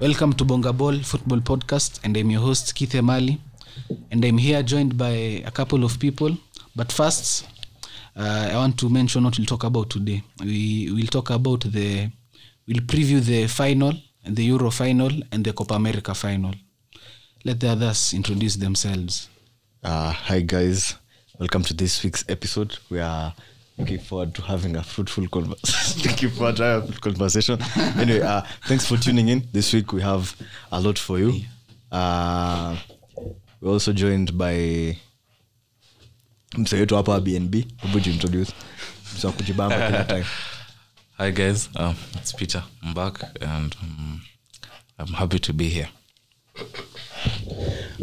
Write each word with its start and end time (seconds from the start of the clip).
Welcome 0.00 0.32
to 0.34 0.46
Bonga 0.46 0.72
Ball 0.72 1.00
Football 1.02 1.40
Podcast, 1.40 2.00
and 2.02 2.16
I'm 2.16 2.30
your 2.30 2.40
host 2.40 2.74
Keith 2.74 2.92
Emali, 2.94 3.38
and 4.10 4.24
I'm 4.24 4.38
here 4.38 4.62
joined 4.62 4.96
by 4.96 5.10
a 5.44 5.50
couple 5.50 5.84
of 5.84 5.98
people. 6.00 6.38
But 6.74 6.90
first, 6.90 7.46
uh, 8.16 8.48
I 8.50 8.56
want 8.56 8.78
to 8.78 8.88
mention 8.88 9.24
what 9.24 9.36
we'll 9.36 9.46
talk 9.46 9.64
about 9.64 9.90
today. 9.90 10.22
We 10.42 10.90
will 10.90 11.06
talk 11.06 11.28
about 11.28 11.60
the, 11.70 12.10
we'll 12.66 12.82
preview 12.84 13.20
the 13.20 13.46
final, 13.46 13.92
and 14.24 14.34
the 14.34 14.44
Euro 14.44 14.70
final, 14.70 15.10
and 15.32 15.44
the 15.44 15.52
Copa 15.52 15.74
America 15.74 16.14
final. 16.14 16.54
Let 17.44 17.60
the 17.60 17.68
others 17.68 18.14
introduce 18.14 18.56
themselves. 18.56 19.28
Uh, 19.84 20.12
hi 20.12 20.40
guys, 20.40 20.94
welcome 21.38 21.62
to 21.64 21.74
this 21.74 22.02
week's 22.02 22.24
episode. 22.26 22.78
We 22.88 23.00
are 23.00 23.34
looking 23.80 23.98
forward 23.98 24.34
to 24.34 24.42
having 24.42 24.76
a 24.76 24.82
fruitful 24.82 25.26
conversation. 25.28 26.02
looking 26.10 26.30
forward 26.30 26.56
to 26.56 26.62
having 26.62 26.82
a 26.82 26.86
fruitful 26.92 27.12
conversation. 27.12 27.58
anyway, 27.98 28.20
uh, 28.20 28.42
thanks 28.66 28.86
for 28.86 28.96
tuning 28.96 29.28
in. 29.28 29.42
This 29.52 29.72
week 29.72 29.92
we 29.92 30.02
have 30.02 30.36
a 30.70 30.80
lot 30.80 30.98
for 30.98 31.18
you. 31.18 31.40
Uh, 31.90 32.76
we're 33.60 33.72
also 33.72 33.92
joined 33.92 34.36
by 34.38 34.96
msee 36.58 36.76
wetu 36.76 36.96
hapa 36.96 37.20
bnb 37.20 37.54
hebu 37.76 38.00
jiintroduce 38.00 38.52
msee 39.14 39.26
wa 39.26 39.32
kujibamba 39.32 39.86
kila 39.86 40.04
time 40.04 40.24
Hi 41.18 41.32
guys, 41.32 41.68
um, 41.76 41.94
it's 42.14 42.32
Peter. 42.36 42.62
I'm 42.82 42.94
back 42.94 43.22
and 43.42 43.76
um, 43.82 44.20
I'm 44.98 45.12
happy 45.14 45.38
to 45.38 45.52
be 45.52 45.68
here. 45.68 45.88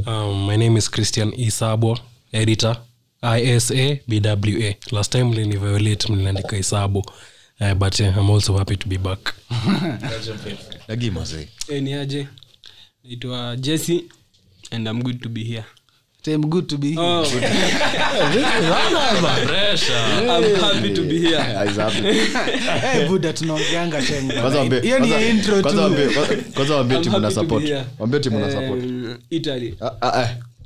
Um, 0.05 0.45
my 0.45 0.55
name 0.57 0.77
is 0.77 0.87
Christian 0.91 1.31
Isabo, 1.31 1.99
editor 2.31 2.77
ISA 3.21 3.97
BWA. 4.07 4.75
Last 4.91 5.11
time 5.11 5.35
liniviolate 5.35 6.07
mliniandika 6.13 6.55
hesabu 6.55 7.05
Uh, 7.59 7.73
but 7.73 7.99
uh, 7.99 8.05
I'm 8.17 8.29
also 8.29 8.55
happy 8.57 8.75
to 8.77 8.87
be 8.87 8.97
back. 8.97 9.33
Eh, 11.69 11.81
ni 11.83 11.93
aje 11.93 12.27
naitwa 13.03 13.55
jesse 13.57 14.03
and 14.71 14.87
i'm 14.87 15.03
good 15.03 15.21
to 15.21 15.29
be 15.29 15.43
here 15.43 15.63
Time 16.21 16.37
good 16.47 16.67
to 16.67 16.77
be 16.77 16.87
here. 16.87 16.99
oh. 17.01 17.23
i'm 20.29 20.55
happy 20.61 20.93
to 20.93 21.01
be 21.03 21.19
here 21.19 21.41
hey, 22.81 23.07
buda 23.07 23.33
tunaongeanga 23.33 24.01
tena. 24.01 24.33
Kwanza 24.41 24.59
waambie- 24.59 24.81
Hiyo 24.81 24.99
ni 24.99 25.29
intro 25.29 25.55
tu. 25.61 25.69
kwanza 26.53 26.75
waambie 26.75 26.99
timu 26.99 27.19
na 27.19 27.27
happy 27.27 27.35
support 27.39 27.65
waambie 27.99 28.19
timu 28.19 28.39
na 28.39 28.51
support 28.51 28.83
Um, 28.83 29.17
italy 29.29 29.75
Ah, 29.81 29.91
ah, 30.01 30.13
ah, 30.23 30.35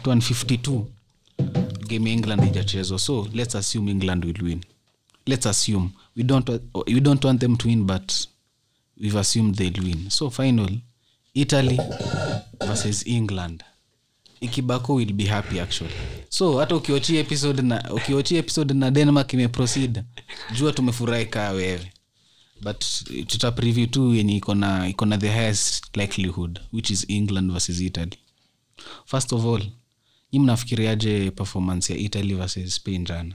at 0.00 0.06
152 0.06 0.84
game 1.88 2.10
ya 2.10 2.14
england 2.16 2.42
haijachezwa. 2.42 2.98
So 2.98 3.28
let's 3.34 3.54
assume 3.54 3.90
england 3.90 4.24
will 4.24 4.42
win. 4.42 4.60
Let's 5.26 5.46
assume. 5.46 5.88
We 6.16 6.22
don't, 6.22 6.48
we 6.86 7.00
don't 7.00 7.24
want 7.24 7.40
them 7.40 7.56
to 7.56 7.68
win 7.68 7.84
but 7.84 8.12
we've 9.00 9.18
assumed 9.18 9.56
they'll 9.56 9.82
win. 9.84 10.10
So 10.10 10.30
final. 10.30 10.68
Italy 11.34 11.78
versus 12.66 13.06
england. 13.06 13.64
Ikibako 14.40 14.94
will 14.94 15.12
be 15.12 15.24
happy 15.26 15.60
actually. 15.60 15.90
So 16.28 16.58
hata 16.58 16.76
ukiochi 16.76 17.16
episode 17.16 17.62
na 17.62 17.92
ukiochi 17.94 18.36
episode 18.36 18.74
na 18.74 18.90
denmark 18.90 19.32
imeproceed 19.32 20.02
jua 20.58 20.72
tumefurahi 20.72 21.28
wewe. 21.34 21.92
But 22.62 22.84
eh, 23.14 23.26
tuta 23.26 23.50
preview 23.52 23.86
tu 23.86 24.14
yenye 24.14 24.36
iko 24.36 24.54
na 25.06 25.18
the 25.18 25.28
highest 25.28 25.96
likelihood 25.96 26.60
which 26.72 26.90
is 26.90 27.04
england 27.08 27.52
versus 27.52 27.80
italy. 27.80 28.18
First 29.06 29.32
of 29.32 29.44
all 29.44 29.62
hii 30.30 30.38
mnafikiriaje 30.38 31.30
performance 31.30 31.92
ya 31.92 31.98
italy 31.98 32.34
versus 32.34 32.74
spain 32.74 33.04
jana? 33.04 33.34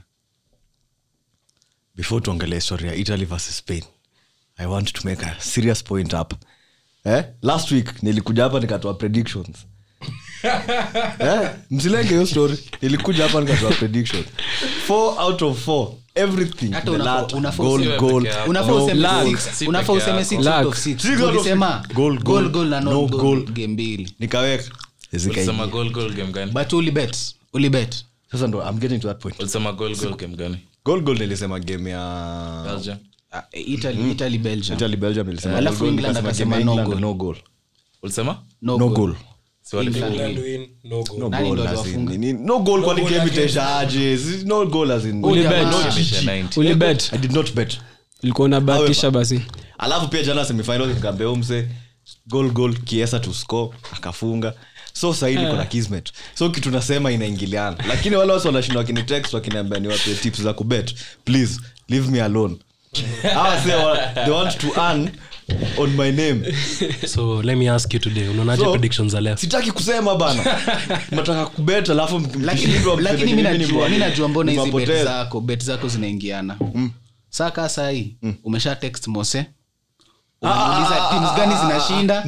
Before 1.94 2.20
tuongelee 2.20 2.60
story 2.60 3.00
italy 3.00 3.24
versus 3.24 3.56
spain 3.58 3.82
i 4.56 4.66
want 4.66 4.92
to 4.92 5.08
make 5.08 5.26
a 5.26 5.36
serious 5.40 5.84
point 5.84 6.12
up. 6.12 6.32
Eh? 7.04 7.24
last 7.42 7.70
week 7.70 8.02
nilikuja 8.02 8.42
hapa 8.42 8.60
nikatoa 8.60 8.94
predictions. 8.94 9.56
Eh? 11.18 11.50
msilenge 11.70 12.08
hiyo 12.08 12.26
story. 12.26 12.58
Nilikuja 12.82 13.22
hapa 13.26 13.40
nikatoa 13.40 13.70
predictions. 13.70 14.26
Four 14.86 15.20
out 15.22 15.42
of 15.42 15.64
four 15.64 15.92
everything. 16.14 16.74
Nikaweka. 24.18 24.64
Ulisema 25.12 25.34
zikaingia. 25.34 25.66
goal 25.66 25.90
goal 25.90 26.12
game 26.12 26.46
but 26.46 26.72
ulibet 26.72 27.16
ulibet 27.52 28.04
sasa 28.32 28.46
ndo 28.46 28.62
i'm 28.70 28.78
getting 28.78 28.98
to 28.98 29.08
that 29.08 29.22
point 29.22 29.36
goal 29.76 29.96
goal 29.96 30.16
game 30.16 30.36
gani? 30.36 30.56
goal 30.84 31.00
goal 31.00 31.18
nilisema 31.18 31.60
game 31.60 31.90
ya 31.90 32.62
Belgium. 32.66 32.96
Ah, 33.32 33.42
italy 33.52 34.10
italy 34.10 34.38
belgium 34.38 34.76
italy 34.78 34.96
belgium 34.96 35.26
nilisema 35.26 35.56
Alafu 35.58 35.78
goal, 35.78 35.88
England 35.90 36.08
nikasema 36.16 36.28
akasema 36.28 36.50
game 36.56 36.60
ya 36.60 36.64
no 36.66 36.72
England, 36.72 36.88
goal. 36.90 37.00
no 37.00 37.14
goal 37.14 37.36
Ulisema? 38.02 38.42
no, 38.62 38.78
no 38.78 38.88
goal. 38.88 38.94
goal 38.94 39.14
Si 39.62 39.76
wali- 39.76 39.86
England 39.88 40.14
England 40.14 40.38
win. 40.38 40.60
win, 40.60 40.68
no 40.84 41.02
goal. 41.04 41.18
no 41.20 41.28
Nani 41.28 41.48
goal 41.48 41.58
ndo 41.60 41.68
as 41.68 41.70
in 41.72 41.78
aliwafunga? 41.78 42.12
nini? 42.12 42.32
no 42.32 42.58
goal 42.58 42.82
kwani 42.82 43.00
goal 43.00 43.12
game 43.12 43.24
against- 43.24 43.32
itaishaje 43.32 44.18
Si- 44.18 44.44
no 44.44 44.66
goal 44.66 44.90
as 44.90 45.04
in 45.04 45.20
no 45.20 45.30
Imeisha 45.36 45.90
GG. 45.90 46.24
90. 46.26 46.60
ulibet 46.60 47.12
i 47.12 47.18
did 47.18 47.32
not 47.32 47.52
bet 47.54 47.78
ulikuwa 48.22 48.44
unabahatisha 48.46 49.10
basi 49.10 49.42
alafu 49.78 50.08
pia 50.08 50.22
jana 50.22 50.44
semifinal 50.44 50.88
nikaambia 50.88 51.30
umse 51.30 51.68
goal 52.26 52.50
goal 52.50 52.74
kiesa 52.78 53.20
to 53.20 53.32
score 53.34 53.76
akafunga 53.92 54.54
so 55.00 55.14
sahii 55.14 55.36
niko 55.36 55.52
na 55.56 55.64
kismet. 55.64 56.12
So 56.34 56.50
kitu 56.50 56.70
nasema 56.70 57.12
inaingiliana. 57.12 57.76
Lakini 57.88 58.16
wale 58.16 58.32
wasi 58.32 58.46
wanashinda 58.46 58.78
wakinitext 58.80 59.34
wakiniambia 59.34 59.78
niwape 59.78 60.14
tips 60.14 60.42
za 60.42 60.52
kubet 60.52 60.94
please 61.24 61.60
leave 61.88 62.10
me 62.10 62.22
alone. 62.22 62.56
Hawa 63.34 63.60
say 63.62 63.72
they 64.24 64.32
want 64.34 64.58
to 64.58 64.66
earn 64.80 65.10
on 65.78 65.90
my 65.90 66.12
name. 66.12 66.54
So 67.06 67.42
let 67.42 67.58
me 67.58 67.70
ask 67.70 67.94
you 67.94 68.00
today, 68.00 68.28
unaonaje 68.28 68.64
So, 68.64 68.70
predictions 68.70 69.12
za 69.12 69.20
left? 69.20 69.40
sitaki 69.40 69.72
kusema 69.72 70.14
bana. 70.16 70.44
Nataka 71.10 71.46
kubet 71.46 71.90
alafu 71.90 72.22
lakini 72.40 72.72
lakini 73.00 73.32
mkifanya 73.34 73.52
najua 73.58 73.78
mwa- 73.78 73.88
mi 73.88 73.98
najua 73.98 74.28
mbona 74.28 74.52
hizi 74.52 74.70
bet 74.70 75.04
zako 75.04 75.40
bet 75.40 75.64
zako 75.64 75.88
zinaingiana. 75.88 76.56
Saa 77.30 77.50
kaa 77.50 77.68
sahii 77.68 78.16
umesha 78.44 78.76
text 78.76 79.06
mose 79.06 79.46
unauliza 80.42 81.08
timu 81.10 81.26
gani 81.36 81.54
zinashinda? 81.60 82.24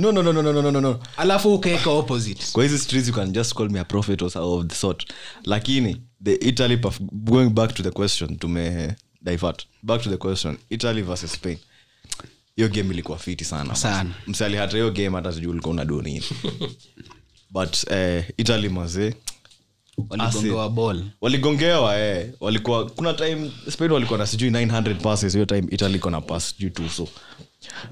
Waligongewa 21.20 21.94
walikuwa 22.40 22.86
kuna 22.90 23.14
time 23.14 23.50
spain 23.70 23.90
walikuwa 23.92 24.18
na 24.18 24.26
sijui 24.26 24.50
900 24.50 24.94
passes. 24.94 25.32
Hiyo 25.32 25.44
time 25.44 25.66
italy 25.70 25.94
iko 25.94 26.10
na 26.10 26.20
pass 26.20 26.50
sijui 26.50 26.70
tu 26.70 26.88
so 26.88 27.08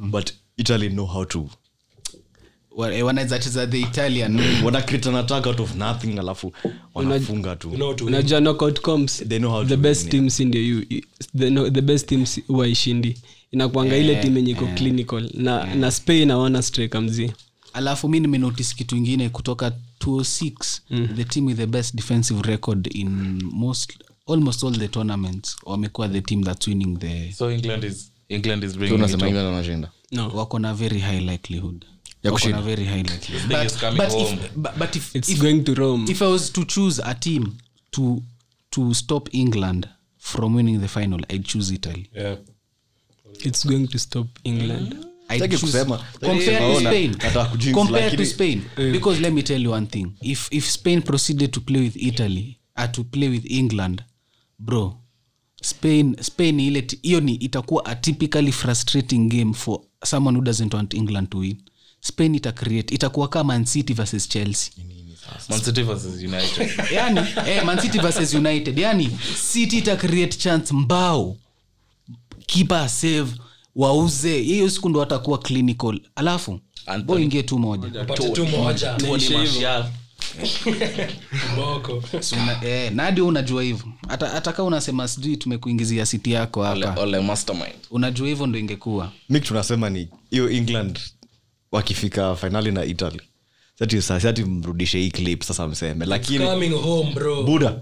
but 0.00 0.30
italy 0.56 0.88
know 0.88 1.06
how 1.06 1.24
to 1.24 1.48
eh, 2.84 3.02
the 3.70 3.80
italian. 3.80 4.40
Wana 4.64 4.78
an 5.06 5.14
attack 5.14 5.46
out 5.46 5.60
of 5.60 5.74
nothing 5.76 6.18
alafu 6.18 6.52
wanafunga 6.94 7.56
tu. 7.56 7.70
You 7.70 7.76
know 7.76 7.88
what 7.88 7.98
to 7.98 8.04
win. 8.04 8.14
unajua 8.14 8.40
knockout 8.40 8.80
comes 8.80 9.24
They 9.28 9.38
know 9.38 9.50
how 9.50 9.62
to 9.62 9.68
the 9.68 9.76
best 9.76 10.10
teams 10.10 10.40
ndio 10.40 10.84
the, 11.38 11.50
no, 11.50 11.70
the 11.70 11.80
best 11.80 12.08
teams 12.08 12.40
waishindi 12.48 13.18
inakwanga 13.50 13.96
ile 13.96 14.16
tim 14.22 14.36
yenye 14.36 14.50
iko 14.50 14.66
clinical. 14.66 15.30
Na, 15.34 15.74
na 15.74 15.90
spain 15.90 16.30
awana 16.30 16.62
striker 16.62 17.02
mzii 17.02 17.32
alafu 17.72 18.08
mi 18.08 18.20
nimenotice 18.20 18.74
kitu 18.74 18.96
ingine 18.96 19.28
kutoka 19.28 19.72
206 20.00 20.80
the 21.16 21.24
team 21.24 21.46
with 21.46 21.56
the 21.56 21.66
best 21.66 21.94
defensive 21.94 22.42
record 22.42 22.88
in 22.96 23.08
most 23.52 23.92
almost 24.28 24.64
all 24.64 24.72
the 24.78 24.88
tournaments 24.88 25.56
wamekuwa 25.64 26.08
the 26.08 26.20
team 26.20 26.44
that's 26.44 26.66
winning 26.66 26.98
the 26.98 27.32
So 27.32 27.52
England 27.52 27.84
is 27.84 28.10
England 28.28 28.64
is 28.64 28.76
bringing 28.76 28.98
wanashinda. 28.98 29.90
No. 30.12 30.28
Wako 30.28 30.58
na 30.58 30.74
very 30.74 30.98
high 31.00 31.20
likelihood. 31.20 31.84
Very 32.22 32.84
high 32.84 33.02
but, 33.48 33.96
but, 33.96 34.14
if, 34.14 34.50
but, 34.56 34.78
but 34.78 34.96
if, 34.96 35.14
it's 35.14 35.28
if, 35.28 35.40
going 35.40 35.62
to 35.64 35.74
rome. 35.74 36.06
if 36.08 36.22
i 36.22 36.26
was 36.26 36.50
to 36.50 36.64
choose 36.64 36.98
a 36.98 37.14
team 37.14 37.56
to 37.92 38.20
to 38.70 38.92
stop 38.94 39.28
england 39.32 39.88
from 40.18 40.54
winning 40.54 40.80
the 40.80 40.88
final 40.88 41.20
i'd 41.30 41.44
choose 41.44 41.70
italy. 41.70 42.10
Yeah. 42.12 42.36
it's 43.44 43.64
going 43.64 43.86
to 43.88 43.98
stop 43.98 44.26
england. 44.44 45.06
I'd 45.28 45.50
choose- 45.50 45.72
compare 46.20 46.50
to 46.50 46.76
Spain. 46.80 47.14
Compare 47.74 48.10
to 48.10 48.24
Spain. 48.26 48.64
because 48.76 49.20
let 49.20 49.32
me 49.32 49.42
tell 49.42 49.60
you 49.60 49.70
one 49.70 49.86
thing. 49.86 50.16
If, 50.22 50.48
if 50.52 50.64
spain 50.64 51.02
proceeded 51.02 51.52
to 51.52 51.60
play 51.60 51.82
with 51.82 51.96
italy 51.96 52.58
or 52.78 52.86
to 52.88 53.04
play 53.04 53.28
with 53.28 53.44
england 53.50 54.04
bro 54.58 54.96
spain 55.66 56.16
spain 56.22 56.60
ile 56.60 56.86
hiyo 57.02 57.20
ni 57.20 57.34
itakuwa 57.34 57.84
a 57.86 57.94
typically 57.94 58.52
frustrating 58.52 59.28
game 59.28 59.54
for 59.54 59.80
someone 60.04 60.38
who 60.38 60.44
doesn't 60.44 60.74
want 60.74 60.94
england 60.94 61.28
to 61.30 61.38
win. 61.38 61.56
Spain 62.00 62.34
ita 62.34 62.52
create 62.52 62.94
itakuwa 62.94 63.28
kama 63.28 63.44
Man 63.54 63.64
city 63.64 63.94
versus 63.94 64.28
chelsea. 64.28 64.72
Man 65.48 65.60
City 65.60 65.82
versus 65.82 66.22
United. 66.22 66.70
yani 66.96 67.20
eh, 67.46 67.64
Man 67.64 67.78
versus 68.02 68.34
united. 68.34 68.78
Yani 68.78 69.10
city 69.52 69.78
ita 69.78 69.96
create 69.96 70.38
chance 70.38 70.74
mbao. 70.74 71.36
Kipa 72.46 72.88
save 72.88 73.30
wauze. 73.76 74.40
Hiyo 74.42 74.70
siku 74.70 74.88
ndo 74.88 75.00
watakuwa 75.00 75.38
clinical. 75.38 76.00
Alafu 76.14 76.60
boingie 77.04 77.42
tu 77.42 77.58
moja 77.58 78.04
Eh, 82.64 82.92
nadio 82.92 83.26
unajua 83.26 83.62
hivyo. 83.62 83.86
Hata 84.08 84.28
hata 84.28 84.52
unasema 84.64 85.08
sijui 85.08 85.36
tumekuingizia 85.36 86.06
siti 86.06 86.32
yako 86.32 86.62
hapa. 86.62 86.76
unajua 87.90 88.28
hivyo 88.28 88.46
ndo 88.46 88.58
ingekuwa. 88.58 89.12
Mik 89.28 89.44
tunasema 89.44 89.90
ni 89.90 90.08
hiyo 90.30 90.50
england 90.50 91.00
wakifika 91.72 92.36
fainali 92.36 92.72
na 92.72 92.84
italy. 92.84 93.20
Sati 93.78 93.96
mrudishe 94.44 94.98
hii 94.98 95.10
clip 95.10 95.42
sasa 95.42 95.68
mseme 95.68 96.06
lakini 96.06 96.46
coming 96.46 96.70
home 96.74 97.12
bro. 97.14 97.42
Buda 97.42 97.80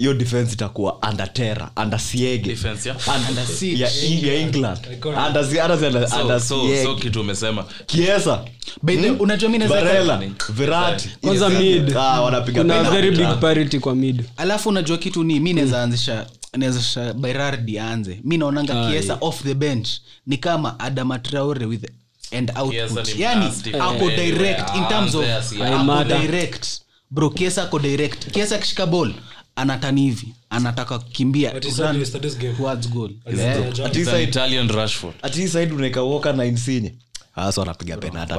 hiyo 0.00 0.14
defense 0.14 0.52
itakuwa 0.52 0.98
under 1.10 1.32
terra 1.32 1.70
under 1.82 1.98
siege. 2.00 2.48
Defense, 2.50 2.88
yeah? 2.88 3.00
Under- 3.08 3.46
siege. 3.46 3.82
ya, 3.82 3.88
ya 4.32 4.34
england. 4.40 4.78
Under, 5.26 5.44
si- 5.46 5.56
hata 5.58 5.74
under, 5.74 6.08
So- 6.08 6.20
under 6.22 6.40
so- 6.40 6.60
siege. 6.60 6.84
so 6.84 6.94
kitu 6.96 7.20
umesema. 7.20 7.64
Kiesa. 7.86 8.44
By 8.82 8.96
the- 8.96 9.10
unajua 9.10 9.50
mimi 9.50 9.64
naweza- 9.64 10.20
virati 10.52 11.08
Kwanza 11.20 11.48
mid. 11.48 11.96
Ah, 11.96 12.20
wanapiga 12.20 12.60
kuna 12.62 12.90
very 12.90 13.10
big 13.10 13.38
parity 13.40 13.78
kwa 13.78 13.94
mid. 13.94 14.24
Alafu 14.36 14.68
unajua 14.68 14.98
kitu 14.98 15.24
ni 15.24 15.34
mimi 15.34 15.52
naweza 15.52 15.82
anzisha 15.82 16.26
naweza 16.56 17.14
berardi 17.14 17.78
aanze. 17.78 18.20
Mi 18.24 18.38
naonanga 18.38 18.90
kiesa 18.90 19.18
off 19.20 19.42
the 19.42 19.54
bench. 19.54 19.88
Ni 20.26 20.36
kama 20.36 20.78
adama 20.80 21.18
traore 21.18 21.66
with 21.66 21.84
and 22.38 22.52
output. 22.58 23.18
Yani 23.18 23.46
ako 23.80 24.10
direct 24.10 24.76
in 24.76 24.84
terms 24.88 25.14
of 25.14 25.24
ako 25.62 26.04
direct. 26.04 26.66
Bro 27.10 27.30
kiesa 27.30 27.62
ako 27.62 27.78
direct. 27.78 28.30
Kiesa 28.30 28.56
akishika 28.56 28.86
ball 28.86 29.12
anatani 29.60 30.02
hivi 30.02 30.34
anataka 30.50 30.98
kukimbia. 30.98 31.50
But 31.52 31.62
he 31.64 31.68
run 31.70 31.76
said 31.76 31.96
yesterday's 31.96 32.38
game. 32.38 32.54
towards 32.54 32.88
goal. 32.90 33.10
Alifunga 33.26 33.50
Yeah. 33.52 33.72
jana. 33.72 33.88
Ati 33.88 33.98
He's 33.98 34.08
an 34.08 34.14
side- 34.14 34.28
Italian 34.28 34.68
Rashford. 34.68 35.14
ati 35.22 35.40
hii 35.40 35.48
side 35.48 35.72
unaeka 35.74 36.02
woka 36.02 36.32
na 36.32 36.44
insinye 36.44 36.94
hasa 37.32 37.60
wanapiga 37.60 37.96
penata 37.96 38.36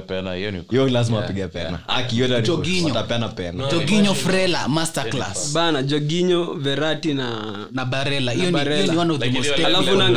pena 0.00 0.34
hiyo 0.34 0.88
lazima 0.88 1.16
wapige 1.16 1.48
pena. 1.48 1.78
Akiona 1.88 3.28
pena. 3.28 3.70
Joginyo 3.72 4.14
frela 4.14 4.68
masterclass. 4.68 5.52
Joginyo 5.86 6.54
verati 6.54 7.14
na 7.14 7.56
na 7.72 7.84
barela 7.84 8.32
hiyo 8.32 8.46
ni- 8.46 8.52
Barella. 8.52 8.82
hiyo 8.82 8.92
ni 8.92 8.98
one 8.98 9.12
of 9.12 9.20
the 9.20 9.30
most 9.30 9.50
Alafu 9.64 9.90
no 9.94 10.08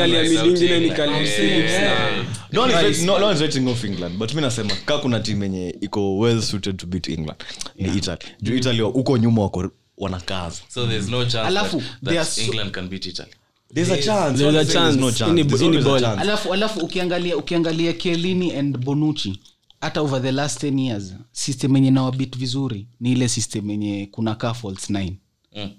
is 2.71 2.75
writing- 2.75 3.05
no- 3.05 3.19
no 3.19 3.25
one 3.25 3.35
is 3.35 3.41
writing 3.41 3.67
off 3.67 3.83
england 3.83 4.17
but 4.17 4.33
mi 4.33 4.41
nasema 4.41 4.73
ka 4.85 4.97
kuna 4.97 5.19
tim 5.19 5.43
yenye 5.43 5.75
iko 5.81 6.17
well 6.17 6.41
suited 6.41 6.77
to 6.77 6.87
beat 6.87 7.09
england. 7.09 7.43
Ni 7.75 7.97
italy. 7.97 8.19
Juu 8.41 8.55
italy 8.55 8.81
huko 8.81 9.17
nyuma 9.17 9.41
wako 9.41 9.69
wanakaza 9.99 10.61
so 10.67 10.87
there's 10.87 11.09
no 11.09 11.25
chance 11.25 11.47
Alafu, 11.47 11.79
that, 12.03 12.15
that 12.15 12.27
so- 12.27 12.41
england 12.41 12.71
can 12.71 12.87
beat 12.89 13.05
italy. 13.05 13.31
There's 13.73 13.91
a 13.91 13.97
chance. 14.01 14.37
There's 14.39 14.55
a 14.69 14.73
chance. 14.73 14.97
no 14.99 15.11
chance. 15.11 15.31
Ini- 15.31 15.43
There's 15.47 15.61
ini 15.61 15.77
always 15.77 15.85
a 15.85 15.89
ball. 15.89 15.99
chance. 16.01 16.21
alafu 16.21 16.53
alafu 16.53 16.79
ukiangalia 16.79 17.37
ukiangalia 17.37 17.93
kelini 17.93 18.55
and 18.55 18.77
bonucci 18.77 19.39
hata 19.81 20.01
over 20.01 20.21
the 20.21 20.31
last 20.31 20.63
10 20.63 20.79
years 20.79 21.13
system 21.31 21.75
yenye 21.75 21.91
nawabit 21.91 22.37
vizuri 22.37 22.87
ni 22.99 23.11
ile 23.11 23.29
system 23.29 23.69
yenye 23.69 24.07
kuna 24.11 24.35
kaa 24.35 24.53
false 24.53 24.93
nine. 24.93 25.17
Mm. 25.55 25.71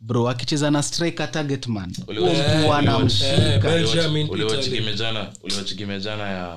bro 0.00 0.28
akicheza 0.28 0.70
na 0.70 0.82
striker 0.82 1.30
target 1.30 1.66
man 1.66 1.90
mtu 1.90 2.72
anamshika. 2.74 3.58
Belgium 3.62 4.16
in 4.16 4.30
uliwachikimejana 4.30 5.32
uliwachikimejana 5.42 6.28
ya 6.28 6.56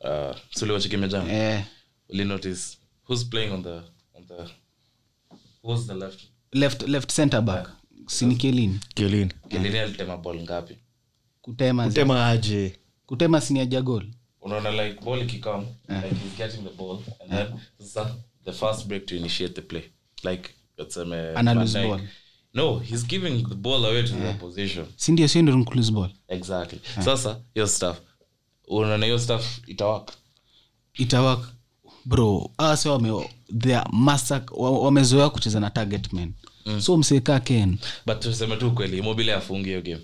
uh, 0.00 0.36
so 0.50 0.64
uliwachikimejana 0.64 1.64
will 2.08 2.38
who's 3.08 3.24
playing 3.24 3.50
on 3.52 3.62
the 3.62 3.80
on 4.14 4.26
the 4.28 4.52
who's 5.62 5.86
the 5.86 5.94
left 5.94 6.20
left 6.52 6.88
left 6.88 7.12
center 7.12 7.42
back. 7.42 7.68
Sini 8.06 8.36
kelin. 8.36 8.80
Kelin. 8.94 9.32
Kelini 9.48 9.78
alitema 9.78 10.16
ball 10.16 10.40
ngapi? 10.40 10.76
Kutema 11.42 11.90
tema 11.90 12.26
aje? 12.26 12.76
Kutema 13.06 13.40
siniaja 13.40 13.82
gol 13.82 14.04
unaona 14.48 14.70
like 14.70 15.04
ball 15.04 15.22
ikikam 15.22 15.66
like 15.88 16.14
he's 16.14 16.36
getting 16.36 16.62
the 16.64 16.70
ball 16.76 16.98
and 17.20 17.30
then 17.30 17.46
sasa 17.78 18.14
the 18.44 18.52
first 18.52 18.86
break 18.86 19.06
to 19.06 19.16
initiate 19.16 19.54
the 19.54 19.62
play. 19.62 19.82
Like 20.24 20.50
tuseme 20.76 21.34
Ana 21.34 21.54
Van 21.54 21.58
lose 21.62 21.78
Dijk. 21.78 21.88
ball. 21.88 22.00
no 22.54 22.78
he's 22.78 23.06
giving 23.06 23.42
the 23.48 23.54
ball 23.54 23.84
away 23.84 24.02
to 24.02 24.14
the 24.14 24.28
opposition. 24.28 24.86
Sindio 24.96 25.28
sio 25.28 25.42
ndo 25.42 25.56
nclose 25.56 25.92
ball? 25.92 26.10
Exactly. 26.28 26.80
Sasa 27.04 27.40
hiyo 27.54 27.66
stuff. 27.66 27.96
Unaona 28.68 29.06
hiyo 29.06 29.18
stuff 29.18 29.58
itawaka 29.66 30.12
itawak 30.94 31.40
bro 32.04 32.50
ase 32.58 32.88
wame 32.88 33.28
they 33.60 33.76
wa- 34.52 34.78
wamezoea 34.78 35.28
kucheza 35.30 35.60
na 35.60 35.70
target 35.70 36.12
man 36.12 36.32
so 36.80 36.96
msekaa 36.96 37.40
ken. 37.40 37.78
But 38.06 38.20
tuseme 38.20 38.56
tu 38.56 38.70
kweli 38.70 38.98
imobile 38.98 39.32
afungi 39.34 39.64
hiyo 39.68 39.82
game. 39.82 40.00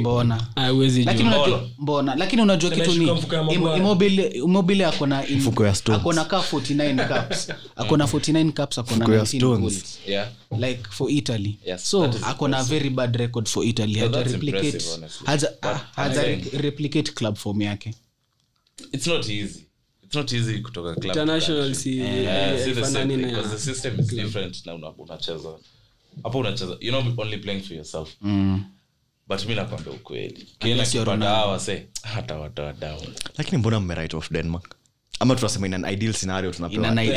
Mbona? 0.00 0.46
Lakini 1.04 1.28
unajua 1.28 1.68
mbona? 1.78 2.14
lakini 2.14 2.42
unajua 2.42 2.70
kitu 2.70 2.92
ni 2.94 3.06
Immobile- 3.06 4.42
akona 4.88 5.24
akona 5.94 6.24
ka 6.24 6.38
49 6.42 7.08
cups. 7.08 7.50
Akona 7.76 8.04
49 8.06 8.52
cups 8.52 8.78
akona 8.78 9.06
19 9.06 9.40
goals. 9.58 9.98
yeah. 10.06 10.28
Like 10.58 10.80
for 10.90 11.10
italy. 11.10 11.58
Yes, 11.66 11.90
so 11.90 12.04
akona 12.22 12.62
very 12.62 12.90
bad 12.90 13.16
record 13.16 13.46
for 13.48 13.64
italy. 13.64 13.98
Haja 13.98 14.22
replicate 14.22 14.66
impressive, 14.66 14.94
honestly. 14.94 15.26
haja 15.96 16.22
replicate 16.60 17.12
club 17.12 17.36
form 17.36 17.62
yake. 17.62 17.94
It's 18.92 19.06
not 19.06 19.28
easy 19.28 19.64
it's 20.04 20.14
not 20.14 20.32
easy 20.32 20.58
kutoka 20.58 20.94
club 20.94 21.04
international 21.04 21.74
si 21.74 21.98
Yeah, 21.98 22.64
see 22.64 22.72
the 22.72 22.86
same 22.86 23.16
thing, 23.16 23.32
na 23.32 23.42
the 23.42 23.58
system 23.58 24.00
is 24.00 24.06
different 24.06 24.66
na 24.66 24.74
unacheza. 24.74 25.48
Hapo 26.22 26.38
unacheza 26.38 26.76
you're 26.80 27.04
not 27.04 27.18
only 27.18 27.38
playing 27.38 27.62
for 27.62 27.76
yourself. 27.76 28.16
But 29.28 29.46
mi 29.46 29.54
nakwambia 29.54 29.92
ukweli. 29.92 30.48
Kienda 30.58 30.86
kipata 30.86 31.24
hawa 31.24 31.60
se 31.60 31.86
hata 32.02 32.38
watoa 32.38 32.72
down. 32.72 33.06
Lakini 33.38 33.58
mbona 33.58 34.08
denmark? 34.30 34.76
Ama 35.20 35.36
tunasema 35.36 35.66
in 35.66 35.74
an 35.74 35.92
ideal 35.92 36.12
scenario 36.12 36.50
tunapewa 36.50 36.90
night 36.90 37.16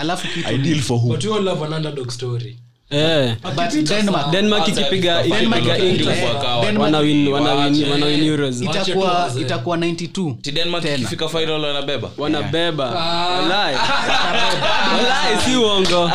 alafu 0.00 0.28
kitu 0.28 0.54
ideal. 0.54 0.80
For 0.80 0.98
who 0.98 1.08
but 1.08 1.24
you 1.24 1.34
all 1.34 1.44
love 1.44 1.64
an 1.64 1.72
underdog 1.72 2.10
story 2.10 2.58
Eh, 2.92 3.34
denmark 3.88 4.30
denmark 4.30 4.68
ikipiga 4.68 5.24
itakuwa 5.24 6.34
kawa. 6.42 6.64
Denmark- 6.66 6.80
wanawin 6.82 7.28
wanawin 7.28 7.74
Waache. 7.74 7.90
wanawin 7.90 8.22
euros 8.24 8.60
Ita- 8.62 8.82
itakuwa 8.82 9.12
Wache 9.14 9.34
tu 9.34 9.40
itakuwa 9.40 9.76
92 9.76 10.34
ti 10.42 10.52
denmark 10.52 10.84
Tena. 10.84 10.96
ikifika 10.96 11.28
final 11.28 11.60
wanabeba 11.64 12.10
wanabeba 12.18 12.84
Walai. 12.84 13.74
Walai, 14.96 15.36
si 15.44 15.56
uongo 15.56 16.10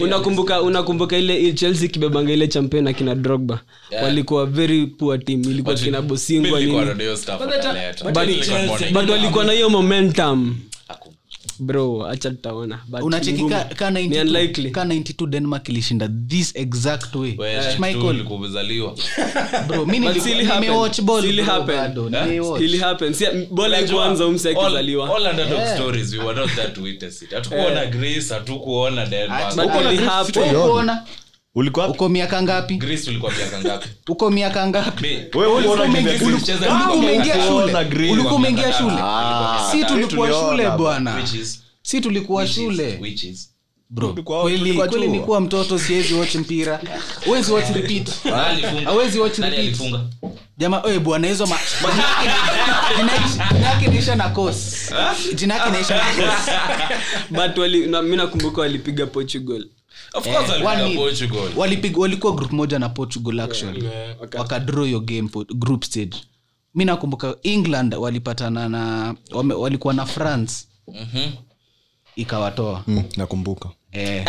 Unakumbuka 0.00 0.62
unakumbuka 0.62 1.16
ile 1.18 1.52
chelsea 1.52 1.88
kibebanga 1.88 2.32
ile 2.32 2.48
champion 2.48 2.86
akina 2.86 3.14
drogba? 3.14 3.60
Walikuwa 4.02 4.46
very 4.46 4.86
poor 4.86 5.24
team. 5.24 5.40
Ilikuwa 5.42 5.74
kina 5.74 6.02
bosingwa 6.02 6.60
nilikuwa 6.60 6.84
nini. 6.84 6.94
But 8.92 9.10
walikuwa 9.10 9.44
na 9.44 9.52
hiyo 9.52 9.70
momentum. 9.70 10.56
Bro 11.58 12.06
acha 12.06 12.30
tutaona 12.30 12.78
But 12.88 13.02
unacheki 13.02 13.38
ngumu. 13.42 13.48
ka- 13.54 13.64
ka 13.64 13.90
Ni 13.90 14.08
92 14.08 14.20
unlikely. 14.20 14.70
ka 14.70 14.84
92 14.84 15.26
denmark 15.26 15.68
ilishinda 15.68 16.08
this 16.28 16.56
exact 16.56 17.14
way 17.14 17.34
Wewe, 17.38 17.64
tu 17.64 17.70
Schmeichel, 17.76 18.02
ulikuwa 18.04 18.38
umezaliwa. 18.38 18.94
bro 19.68 19.86
mi 19.86 20.00
But 20.00 20.08
niliku- 20.08 20.20
still 20.20 20.44
happened. 20.44 20.60
nimewatch 20.64 21.00
ball 21.00 21.22
Still 21.22 21.36
bro, 21.44 21.44
happened. 21.54 21.80
bado, 21.80 22.08
nimewatch. 22.10 22.62
Ili 22.62 22.78
happen. 22.78 23.14
Si- 23.14 23.26
bola 23.50 23.80
ikuanza 23.80 24.26
umse 24.26 24.48
All- 24.48 24.64
akizaliwa 24.64 25.16
all 25.16 25.26
underdog 25.26 25.60
stories, 25.74 26.12
we 26.12 26.18
were 26.24 26.40
not 26.40 26.50
there 26.54 26.68
to 26.68 26.82
witness 26.82 27.22
it. 27.22 27.30
Hatukuona 27.32 27.86
Greece, 27.86 28.34
hatukuona 28.34 29.06
Denmark. 29.06 29.54
Uko 31.88 32.08
miaka 32.08 32.42
ngapi? 32.42 32.74
Miaka 33.30 33.60
ngapi? 33.60 33.88
uko 34.12 34.30
miaka 34.30 34.66
ngapi? 34.66 35.02
Be- 35.02 35.30
Wewe 35.38 35.52
uliona 35.52 35.82
Ulikuwa 35.82 36.02
Greece 36.02 36.24
umeingia- 36.24 36.30
tulicheza 36.30 36.58
ulikuwa 36.58 36.76
Ulikuwa 36.76 36.96
umeingia 36.96 37.34
umeona 37.34 37.82
shule. 37.84 38.10
ulikuwa 38.12 38.34
umeingia 38.34 38.72
shule. 38.72 39.02
Si 39.70 39.84
tulikuwa 39.84 40.32
shule 40.32 40.70
bwana. 40.70 41.28
Si 41.82 42.00
tulikuwa 42.00 42.46
shule. 42.48 43.00
kweli 44.88 45.08
nikuwa 45.08 45.40
mtoto 45.40 45.78
siwezi 45.78 46.14
watch 46.14 46.34
mpira. 46.34 46.80
Uwezi 47.26 47.52
watch 47.52 47.70
repeat. 47.74 48.24
Nani 48.24 48.62
watch 49.18 49.38
repeat. 49.38 49.58
alifunga? 49.58 50.00
jama 50.58 50.80
oe 50.84 50.98
bwana 50.98 51.28
hizo 51.28 51.46
ma- 51.46 51.58
jina 52.96 53.12
yake- 53.12 53.88
jina 53.88 54.14
na 54.16 54.28
kos. 54.28 54.90
Jina 55.34 55.54
yake 55.54 55.68
inaisha 55.68 55.96
na 55.96 56.04
kos. 56.04 56.50
But 57.30 57.56
mi 58.02 58.16
nakumbuka 58.16 58.60
walipiga 58.60 59.06
portugal 59.06 59.66
Of 60.14 60.24
course 60.24 60.50
Eh, 60.50 61.58
walikuwa 61.96 62.32
group 62.32 62.52
moja 62.52 62.78
na 62.78 62.88
portugal 62.88 63.40
actually. 63.40 63.88
wakadraw 64.38 64.86
yo 64.86 65.00
game 65.00 65.28
group 65.54 65.84
stage. 65.84 66.16
Mi 66.74 66.84
nakumbuka 66.84 67.36
england 67.42 67.94
walipatana 67.94 68.68
na 68.68 69.14
wame, 69.32 69.54
walikuwa 69.54 69.94
na 69.94 70.06
france. 70.06 70.66
Mhm. 70.88 71.30
ikawatoa. 72.16 72.82
Mm, 72.86 73.02
nakumbuka. 73.16 73.68
Eh. 73.92 74.24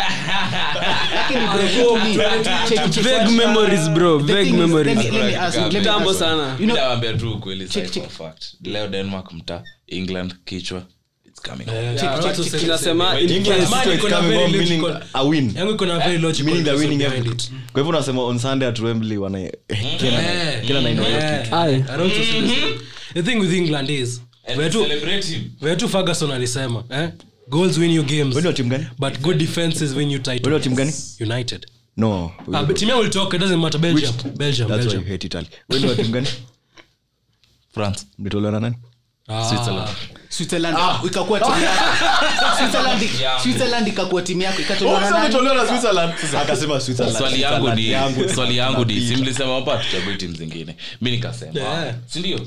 England 9.86 10.34
kichwa 10.44 10.82
It's 11.36 11.42
coming. 11.50 11.66
tunasema 12.60 13.20
in 13.20 13.30
England 13.30 13.62
case- 13.62 13.92
is 13.92 13.98
iko 13.98 14.08
na 14.08 14.16
coming 14.16 14.28
very 14.30 14.42
home, 14.44 14.58
meaning 14.58 14.80
logical- 14.82 15.02
a 15.12 15.22
win. 15.24 15.52
Yangu 15.56 15.72
iko 15.72 15.86
na 15.86 15.98
very 15.98 16.18
logical 16.18 16.44
meaning 16.46 16.64
they're 16.64 16.78
winning 16.80 17.00
reason 17.00 17.32
it. 17.32 17.50
kwa 17.72 17.82
hivyo 17.82 17.88
unasema 17.96 18.22
on 18.22 18.38
sunday 18.38 18.68
at 18.68 18.78
wembley 18.78 19.16
wana 19.18 19.40
eh, 19.40 19.52
kila 19.98 20.22
Eh, 20.22 20.66
kila 20.66 20.80
nine 20.80 21.02
eh, 21.02 21.52
Aye. 21.52 21.74
I 21.74 21.96
don't 21.96 22.12
the 23.14 23.22
thing 23.22 23.36
with 23.36 23.52
england 23.52 23.90
is 23.90 24.22
celebrate 24.84 25.26
him. 25.26 25.42
where 25.60 25.76
tu 25.76 25.88
ferguson 25.88 26.30
alisema 26.30 26.84
eh? 26.90 27.08
goals 27.48 27.78
win 27.78 27.90
you 27.90 28.02
games. 28.02 28.34
Wewe 28.36 28.42
ni 28.42 28.48
gani? 28.68 28.86
But 28.98 29.20
good 29.20 29.36
defenses 29.38 29.92
win 29.94 30.10
you 30.10 30.18
titles. 30.18 30.46
Wewe 30.46 30.68
ni 30.68 30.74
gani? 30.74 30.92
United. 31.20 31.66
No. 31.96 32.32
Ah, 32.52 32.62
yangu 32.90 33.02
ilitoka 33.02 33.36
it 33.36 33.42
doesn't 33.42 33.60
matter. 33.60 33.80
Belgium. 33.80 34.12
Belgium 34.36 34.68
that's 34.68 34.86
why 34.86 34.94
you 34.94 35.04
hate 35.04 35.26
italy. 35.26 35.46
Wewe 35.68 35.82
ni 35.82 35.88
wa 35.88 35.94
gani? 36.12 36.28
France. 37.74 38.06
Mlitolewa 38.18 38.52
na 38.52 38.60
nani 38.60 38.76
ikakuwa 41.06 41.40
timu 41.40 41.52
yako. 41.62 41.76
Switzerland- 42.58 43.42
Switzerland 43.42 43.86
ikakuwa 43.88 44.26
yangu 48.56 48.84
ni 48.84 48.94
simlisema 49.08 49.54
hapa 49.54 49.76
tuchague 49.76 50.16
timu 50.16 50.34
zingine. 50.34 50.76
Mi 51.00 51.10
nikasema. 51.10 51.60
Yeah. 51.60 51.94
sindio 52.06 52.40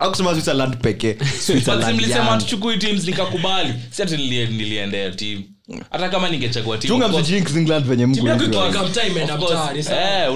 akusema 0.00 0.32
switzerland. 0.34 0.76
Pekee. 0.76 1.16
Mlisema 1.96 2.36
tuchukui 2.38 2.78
teams 2.78 3.04
nikakubali. 3.04 3.74
Si 3.90 4.02
ati 4.02 4.16
niliendea 4.16 5.10
timu 5.10 5.44
hata 5.90 6.08
kama 6.08 6.28
ningechagua 6.28 6.78
england 6.78 6.98
mtaa, 9.36 9.74
sawa. 9.82 10.24
eh, 10.24 10.32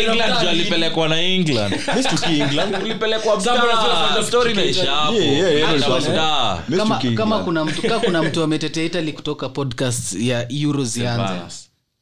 england 0.00 0.48
alipelekwa 0.48 1.08
na 1.08 1.20
england. 1.20 1.74
Mimi 1.88 2.02
situkii 2.02 2.40
england. 2.40 2.76
Ulipelekwa 2.82 3.40
Sababu 3.40 3.64
unajua 3.64 3.82
mtaa 3.84 4.04
kwenda 4.04 4.24
story 4.28 4.50
kuchukia 4.50 4.62
inaisha 4.72 4.92
hapo. 4.92 5.12
Yeah, 5.14 5.32
yeah, 5.36 5.54
yeah, 5.54 5.70
Hata 5.72 5.88
no, 5.88 5.98
mtaa. 6.00 6.62
Mimi 6.68 6.78
kama, 6.82 6.94
situkii 6.96 7.16
kama 7.16 7.36
England. 7.36 7.44
kuna 7.44 7.64
mtu 7.64 7.82
kuna 8.00 8.22
mtu 8.22 8.42
ametetea 8.42 8.84
italy 8.84 9.12
kutoka 9.12 9.48
podcast 9.48 10.12
ya 10.14 10.52
euros 10.52 10.96
ianze. 10.96 11.34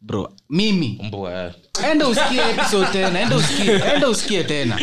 Bro 0.00 0.32
mimi. 0.50 0.98
Mbwa, 1.02 1.44
eh. 1.44 1.50
enda 1.92 2.06
usikie 2.08 2.40
episode 2.50 2.86
tena 2.92 3.20
enda 3.20 3.36
usikie 3.36 3.80
enda 3.94 4.08
usikie 4.08 4.44
tena. 4.44 4.78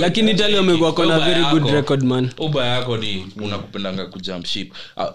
Lakini 0.00 0.30
italy 0.30 0.56
wamekuwa 0.56 0.92
kona 0.92 1.18
very 1.20 1.44
good 1.44 1.70
record 1.70 2.02
man. 2.02 2.30
Uba 2.38 2.66
yako 2.66 2.96
ni 2.96 3.26
unakupendanga 3.42 4.06
kujump 4.06 4.46
ship. 4.46 4.72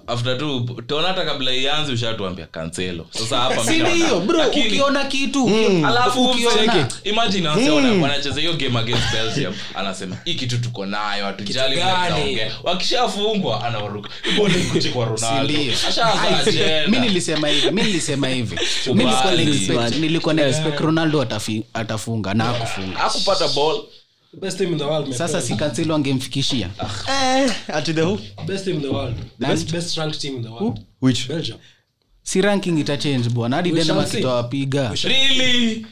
After 0.08 0.38
tu 0.38 0.82
tona 0.88 1.08
hata 1.08 1.26
kabla 1.26 1.52
ianze 1.54 1.92
ushatuambia 1.94 2.46
kanselo 2.46 3.06
sasa 3.10 3.38
hapa 3.38 3.64
mimi 3.64 3.90
ndio 3.90 4.20
bro 4.20 4.40
Lakini- 4.40 4.68
ukiona 4.68 5.06
kitu 5.06 5.44
ukio- 5.46 5.88
alafu 5.88 6.26
ukiona 6.26 6.88
imagine 7.04 7.48
wase 7.48 7.70
wana- 7.70 8.02
wanacheza 8.04 8.40
hiyo 8.42 8.54
game 8.54 8.80
against 8.80 9.12
belgium. 9.14 9.54
Anasema 9.76 10.18
hii 10.26 10.34
kitu 10.34 10.58
tuko 10.58 10.86
nayo 10.86 11.26
hatujali 11.26 11.76
vile 11.76 12.52
wakishafungwa 12.64 13.66
anawaruka. 13.66 14.10
Ibone 14.34 14.54
kuchi 14.54 14.90
kwa 14.90 15.06
ronaldo. 15.06 15.54
ashaanza 15.90 16.22
Ai, 16.38 16.44
si- 16.44 16.50
agenda. 16.50 16.88
mi 16.88 17.00
nilisema 17.08 17.48
hivi 17.48 17.66
mimi 17.72 17.84
nilisema 17.84 18.28
hivi. 18.28 18.56
Mi 18.94 19.04
nilikuwa 20.00 20.34
na 20.34 20.42
expect- 20.50 20.80
ronaldo 20.82 21.28
atafunga 21.74 22.34
na 22.34 22.50
akufunga 22.50 22.98
hakupata 22.98 23.48
ball. 23.48 23.84
Best 24.42 24.58
team 24.58 24.72
in 24.72 24.78
the 24.78 24.84
world, 24.84 25.14
sasa 25.14 25.42
si 25.42 25.56
kanselo 25.56 25.96
angemfikishia. 25.96 26.70
Ati 27.68 27.94
the 27.94 28.02
who? 28.02 28.20
Best 28.48 28.66
team 28.66 28.76
in 28.76 28.82
the 28.82 28.88
world. 28.88 29.16
The 29.40 29.46
best- 29.48 29.72
best? 29.72 29.98
ranked 29.98 30.20
team 30.22 30.36
in 30.36 30.44
the 30.44 30.50
world. 30.50 30.80
Which? 31.02 31.28
Belgium. 31.28 31.58
si 32.24 32.42
ranking 32.42 32.78
itachange 32.80 33.30
bwana. 33.30 33.56
Hadi 33.56 33.72
denmark 33.72 34.14
itawapiga. 34.14 34.94
Really 35.04 35.86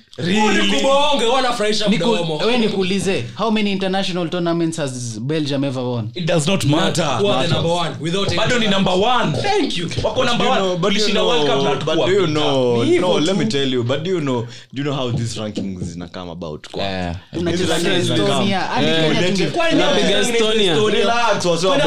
Nikuulize 2.59 3.23
how 3.37 3.51
many 3.51 3.71
international 3.71 4.29
tournaments 4.29 4.77
has 4.77 5.19
belgium 5.19 5.63
ever 5.63 5.83
won 5.83 6.09
it 6.15 6.25
does 6.25 6.47
not 6.47 6.65
matter 6.65 7.05
Who 7.19 7.27
are 7.31 7.47
the 7.47 7.53
number 7.53 7.69
one, 7.71 7.89
without 7.99 8.27
any 8.27 8.37
bado 8.37 8.59
ni 8.59 8.67
number 8.67 8.93
one 8.93 9.33
Thank 9.41 9.77
you. 9.77 9.89
wako 10.03 10.23
number 10.23 10.45
You 10.45 10.55
know, 10.55 10.77
but 10.77 10.91
tulishinda 10.93 11.23
world 11.23 11.47
cup 11.47 11.63
na 11.63 11.95
but 11.95 12.05
do 12.05 12.11
you 12.13 12.27
know? 12.27 12.83
No, 12.83 13.19
let 13.19 13.37
me 13.37 13.45
tell 13.45 13.67
you. 13.73 13.83
But 13.83 14.03
do 14.03 14.09
you 14.11 14.19
know? 14.21 14.41
Do 14.73 14.81
you 14.81 14.83
know 14.83 14.93
how 14.93 15.11
these 15.11 15.39
rankings 15.39 15.83
zina 15.83 16.07
come 16.07 16.29
about? 16.31 16.67
Kwa? 16.71 17.15
Tunacheza 17.33 17.75
Hizi 17.75 17.83
na 17.87 17.89
rankings 17.89 18.03
zina 18.07 18.15
estonia 18.15 18.37
come. 18.37 18.73
hadi 18.75 18.85
Kenya 18.85 19.03
cumulative. 19.07 19.45
tunge- 19.49 19.51
Kwani 19.57 19.75
Napiga 19.79 20.09
nani 20.21 20.29
Estonia. 20.37 20.73
Estonia? 20.73 20.99
Relax, 20.99 21.45
wase 21.45 21.67
bonge. 21.67 21.81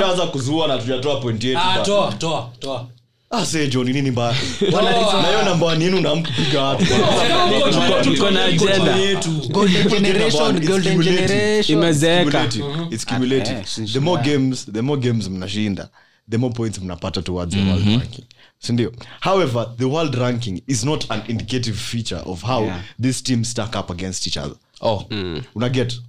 Sasa 0.00 0.16
na- 0.16 0.26
kuzua 0.26 0.68
na 0.68 0.78
tujatoa 0.78 1.20
point 1.20 1.44
yetu 1.44 1.60
Ah, 1.64 1.78
toa, 1.84 2.12
toa, 2.18 2.48
toa. 2.60 2.86
Nini 3.84 4.10
mbaya? 4.10 4.34
Yenu 5.80 6.00
namkupiga 6.00 6.78
more 14.00 14.22
games 14.22 14.66
the 14.72 14.82
more 14.82 15.00
games 15.00 15.28
mnashinda 15.28 15.88
the 16.30 16.38
more 16.38 16.54
points 16.54 16.78
mnapata 16.78 17.22
towards 17.22 17.54
the 17.54 17.62
world 17.62 17.86
ranking. 17.86 18.24
Sindio? 18.58 18.92
However 19.20 19.66
the 19.78 19.84
world 19.84 20.14
ranking 20.16 20.62
is 20.66 20.84
not 20.84 21.06
an 21.10 21.22
indicative 21.28 21.76
feature 21.78 22.22
of 22.26 22.42
how 22.42 22.64
Yeah. 22.64 22.82
this 23.02 23.22
team 23.22 23.44
stack 23.44 23.76
up 23.76 23.90
against 23.90 24.26
each 24.26 24.36
other. 24.36 24.54
Oh. 24.80 25.04
Unaget 25.54 26.00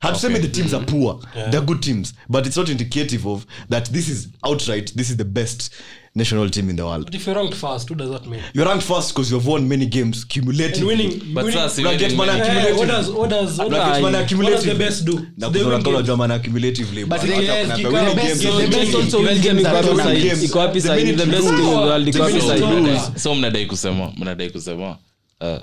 hatusemi 0.00 0.38
the 0.38 0.48
teams 0.48 0.72
mm-hmm. 0.72 0.82
are 0.82 0.86
poor 0.86 1.18
Yeah. 1.36 1.50
they're 1.50 1.66
good 1.66 1.80
teams 1.80 2.14
but 2.28 2.46
it's 2.46 2.56
not 2.56 2.68
indicative 2.68 3.28
of 3.28 3.44
that 3.70 3.90
this 3.92 4.08
is 4.08 4.28
outright 4.42 4.94
this 4.96 5.10
is 5.10 5.16
the 5.16 5.24
best 5.24 5.70
national 6.14 6.50
team 6.50 6.70
in 6.70 6.76
the 6.76 6.82
world 6.84 7.04
But 7.04 7.14
if 7.14 7.26
you're 7.26 7.36
ranked 7.36 7.54
first, 7.54 7.90
what 7.90 7.98
does 7.98 8.10
that 8.10 8.26
mean? 8.26 8.40
you're 8.54 8.66
ranked 8.68 8.84
first 8.84 9.14
because 9.14 9.30
you've 9.32 9.46
won 9.46 9.68
many 9.68 9.86
games 9.86 10.26
And 10.36 10.46
winning- 10.84 11.34
but 11.34 11.44
winning- 11.44 11.60
sasa 11.60 11.82
winning 11.82 12.00
Yeah, 12.00 12.16
many- 12.16 12.68
Eh, 12.68 12.72
what 12.76 12.88
does- 12.88 13.10
what 13.10 13.30
does- 13.30 13.58
what 13.58 13.66
Una 13.68 13.76
get 13.78 13.86
does- 13.86 14.02
what 14.38 14.50
does 14.50 14.64
the 14.64 14.74
best 14.74 15.04
do? 15.04 15.12
Na 15.36 15.46
So 15.46 15.52
they 15.52 15.60
kuzora 15.60 15.74
win 15.76 15.82
games. 15.82 16.30
accumulatively, 16.32 17.04
But 17.04 17.20
the- 17.20 17.28
yes, 17.28 17.66
kuna- 17.76 18.14
best- 18.14 18.42
the 18.42 18.66
best 18.66 18.94
also 18.94 19.22
Belgium 19.22 19.56
win 19.56 19.64
games 19.64 19.66
hapo 19.66 19.94
that 19.96 20.06
side. 20.06 20.44
Iko 20.44 20.72
The 20.72 20.80
side? 20.80 21.16
The 21.16 21.26
best 21.26 21.46
team 21.46 21.58
in 21.58 21.70
the 21.70 21.76
world 21.76 22.08
iko 22.08 22.30
the 22.30 22.40
side? 22.40 23.18
so 23.20 23.34
mnadai 23.34 23.66
kusema 23.66 24.12
mnadai 24.16 24.50
kusema 24.50 24.96
uh, 25.40 25.58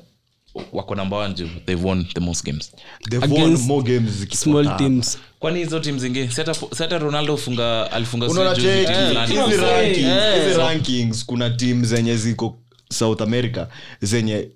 wako 0.74 0.96
namba 0.96 1.18
one 1.18 1.34
juu 1.34 1.48
they've 1.66 1.86
won 1.88 2.06
the 2.14 2.20
most 2.20 2.46
games. 2.46 2.72
They've 3.10 3.34
won 3.34 3.52
more 3.68 3.84
games 3.84 4.28
small 4.42 4.64
teams. 4.78 5.18
Kwani 5.40 5.60
hizo 5.60 5.80
tim 5.80 6.00
zingine? 6.00 6.30
Hata- 6.78 6.98
ronaldo 7.00 7.34
ufunga 7.34 7.92
alifunga 7.92 8.28
rankings- 10.58 11.26
kuna 11.26 11.50
tim 11.50 11.86
zenye 11.86 12.18
ziko 12.18 12.58
south 12.94 13.22
america 13.22 13.66
zenye 14.02 14.50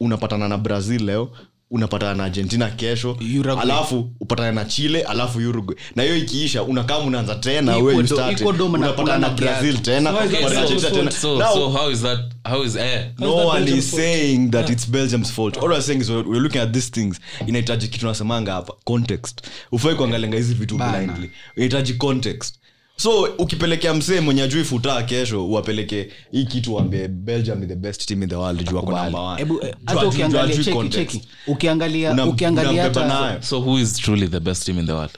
unapatana 0.00 0.48
na 0.48 0.58
brazil 0.58 1.04
leo 1.04 1.30
unapatana 1.70 2.14
na 2.14 2.24
argentina 2.24 2.70
kesho 2.70 3.10
Uruguay. 3.38 3.62
alafu 3.62 4.10
upatana 4.20 4.52
na 4.52 4.64
chile 4.64 5.02
alafu 5.02 5.38
uruguay. 5.38 5.78
Na 5.96 6.02
hiyo 6.02 6.16
ikiisha 6.16 6.62
unakaa 6.62 6.98
unaanza 6.98 7.34
tena 7.34 7.78
unapatana 7.78 9.18
na 9.18 9.30
brazil 9.30 9.78
tena 9.78 10.10
So 10.12 10.24
is 10.24 10.30
that 10.32 10.42
unapatana 10.42 10.60
na 10.60 10.66
Belgium's 10.66 10.84
Argentina 10.84 10.90
tena. 10.90 11.10
so, 11.10 11.38
Now, 11.38 11.54
so 11.54 11.70
how 11.70 11.90
is 11.90 12.00
that 12.02 12.20
how 12.48 12.64
is 12.64 12.76
eh, 12.76 13.04
no 13.18 13.34
one 13.34 13.68
is 13.78 13.90
saying 13.90 14.50
that 14.50 14.70
it's 14.70 14.86
belgium's 14.90 15.30
fault. 15.32 15.56
All 15.58 15.72
I'm 15.72 15.82
saying 15.82 16.00
is 16.00 16.10
we're 16.10 16.28
we're 16.28 16.40
looking 16.42 16.60
at 16.60 16.72
these 16.72 16.90
things. 16.90 17.20
Inahitaji 17.46 17.88
kitu 17.88 18.06
nasemanga 18.06 18.52
hapa 18.52 18.72
context. 18.84 19.40
Ufai 19.72 19.94
kuangalenga 19.94 20.36
hizi 20.36 20.54
vitu 20.54 20.76
blindly. 20.76 21.30
Inahitaji 21.56 21.94
context 21.94 22.59
so 23.02 23.22
ukipelekea 23.38 23.94
msee 23.94 24.20
mwenye 24.20 24.42
ajui 24.42 24.64
futaa 24.64 25.02
kesho 25.02 25.46
uwapeleke 25.46 26.08
hii 26.32 26.44
kitu 26.44 26.74
wambie 26.74 27.08
belgium 27.08 27.58
ni 27.58 27.66
the 27.66 27.74
best 27.76 28.06
team 28.06 28.22
in 28.22 28.28
the 28.28 28.34
world 28.34 28.70
juu 28.70 28.76
wako 28.76 28.92
namba 28.92 29.36
eh, 29.40 29.46
Juu 29.48 29.60
hata 29.86 30.00
ajui- 30.00 30.08
ukiangalia 30.08 30.46
juu 30.46 30.52
ajui 30.52 30.64
cheki 30.64 30.76
context. 30.76 31.12
cheki. 31.12 31.28
Ukiangalia 31.46 32.12
Unam- 32.12 32.28
ukiangalia 32.28 32.70
unambeba 32.72 33.00
hata 33.02 33.20
nayo. 33.26 33.42
so 33.42 33.60
who 33.60 33.78
is 33.80 33.92
truly 33.92 34.28
the 34.28 34.40
best 34.40 34.64
team 34.66 34.78
in 34.78 34.86
the 34.86 34.92
world? 34.92 35.10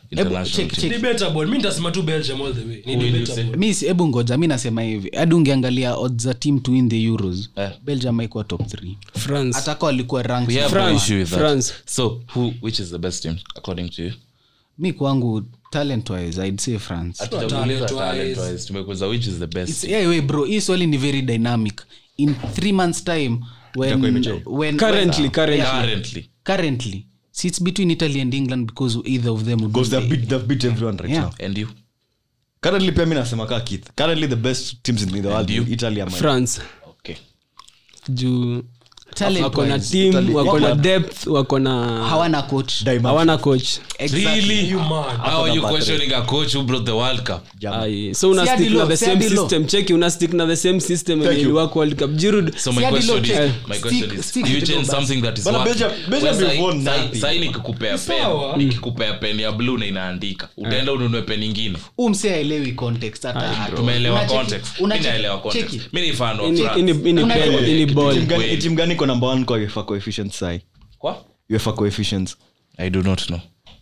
Hebu 3.81 4.09
ngoja 4.09 4.37
mi 4.39 4.47
nasema 4.47 4.83
hivi. 4.83 5.11
Hadi 5.17 5.35
ungeangalia 5.35 5.97
odds 5.97 6.23
za 6.25 6.35
team 6.35 6.61
to 6.61 6.73
win 6.73 6.89
the 6.89 7.03
euros 7.03 7.51
Eh. 7.57 7.71
belgium 7.85 8.17
haikuwa 8.19 8.45
top 8.45 8.61
3 8.61 8.97
france. 9.19 9.59
Ataka 9.59 9.87
walikuwa 9.87 10.23
rank 10.23 10.49
we 10.49 10.55
have 10.55 10.65
no 10.65 10.71
France, 10.83 11.05
issue 11.05 11.17
with 11.19 11.29
that. 11.31 11.39
France. 11.39 11.75
so 11.87 12.21
who 12.35 12.53
which 12.63 12.79
is 12.79 12.91
the 12.91 12.99
best 12.99 13.23
team 13.23 13.37
according 13.57 13.89
to 13.91 14.03
you? 14.03 14.13
Mi 14.79 14.93
kwangu 14.93 15.43
talent 15.73 16.11
wise 16.11 16.39
i'd 16.49 16.61
say 16.61 16.79
france. 16.79 17.23
Hatujauliza 17.25 17.87
talent-wise. 17.87 18.35
talent-wise. 18.35 18.67
tumekuuliza 18.67 19.07
which 19.07 19.27
is 19.27 19.39
the 19.39 19.47
best. 19.47 19.71
It's- 19.85 19.91
yeah, 19.91 20.09
we 20.11 20.21
bro 20.21 20.45
hii 20.45 20.61
swali 20.61 20.87
ni 20.87 20.97
very 20.97 21.23
dynamic. 21.23 21.83
In 22.17 22.35
three 22.55 22.73
months 22.73 23.05
time 23.05 23.39
when, 23.77 24.03
when, 24.03 24.23
Currently, 24.23 24.43
when, 24.47 24.77
currently. 24.77 25.31
currently. 25.31 26.31
Currently. 26.45 27.07
See 27.31 27.49
it's 27.49 27.63
between 27.63 27.91
italy 27.91 28.21
and 28.21 28.35
england 28.35 28.67
because 28.67 28.99
either 29.05 29.31
of 29.31 29.45
them 29.45 29.61
would 29.61 29.73
because 29.73 29.91
they've 29.91 30.09
beat, 30.11 30.29
they've 30.29 30.47
beat 30.47 30.65
everyone 30.65 30.97
right 30.99 31.11
Yeah. 31.13 31.23
now. 31.23 31.47
And 31.47 31.59
you? 31.59 31.69
Currently 32.61 32.93
pia 32.93 33.07
mi 33.07 33.15
nasema 33.15 33.47
kaa 33.47 33.61
kith 33.61 33.87
currently 33.97 34.29
the 34.29 34.37
best 34.37 34.83
teams 34.83 35.03
in 35.03 35.09
the 35.23 35.29
world 35.29 35.51
italy 35.51 36.03
france. 36.11 36.61
Okay. 36.89 37.17
Juu 38.09 38.63
wako 39.21 39.65
na 39.67 39.75
wise, 39.75 40.11
wako 40.35 40.59
na 40.61 40.75
depth 40.75 41.27
wako 41.27 41.59
na 41.59 42.05
hawana 42.09 42.43
coach. 42.43 42.73
Hawana 43.03 43.39
coach. 43.39 43.69
Really? 43.99 44.69
You 44.71 44.79
mad. 44.79 45.19
how 45.21 45.45
are 45.45 45.55
you 45.55 45.63
questioning 45.63 46.13
a 46.13 46.23
coach 46.23 46.55
who 46.55 46.63
brought 46.65 46.85
the 46.85 46.93
world 46.97 47.25
cup? 47.25 47.45
Jam. 47.59 48.15
So 48.15 48.31
una 48.31 48.47
stick 48.47 48.71
na 48.71 48.87
the 48.87 48.97
same 48.97 49.21
system. 49.23 49.67
Cheki 49.67 49.95
una 49.95 50.11
stick 50.11 50.33
na 50.33 50.47
the 50.47 50.57
same 50.57 50.81
system 50.81 51.21
Thank 51.23 51.35
you. 51.39 51.41
iliwako 51.49 51.79
world 51.79 51.97
cup. 51.99 52.11
Giroud 52.11 52.57
so 52.59 52.73
my 52.73 52.83
question 52.89 53.25
is 53.25 53.31
my 53.69 53.79
question 53.79 54.13
is 54.19 54.33
do 54.33 54.41
you 54.41 54.61
change 54.61 54.87
something 54.87 55.21
that 55.23 55.39
is 55.39 55.47
working? 55.47 55.65
Belgium- 55.65 55.91
Belgium 56.11 56.37
Where 56.37 56.49
we've 56.51 56.63
won 56.63 56.85
sai- 56.85 56.91
sai- 56.93 57.03
nothing. 57.05 57.21
sai 57.21 57.39
nikikupea 57.39 57.99
pen 57.99 58.17
nikikupea 58.57 59.13
pen 59.13 59.41
ya 59.41 59.53
blue 59.53 59.79
na 59.79 59.87
inaandika. 59.87 60.49
Utaenda 60.57 60.93
ununue 60.93 61.23
pen 61.23 61.43
ingine? 61.43 61.79
Huu 61.97 62.09
mse 62.09 62.31
aelewi 62.35 62.73
context 62.73 63.23
hata 63.23 63.71
tumeelewa 63.77 64.25
context. 64.25 64.81
Mi 64.81 64.87
naelewa 64.89 65.39
context. 65.39 65.71
Cheki. 65.71 65.89
ni 65.93 66.13
fan 66.13 66.41
of 66.41 66.57
France. 66.59 66.81
ini 66.81 66.91
ini 67.11 67.23
Una- 67.23 67.35
pen 67.35 67.53
ini 67.69 67.87
Team 67.87 67.95
ball. 67.95 68.15
gani- 68.27 68.45
Wait. 68.45 68.69
gani 68.75 68.95
iko 69.03 69.07
number 69.07 69.29
one 69.29 69.45
kwa 69.45 69.57
uefa 69.57 69.83
coefficients 69.83 70.39
sai 70.39 70.61
Kwa? 70.99 71.25
uefa 71.51 71.73
coefficients. 71.73 72.37
I 72.79 72.91
do 72.91 73.03
not 73.03 73.27
know. 73.27 73.41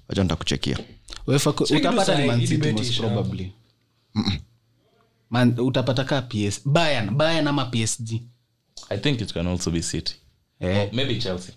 Wacha 0.09 0.23
nitakuchekia 0.23 0.79
uefa 1.27 1.53
co- 1.53 1.65
utapata 1.77 2.19
ni 2.19 2.27
Man 2.27 2.47
City 2.47 2.73
most 2.73 2.97
probably. 3.01 3.53
Man, 5.31 5.55
utapata 5.61 6.05
ka 6.05 6.23
ps 6.23 6.61
bayern 6.69 7.11
bayern 7.11 7.47
ama 7.49 7.65
psg 7.65 8.13
i 8.91 8.99
think 8.99 9.21
it 9.21 9.33
can 9.33 9.47
also 9.47 9.71
be 9.71 9.83
city. 9.83 10.15
Eh. 10.61 10.77
Or 10.79 10.89
maybe 10.95 11.15
chelsea. 11.21 11.55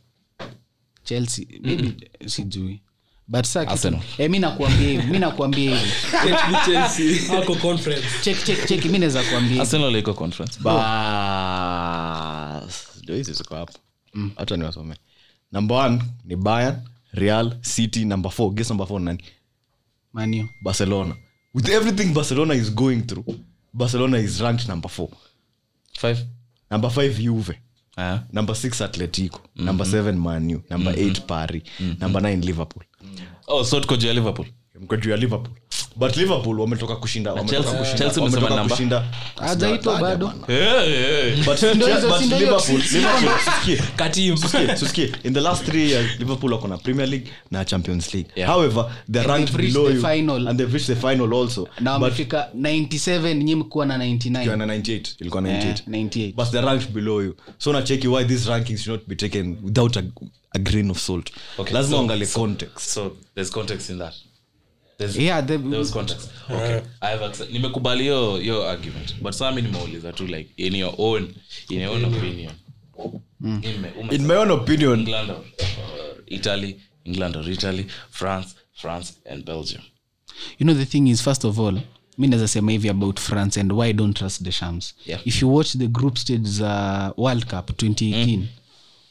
Chelsea 1.03 1.45
maybe 1.61 2.09
sijui. 2.27 2.81
But 3.27 3.45
saa 3.45 3.61
kitu- 3.61 3.71
Arsenal. 3.71 4.01
eh, 4.17 4.29
mi 4.29 4.39
nakuambia 4.39 4.89
hivi 4.89 5.07
mi 5.11 5.19
nakuambia 5.19 5.77
hivi. 5.79 5.91
Chelsea 6.65 7.37
Ako 7.37 7.55
conference. 7.55 8.07
check 8.23 8.43
check 8.45 8.65
check 8.67 8.85
mi 8.85 8.99
naweza 8.99 9.23
kuambia 9.23 9.49
hivi. 9.49 9.59
arsenal 9.59 9.95
iko 9.95 10.13
conference. 10.13 10.59
Bas 10.59 10.75
ndio 13.03 13.15
hizi 13.15 13.33
ziko 13.33 13.55
hapa 13.55 13.73
hata 14.35 14.57
niwasome 14.57 14.95
number 15.51 15.77
one 15.77 16.03
ni 16.25 16.35
bayern 16.35 16.75
real 17.13 17.61
city 17.61 18.05
number 18.05 18.31
four. 18.31 18.53
Guess 18.53 18.69
number 18.69 18.87
four 18.87 19.01
nani? 19.01 19.23
Manio 20.13 20.49
barcelona. 20.61 21.15
With 21.53 21.69
everything 21.69 22.13
barcelona 22.13 22.53
is 22.55 22.71
going 22.75 23.01
through 23.01 23.25
barcelona 23.73 24.17
is 24.17 24.39
ranked 24.39 24.67
number 24.67 24.89
four. 24.91 25.09
Five. 25.99 26.17
Number 26.71 26.89
five 26.91 27.19
juve. 27.21 27.59
-huh. 27.97 28.19
number 28.31 28.55
six 28.55 28.81
atletico. 28.81 29.39
Number 29.55 29.85
seven 29.85 30.17
manu 30.17 30.61
number 30.69 30.99
eight 30.99 31.21
paris. 31.27 31.63
Number 31.99 32.21
nine 32.21 32.41
liverpool. 32.45 32.83
Oh 33.47 33.63
so 33.63 33.79
tuko 33.79 33.95
juu 33.97 34.07
ya 34.07 34.13
liverpool? 34.13 34.47
Mko 34.81 34.97
juu 34.97 35.09
ya 35.11 35.17
liverpool 35.17 35.53
but 35.95 36.17
liverpool 36.17 36.59
wametoka 36.59 36.95
kushinda 36.95 37.33
hajaitwa 39.35 39.99
bado. 39.99 40.33
in 45.23 45.33
the 45.33 45.41
last 45.41 45.65
three 45.65 45.89
years 45.89 46.19
liverpool 46.19 46.53
wako 46.53 46.67
na 46.67 46.77
premier 46.77 47.07
league 47.09 47.27
na 47.51 47.65
champions 47.65 48.13
league. 48.13 48.29
Yeah. 48.35 48.49
however 48.49 48.91
they're 49.11 49.27
ranked 49.27 49.57
below 49.57 49.87
the 49.87 49.95
you 49.95 50.01
final. 50.01 50.47
and 50.47 50.59
they've 50.59 50.73
reached 50.73 50.87
the 50.87 51.07
final 51.07 51.33
also. 51.33 51.67
Na 51.79 51.93
wamefika 51.93 52.49
97 52.55 53.33
nyi 53.43 53.55
mkuwa 53.55 53.85
na 53.85 53.97
99 53.97 54.41
ilikuwa 54.41 54.57
na 54.57 54.65
98 54.65 55.15
ilikuwa 55.19 55.41
98 55.43 55.49
yeah, 55.65 55.77
98 55.87 56.33
but 56.35 56.51
they're 56.51 56.67
ranked 56.67 56.91
below 56.91 57.21
you. 57.21 57.35
So 57.57 57.73
nacheki 57.73 58.07
why 58.07 58.25
these 58.25 58.49
rankings 58.49 58.83
should 58.83 58.99
not 58.99 59.09
be 59.09 59.15
taken 59.15 59.57
without 59.63 59.97
a, 59.97 60.03
a 60.51 60.59
grain 60.59 60.91
of 60.91 60.99
salt. 60.99 61.29
Okay, 61.57 61.73
lazima 61.73 61.97
so- 61.97 62.03
angalie 62.03 62.25
so- 62.25 62.39
context. 62.39 62.79
so 62.89 63.11
there's 63.35 63.51
context 63.51 63.89
in 63.89 63.97
that 63.97 64.13
Yeah, 64.99 65.41
the- 65.45 65.57
there 65.57 65.79
was 65.79 65.91
context. 65.91 66.29
Okay. 66.49 66.81
I 67.01 67.09
have 67.11 67.25
accept, 67.25 67.51
nimekubali 67.51 68.05
yo 68.07 68.41
yo 68.41 68.63
argument. 68.69 69.15
But 69.21 69.33
saa 69.33 69.51
mi 69.51 69.61
nimeuliza 69.61 70.13
tu 70.13 70.27
like 70.27 70.49
in 70.57 70.75
your 70.75 70.93
own 70.97 71.33
in 71.69 71.81
your 71.81 71.91
own 71.95 72.05
opinion. 72.05 72.51
ume- 73.41 74.15
in 74.15 74.25
my 74.27 74.35
own 74.35 74.51
opinion. 74.51 74.99
England 74.99 75.29
or, 75.31 75.37
or 75.37 76.15
italy 76.27 76.75
england 77.05 77.35
or 77.35 77.49
italy 77.49 77.85
france 78.11 78.55
france 78.73 79.13
and 79.31 79.45
belgium. 79.45 79.81
You 80.59 80.65
know 80.65 80.73
the 80.73 80.85
thing 80.85 81.07
is 81.07 81.21
first 81.21 81.45
of 81.45 81.59
all 81.59 81.79
mi 82.17 82.27
naweza 82.27 82.47
sema 82.47 82.71
hivi 82.71 82.89
about 82.89 83.19
france 83.19 83.59
and 83.59 83.71
why 83.71 83.93
don't 83.93 84.17
trust 84.17 84.43
the 84.43 84.51
shams? 84.51 84.93
Yeah. 85.05 85.21
if 85.27 85.41
you 85.41 85.55
watch 85.55 85.77
the 85.77 85.87
group 85.87 86.17
stage 86.17 86.47
za 86.49 87.13
world 87.17 87.45
cup 87.45 87.69
2018 87.69 88.39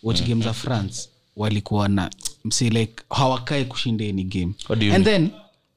watch 0.03 0.23
game 0.23 0.45
za 0.45 0.53
france 0.53 1.09
walikuwa 1.37 1.89
na 1.89 2.11
msi 2.45 2.71
like 2.71 2.93
hawakae 3.11 3.65
kushinda 3.65 4.05
any 4.05 4.25
game 4.25 4.53
and 4.69 4.83
mean? 4.83 5.05
then 5.05 5.31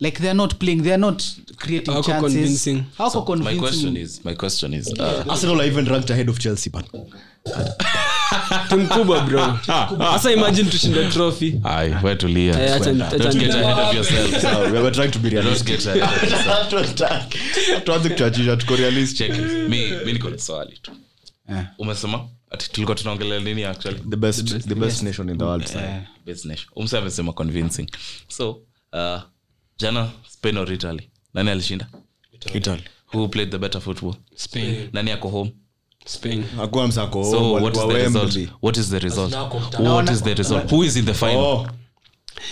like 0.06 0.18
they're 0.22 0.38
not 0.44 0.56
playing 0.60 0.82
they're 0.84 1.02
not 1.08 1.24
creating 1.58 1.94
Hawako 1.94 2.08
chances 2.08 2.34
convincing. 2.34 2.84
hawako 2.98 3.14
so 3.14 3.22
convincing 3.22 3.62
my 3.62 3.70
question 3.70 3.98
is 3.98 4.22
my 4.26 4.36
question 4.36 4.74
is 4.74 4.88
uh, 5.00 5.24
arsenal 5.32 5.62
are 5.62 5.68
even 5.72 5.86
ranked 5.86 6.10
ahead 6.12 6.30
of 6.30 6.40
chelsea 6.40 6.70
but 6.70 6.86
timu 8.70 9.06
bro 9.28 9.60
sasa 9.66 10.32
imagine 10.34 10.70
tushinde 10.70 11.10
trophy 11.12 11.60
I 11.64 11.90
where 12.04 12.16
to 12.18 12.28
Leah. 12.28 12.56
Eh, 12.62 12.76
acha- 12.76 12.92
acha- 13.08 13.18
Don't 13.18 13.40
get 13.40 13.56
ahead 13.56 13.80
of 13.80 13.94
yourself. 13.96 14.42
so 14.42 14.72
we 14.74 14.80
were 14.82 14.92
trying 14.92 15.12
to 15.12 15.20
be 15.20 15.30
realistic 15.30 15.80
Don't 15.84 15.94
get 15.96 16.04
ahead 16.04 16.74
of 16.74 16.82
yourself. 16.82 17.84
tuanze 17.84 18.10
kuchachisha 18.10 18.58
tuko 18.58 18.76
realistic 18.76 19.28
Check 19.28 19.40
me 19.70 19.92
mi 20.06 20.14
niko 20.14 20.30
na 20.30 20.38
swali 20.38 20.78
tu 20.82 20.92
Eh. 21.50 21.64
umesema 21.78 22.28
ati 22.52 22.70
tulikuwa 22.72 22.96
tunaongelea 22.98 23.40
nini 23.40 23.64
actually 23.64 24.00
the 24.10 24.16
best 24.18 24.46
the 24.48 24.54
best 24.54 24.68
the 24.68 24.76
best 24.76 24.94
yes. 24.96 25.04
nation 25.04 25.30
in 25.30 25.38
the 25.38 25.44
world 25.44 25.66
sir. 25.68 26.02
Best 26.26 26.46
nation. 26.46 26.68
umse 26.76 26.98
amesema 26.98 27.34
convincing 27.34 27.88
so 28.28 28.50
uh, 28.94 29.22
jana 29.78 30.10
spain 30.30 30.58
or 30.58 30.72
italy? 30.72 31.10
Nani 31.34 31.52
alishinda? 31.52 31.88
Italy. 32.54 32.84
Who 33.14 33.28
played 33.28 33.52
the 33.52 33.58
better 33.60 33.80
football? 33.82 34.16
Spain. 34.36 34.90
Nani 34.94 35.12
ako 35.12 35.30
home? 35.30 35.52
Spain. 36.06 36.44
Hakuwa 36.58 36.88
msako 36.88 37.24
so 37.32 37.54
what 37.54 37.76
is 37.76 37.82
the 37.88 37.94
result? 38.04 38.50
What 38.62 38.78
is 38.78 38.90
the 38.90 39.00
result? 39.00 39.34
What 39.80 40.10
is 40.10 40.22
the 40.24 40.34
result? 40.34 40.70
Who 40.72 40.84
is 40.84 40.96
in 40.98 41.06
the 41.06 41.14
final? 41.14 41.68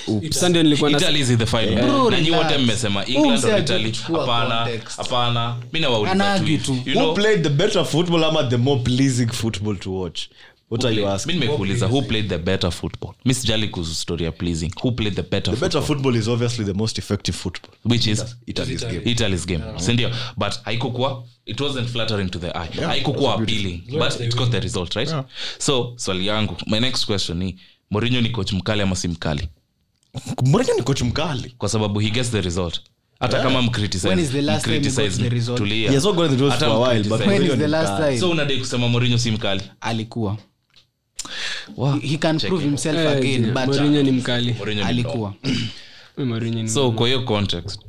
Oh, 0.08 0.22
sasa 0.32 0.50
nilikuwa 0.50 0.90
na 0.92 0.98
italy 0.98 1.20
is 1.20 1.30
in 1.30 1.38
the 1.38 1.46
final. 1.46 1.76
Bro, 1.86 2.10
na 2.12 2.22
nyi 2.22 2.32
wote 2.32 2.58
mmesema 2.58 3.06
england 3.06 3.46
or 3.46 3.60
italy? 3.60 3.92
Hapana 3.92 4.68
hapana. 4.98 5.56
Mi 5.74 5.80
nawauliza 5.80 6.12
Anaargue 6.12 6.58
tu 6.58 6.66
tu. 6.84 6.90
you 6.90 7.00
who 7.00 7.14
played 7.14 7.44
the 7.44 7.50
better 7.50 7.86
football 7.86 8.24
ama 8.24 8.44
the 8.44 8.58
more 8.58 8.82
pleasing 8.82 9.28
football 9.28 9.78
to 9.78 9.94
watch 10.00 10.22
what 10.74 10.86
are 10.86 10.96
you 10.96 11.08
asking 11.08 11.32
asking 11.32 11.40
nimekuuliza 11.46 11.86
who 11.88 12.02
played 12.02 12.30
the 12.30 12.38
better 12.38 12.72
football? 12.72 13.14
Mi 13.26 13.34
sijali 13.34 13.68
kuhusu 13.68 13.94
story 13.96 14.26
ya 14.26 14.32
pleasing. 14.32 14.72
Who 14.84 14.92
played 14.92 15.16
the 15.16 15.22
better 15.22 15.54
the 15.54 15.60
better 15.60 15.82
football? 15.82 15.86
football 15.88 16.16
is 16.16 16.28
obviously 16.28 16.66
the 16.66 16.74
most 16.74 16.98
effective 16.98 17.38
football. 17.38 17.72
Which 17.86 18.08
is? 18.08 18.26
Italy's 18.48 18.82
game. 18.86 19.02
Italy's 19.06 19.46
game. 19.46 19.64
Sindio? 19.78 20.10
But 20.38 20.54
haikukuwa 20.64 21.24
it 21.46 21.62
wasn't 21.62 21.88
flattering 21.90 22.30
to 22.30 22.40
the 22.40 22.48
eye. 22.58 22.86
Haikukuwa 22.86 23.34
appealing 23.36 23.84
but 24.00 24.20
it 24.22 24.36
got 24.36 24.52
the 24.52 24.60
result 24.60 24.96
right? 24.96 25.14
So 25.60 25.94
swali 25.96 26.28
yangu 26.28 26.56
my 26.68 26.80
next 26.80 27.06
question 27.06 27.38
ni 27.38 27.56
morinho 27.90 28.22
ni 28.22 28.30
coach 28.30 28.52
mkali 28.54 28.82
ama 28.82 28.96
si 28.96 29.08
mkali? 29.08 29.48
Morinho 30.46 30.74
ni 30.74 30.82
coach 30.84 31.02
mkali. 31.02 31.50
Kwa 31.58 31.70
sababu 31.70 32.00
he 32.00 32.10
gets 32.10 32.32
the 32.32 32.42
result. 32.42 32.82
Hata 33.20 33.42
kama 33.44 33.62
mcriticize- 33.62 34.08
When 34.08 34.20
is 34.20 34.30
the 34.30 34.42
last 34.42 34.64
time 34.66 34.76
he 34.76 34.82
got 34.82 34.92
mcriticize 34.94 35.24
the 35.24 35.30
result? 35.30 35.58
tulia. 35.58 35.90
he 35.90 35.96
has 35.96 36.06
not 36.06 36.16
gotten 36.16 36.38
the 36.38 36.44
results 36.44 36.60
Hata 36.64 36.76
for 36.76 36.86
a 36.88 36.90
while 36.90 37.04
but 37.04 37.12
mcriticize. 37.12 37.30
when 37.30 37.42
Mourinho 37.42 37.54
is 37.54 37.60
the 37.60 37.66
ni 37.66 37.72
last 37.72 37.94
mkali. 37.94 38.08
time? 38.08 38.20
So 38.20 38.30
unadai 38.30 38.58
kusema 38.58 38.88
morinho 38.88 39.18
si 39.18 39.32
mkali? 39.32 39.62
Alikuwa 39.82 40.38
Wow. 41.78 42.00
he 42.00 42.18
can 42.18 42.40
prove 42.40 42.64
himself 42.64 42.98
Eh, 42.98 43.18
again 43.18 43.54
but 43.54 43.66
Mourinho 43.68 44.04
ni 44.04 44.12
mkali. 44.12 44.56
Alikuwa. 44.86 45.34
so 46.68 46.92
kwa 46.92 47.08
hiyo 47.08 47.22
context 47.22 47.80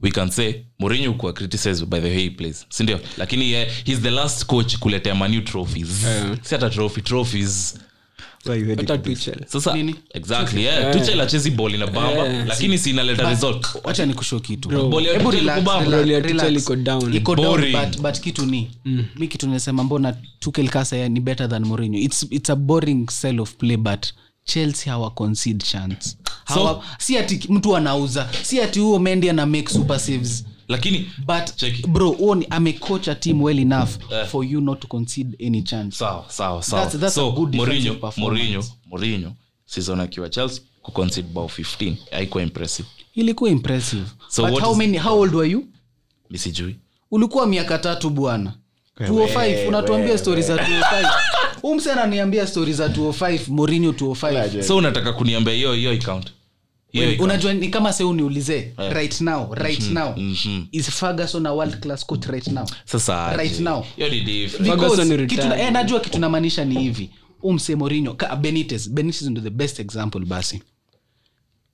we 0.00 0.10
can 0.10 0.30
say 0.30 0.54
Mourinho 0.78 1.12
kuwa 1.14 1.32
criticized 1.32 1.86
by 1.86 2.00
the 2.00 2.06
way 2.08 2.22
he 2.22 2.30
plays 2.30 2.66
sindio 2.68 3.00
lakini 3.18 3.50
yeah, 3.52 3.68
he's 3.84 4.00
the 4.00 4.10
last 4.10 4.46
coach 4.46 4.76
kuletea 4.78 5.14
manu 5.14 5.40
trophies. 5.40 6.02
Yeah. 6.04 6.36
si 6.42 6.54
hata 6.54 6.70
trophy 6.70 7.00
trophies 7.00 7.78
Why 8.46 8.58
you 8.60 8.66
heading 8.66 8.86
hata 8.88 8.98
to 8.98 9.10
this? 9.10 9.18
Tuchel. 9.18 9.44
sasa 9.46 9.74
Nini? 9.74 9.94
exactly 10.14 10.64
yeah. 10.64 10.92
tuchel 10.92 11.20
achezi 11.20 11.50
ball 11.50 11.74
ina 11.74 11.86
bamba 11.86 12.12
Yeah. 12.12 12.46
lakini 12.46 12.78
si 12.78 12.90
inaleta 12.90 13.38
wacha 13.84 14.06
nikusho 14.06 14.40
kitu 14.40 14.68
ni 18.46 18.70
mi 19.16 19.28
kitu 19.28 19.48
nasema 19.48 19.84
mbona 19.84 20.16
tukel 20.38 20.68
kasa 20.68 21.08
ni 21.08 21.20
better 21.20 21.48
than 21.48 21.64
Mourinho. 21.64 21.98
It's, 21.98 22.26
it's 22.30 22.50
a 22.50 22.56
boring 22.56 23.10
style 23.10 23.40
of 23.40 23.54
play 23.54 23.76
but 23.76 24.06
chelsea 24.44 24.92
hawa 24.92 25.10
chance 25.58 26.16
hawa, 26.44 26.84
si 26.98 27.18
ati 27.18 27.40
mtu 27.48 27.76
anauza 27.76 28.28
si 28.42 28.60
ati 28.60 28.80
huo 28.80 28.98
mendi 28.98 29.30
ana 29.30 29.46
make 29.46 29.68
super 29.68 30.00
saves 30.00 30.44
lakini 30.68 31.10
but 31.26 31.56
Cheki. 31.56 31.86
bro 31.86 32.10
huo 32.10 32.34
ni 32.34 32.46
team 33.20 33.42
well 33.42 33.58
enough 33.58 33.88
uh, 34.10 34.26
for 34.28 34.44
you 34.44 34.60
not 34.60 34.80
to 34.80 34.86
concede 34.86 35.46
any 35.46 35.62
chance. 35.62 35.96
Sawa 35.98 36.24
sawa 36.28 36.62
sawa. 36.62 36.84
That's- 36.84 36.98
that's 36.98 37.14
so, 37.14 37.28
a 37.28 37.32
good 37.32 37.54
Mourinho 37.54 37.94
performance. 37.94 38.20
Mourinho 38.20 38.64
Mourinho 38.86 39.32
season 39.66 40.00
akiwa 40.00 40.28
chelsea 40.28 40.62
kuconcede 40.82 41.28
bao 41.34 41.46
15 41.46 41.94
haikuwa 42.10 42.42
impressive. 42.42 42.88
Ilikuwa 43.14 43.50
impressive. 43.50 44.06
So 44.28 44.46
but 44.46 44.60
how 44.60 44.74
many 44.74 44.98
how 44.98 45.20
old 45.20 45.34
were 45.34 45.50
you? 45.50 45.64
Mi 46.30 46.38
ulikuwa 47.10 47.46
miaka 47.46 47.78
tatu 47.78 48.10
bwana. 48.10 48.54
205 49.00 49.68
unatuambia 49.68 50.18
stori 50.18 50.42
za 50.42 50.56
205 50.56 51.10
huu 51.62 51.74
mse 51.74 51.92
ananiambia 51.92 52.46
stori 52.46 52.72
za 52.72 52.88
205 52.88 53.40
morinho 53.48 53.90
205 53.90 54.62
so 54.62 54.76
unataka 54.76 55.12
kuniambia 55.12 55.54
hiyo 55.54 55.72
hiyo 55.72 55.90
hiyo 55.92 56.02
account. 56.02 56.32
Unajua 57.20 57.52
ni 57.54 57.68
kama 57.68 57.92
se 57.92 58.04
uniulize 58.04 58.72
right 58.92 59.20
now 59.20 59.54
right 59.54 59.90
now 59.90 60.14
is 60.72 60.90
ferguson 60.90 61.46
a 61.46 61.52
world 61.52 61.80
class 61.80 62.06
coach 62.06 62.26
right 62.26 62.46
now? 62.46 62.66
Sasa 62.84 63.36
right 63.36 63.60
now. 63.60 63.84
kitu 65.26 65.48
na- 65.48 65.60
eh, 65.62 65.72
najua 65.72 66.00
kitu 66.00 66.18
namaanisha 66.18 66.64
ni 66.64 66.80
hivi. 66.80 67.10
Umse 67.42 67.76
morinho 67.76 68.14
ka 68.14 68.36
benitez. 68.36 68.88
Benitez 68.90 69.22
ndo 69.28 69.40
the 69.40 69.50
best 69.50 69.80
example 69.80 70.24
basi 70.24 70.62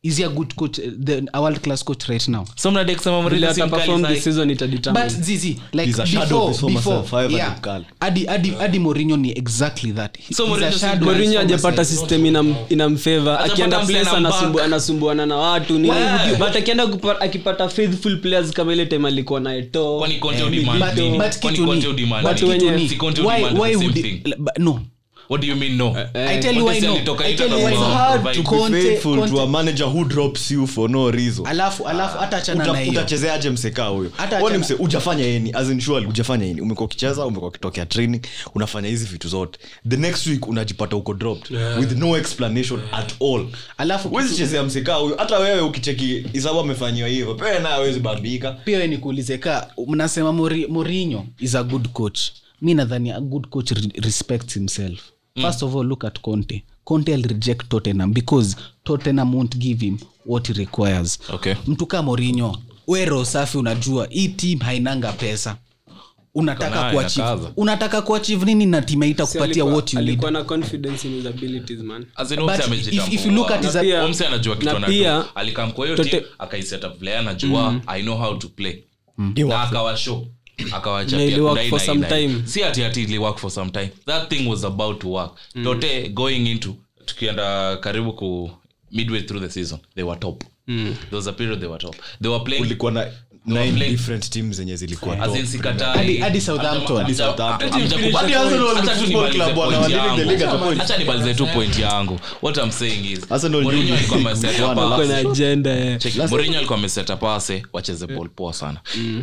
is 0.02 0.16
he 0.18 0.24
a 0.24 0.28
good 0.28 0.54
coach 0.54 0.78
eh, 0.78 0.90
the, 1.04 1.26
a 1.32 1.40
world 1.42 1.60
class 1.60 1.82
coach 1.84 2.08
right 2.08 2.28
now? 2.28 2.44
So 2.56 2.70
mnadai 2.70 2.96
kusema 2.96 3.16
vile 3.28 3.46
Mourinho 3.46 3.54
si 3.54 3.70
perform 3.70 4.02
this 4.06 4.24
season 4.24 4.48
but 4.92 5.08
zizi 5.08 5.60
like 5.72 5.86
He's 5.86 5.98
a 5.98 6.06
shadow 6.06 6.48
before 6.48 7.02
before 7.02 7.32
yeah. 7.32 7.56
hadi 8.00 8.24
hadi 8.26 8.50
hadi 8.50 8.78
Mourinho 8.78 9.16
ni 9.16 9.30
exactly 9.32 9.92
that. 9.92 10.16
He- 10.18 10.34
So 10.34 10.46
Mourinho 10.46 10.72
si 10.72 10.78
shadow 10.78 11.10
of 11.10 11.16
his 11.16 11.26
morinho 11.28 11.38
former 11.40 11.54
ajapata 11.54 11.84
self. 11.84 12.00
system 12.00 12.24
inam- 12.26 12.54
inamfavor 12.68 13.36
Hajapata 13.36 13.52
akienda 13.52 13.78
place 13.86 14.10
anasumbua 14.10 14.64
anasumbuana 14.64 15.26
na 15.26 15.36
watu 15.36 15.78
ni 15.78 15.88
Yeah. 15.88 16.38
but 16.38 16.56
akienda 16.56 16.88
akipata 17.20 17.68
faithful 17.68 18.20
players 18.20 18.50
kama 18.52 18.72
ile 18.72 18.86
time 18.86 19.08
alikuwa 19.08 19.40
na 19.40 19.54
Eto'o, 19.56 19.98
Kwani 19.98 20.14
Conte 20.18 20.50
demand 20.50 20.82
But- 20.82 22.34
kitu 22.34 22.70
ni-? 22.76 22.88
Si 22.88 22.96
Conte 22.96 23.22
why- 23.22 23.60
why 23.60 23.76
would 23.76 23.98
no 24.58 24.80
what 25.28 25.40
do 25.40 25.46
you 25.46 25.56
mean 25.56 25.76
no? 25.76 25.94
I 26.14 26.40
tell 26.40 26.56
you 26.56 26.64
why 26.64 26.80
no. 26.80 26.94
I 27.18 27.34
tell 27.36 27.48
you 27.50 27.64
why 27.64 27.70
no. 27.74 27.80
Conte- 27.80 27.92
hard 27.94 28.34
to 28.34 28.42
Conte- 28.42 28.82
faithful 28.82 29.28
to 29.28 29.38
a 29.40 29.46
manager 29.46 29.84
who 29.86 30.04
drops 30.04 30.50
you 30.50 30.66
for 30.66 30.88
no 30.90 31.10
reason. 31.10 31.46
Alafu 31.46 31.88
alafu 31.88 32.18
hata 32.18 32.36
achana 32.36 32.64
na 32.72 32.78
hiyo. 32.78 32.92
utachezeaje 32.92 33.50
msekaa 33.50 33.86
huyo? 33.88 34.10
Hata 34.16 34.36
Wewe 34.38 34.52
ni 34.52 34.58
mse 34.58 34.74
ujafanya 34.74 35.24
yeni 35.24 35.52
as 35.52 35.68
in 35.70 35.80
surely 35.80 36.06
ujafanya 36.06 36.44
yeni 36.46 36.60
umekuwa 36.60 36.84
ukicheza 36.86 37.26
umekuwa 37.26 37.48
ukitokea 37.48 37.86
training 37.86 38.20
unafanya 38.54 38.88
hizi 38.88 39.06
vitu 39.06 39.28
zote. 39.28 39.58
The 39.88 39.96
next 39.96 40.26
week 40.26 40.48
unajipata 40.48 40.96
uko 40.96 41.14
dropped 41.14 41.58
with 41.78 41.92
no 41.92 42.16
explanation 42.16 42.80
at 42.92 43.12
all. 43.22 43.46
Alafu 43.78 44.14
wewe 44.14 44.28
chezea 44.34 44.62
msekaa 44.62 44.94
huyo. 44.94 45.16
Hata 45.18 45.38
wewe 45.38 45.60
ukicheki 45.60 46.24
isabu 46.32 46.60
amefanywa 46.60 47.08
hivyo. 47.08 47.34
Pewe 47.34 47.58
naye 47.58 47.74
hawezi 47.74 48.00
bambika 48.00 48.52
pia 48.52 48.78
we 48.78 48.86
nikuulize 48.86 49.38
ka 49.38 49.70
mnasema 49.86 50.32
Mourinho 50.68 51.26
is 51.40 51.54
a 51.54 51.62
good 51.62 51.88
coach. 51.88 52.20
Mi 52.62 52.74
nadhani 52.74 53.10
a 53.10 53.20
good 53.20 53.46
coach 53.48 53.72
respects 53.94 54.54
himself 54.54 55.00
first 55.42 55.62
of 55.62 55.74
all 55.76 55.86
look 55.86 56.04
at 56.04 56.20
conte. 56.20 56.62
Conte 56.84 57.12
will 57.12 57.22
reject 57.28 57.68
tottenham 57.68 58.12
because 58.12 58.56
tottenham 58.84 59.34
won't 59.34 59.56
give 59.56 59.84
him 59.86 59.98
what 60.26 60.46
he 60.48 60.52
requires. 60.54 61.18
Okay. 61.30 61.54
mtu 61.66 61.86
kaa 61.86 62.02
morinyo 62.02 62.58
wero 62.86 63.24
safi 63.24 63.58
unajua 63.58 64.06
hii 64.10 64.28
team 64.28 64.58
hainanga 64.58 65.12
pesa. 65.12 65.56
Unataka 66.34 66.90
kuachieve. 66.92 67.48
unataka 67.56 68.02
kuachieve 68.02 68.44
nini? 68.44 68.66
Na 68.66 68.82
timu 68.82 69.02
haita 69.02 69.26
kupatia 69.26 69.44
alikuwa- 69.44 69.74
what 69.74 69.94
you 69.94 70.00
need. 70.00 70.22
na 70.30 70.44
confidence 70.44 71.08
in 71.08 71.14
his 71.14 71.26
abilities 71.26 71.78
man. 71.80 72.06
As 72.16 72.30
in, 72.30 72.36
But 72.40 72.48
Omse 72.50 72.90
if- 72.90 73.12
if 73.12 73.26
you 73.26 73.32
look 73.32 73.50
at 73.50 73.64
his- 73.64 73.74
Na 74.20 74.26
anajua 74.26 74.56
kitu 74.56 74.70
anajua. 74.76 75.36
Alikam 75.36 75.72
kwa 75.72 75.86
hiyo 75.86 76.04
team, 76.04 76.22
akaiset 76.38 76.84
up 76.84 76.98
player 76.98 77.18
anajua 77.18 77.80
i 77.86 78.02
know 78.02 78.16
how 78.18 78.34
to 78.36 78.48
play. 78.48 78.84
Na 79.18 79.62
akawashow 79.62 80.26
Na 81.16 81.22
ili 81.24 81.40
work 81.40 81.54
for 81.70 81.80
some 81.80 82.00
time. 82.08 82.42
si 82.46 82.62
ati 82.64 82.84
ati 82.84 83.02
ili 83.02 83.18
work 83.18 83.38
for 83.38 83.50
some 83.50 83.70
time. 83.70 83.90
That 84.06 84.28
thing 84.28 84.48
was 84.48 84.64
about 84.64 84.98
to 85.00 85.10
work 85.10 85.32
tote 85.64 86.08
going 86.08 86.46
into 86.50 86.74
tukienda 87.04 87.76
karibu 87.76 88.12
ku 88.12 88.50
midway 88.92 89.22
through 89.22 89.42
the 89.42 89.50
season 89.50 89.78
they 89.94 90.04
were 90.04 90.20
top. 90.20 90.44
There 90.66 91.16
was 91.16 91.26
a 91.26 91.32
period 91.32 91.60
they 91.60 91.68
were 91.68 91.78
top. 91.78 91.96
They 92.22 92.30
were 92.30 92.44
playing 92.44 92.62
ulikuwa 92.62 92.92
na 92.92 93.12
different 93.90 94.30
teams 94.30 94.56
zenye 94.56 94.76
zilikuwa 94.76 95.18
As 95.20 95.26
top. 95.30 95.36
in 95.38 95.46
sikatai. 95.46 95.96
Hadi- 95.96 96.18
hadi 96.18 96.40
Southampton. 96.40 96.96
Hamja- 96.96 97.02
Hadi 97.02 97.14
Southampton. 97.14 97.70
hamja- 97.70 97.96
hamja- 97.96 98.18
Hadi 98.18 98.34
Arsenal 98.34 98.68
Acha 98.70 98.80
ni 98.82 98.88
tu 98.88 99.04
football 99.04 99.08
nimalize 99.08 99.44
club, 99.44 99.58
wana 99.58 99.78
point 101.46 101.78
yangu. 101.78 102.18
what 102.42 102.58
saying 102.72 103.12
alikuwa 103.94 104.20
ni- 104.20 104.26
ameset 104.26 104.60
up 104.60 104.66
Wana 104.68 104.94
a- 104.94 104.98
Kuna 104.98 105.16
agenda 105.30 105.70
eh. 105.78 105.98
Wacheze 107.72 108.06
ball 108.06 108.28
poa 108.28 108.52
sana. 108.52 108.80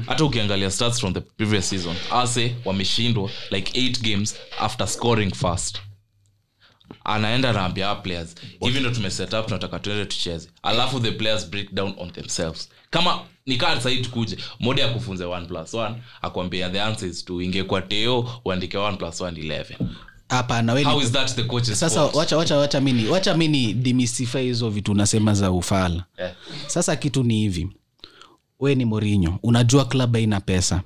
Hata 0.07 0.23
ukiangalia 0.25 0.71
stats 0.71 0.99
from 0.99 1.13
the 1.13 1.19
previous 1.21 1.69
season 1.69 1.95
ase 2.11 2.55
wameshindwa 2.65 3.29
like 3.51 3.79
8 3.79 4.01
games 4.01 4.35
after 4.59 4.88
scoring 4.88 5.33
fast 5.33 5.77
anaenda 7.04 7.54
naambia 7.54 7.95
players. 7.95 8.36
Hivi 8.60 8.80
ndo 8.80 8.89
tumeset 8.89 9.34
up 9.34 9.45
tunataka 9.45 9.80
tuende 9.80 10.06
tucheze. 10.06 10.50
Alafu 10.63 11.00
the 11.00 11.12
players 11.12 11.50
break 11.50 11.74
down 11.74 11.93
on 11.98 12.12
themselves. 12.12 12.69
Kama 12.89 13.19
nikaa 13.45 13.82
sahii 13.82 13.98
tukuje 14.02 14.38
mode 14.60 14.82
ya 14.82 14.88
kufunze 14.88 15.24
1 15.24 15.45
plus 15.45 15.74
1 15.74 15.93
akuambia 16.21 16.69
the 16.69 16.82
answer 16.82 17.10
is 17.10 17.26
to 17.26 17.41
ingekuwa 17.41 17.82
teo 17.82 18.30
uandike 18.45 18.78
1 18.78 18.98
plus 18.98 19.21
1 19.21 19.32
11 19.32 19.76
hapana 20.30 20.74
we 20.74 20.80
ni- 20.84 20.86
how 20.89 21.02
is 21.02 21.12
that 21.12 21.36
the 21.36 21.43
coach's 21.43 21.80
sasa 21.80 22.00
fault? 22.00 22.15
wacha 22.15 22.82
mini 22.82 23.08
wacha 23.08 23.38
mini 23.38 23.74
hizo 24.39 24.69
vitu 24.69 24.91
unasema 24.91 25.34
za 25.34 25.52
ufala. 25.52 26.04
Yeah. 26.19 26.34
sasa 26.67 26.95
kitu 26.95 27.24
ni 27.24 27.36
hivi. 27.39 27.69
We 28.60 28.76
ni 28.76 28.86
morinyo 28.86 29.39
unajua 29.43 29.86
klab 29.86 30.15
aina 30.15 30.41
pesa 30.41 30.82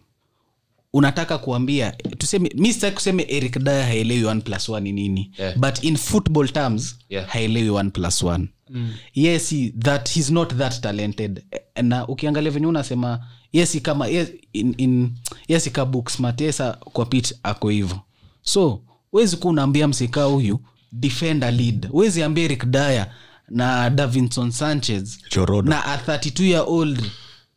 unataka 0.94 1.38
kuambia 1.38 1.92
tuseme 1.92 2.52
mi 2.56 2.74
sitaki 2.74 2.96
kuseme 2.96 3.26
eric 3.30 3.60
daya 3.60 3.86
haelewi 3.86 4.24
1 4.24 4.42
plus 4.42 4.70
1 4.70 4.80
ni 4.82 4.92
nini 4.92 5.32
Yeah. 5.38 5.58
but 5.58 5.84
in 5.84 5.98
football 5.98 6.50
terms 6.50 6.96
Yeah. 7.10 7.28
haelewi 7.28 7.70
1 7.70 7.90
plus 7.92 8.24
1 8.24 8.48
mm. 8.70 8.94
yes 9.14 9.50
he, 9.50 9.74
that 9.80 10.10
he's 10.10 10.30
not 10.30 10.56
that 10.58 10.82
talented 10.82 11.44
na 11.84 12.08
ukiangalia 12.08 12.52
venye 12.52 12.68
unasema 12.68 13.26
yes 13.54 13.82
kama 13.82 14.08
yes, 14.08 14.32
in, 14.54 14.74
in, 14.78 15.12
yes 15.48 15.72
ka 15.72 15.86
book 15.86 16.10
smart 16.10 16.42
yes 16.42 16.62
kwa 16.94 17.06
pit 17.06 17.36
ako 17.44 17.70
hivo 17.70 18.00
so 18.42 18.82
wezi 19.14 19.38
kuwa 19.38 19.52
unaambia 19.54 19.88
msika 19.88 20.24
huyu 20.24 20.60
defender 20.92 21.54
lead 21.54 21.88
wezi 21.92 22.24
ambia 22.24 22.44
eric 22.44 22.66
daya 22.66 23.12
na 23.50 23.90
davinson 23.90 24.52
sanchez 24.52 25.18
Joe 25.36 25.62
na 25.62 25.86
a 25.86 25.98
32 25.98 26.44
year 26.44 26.64
old 26.68 27.04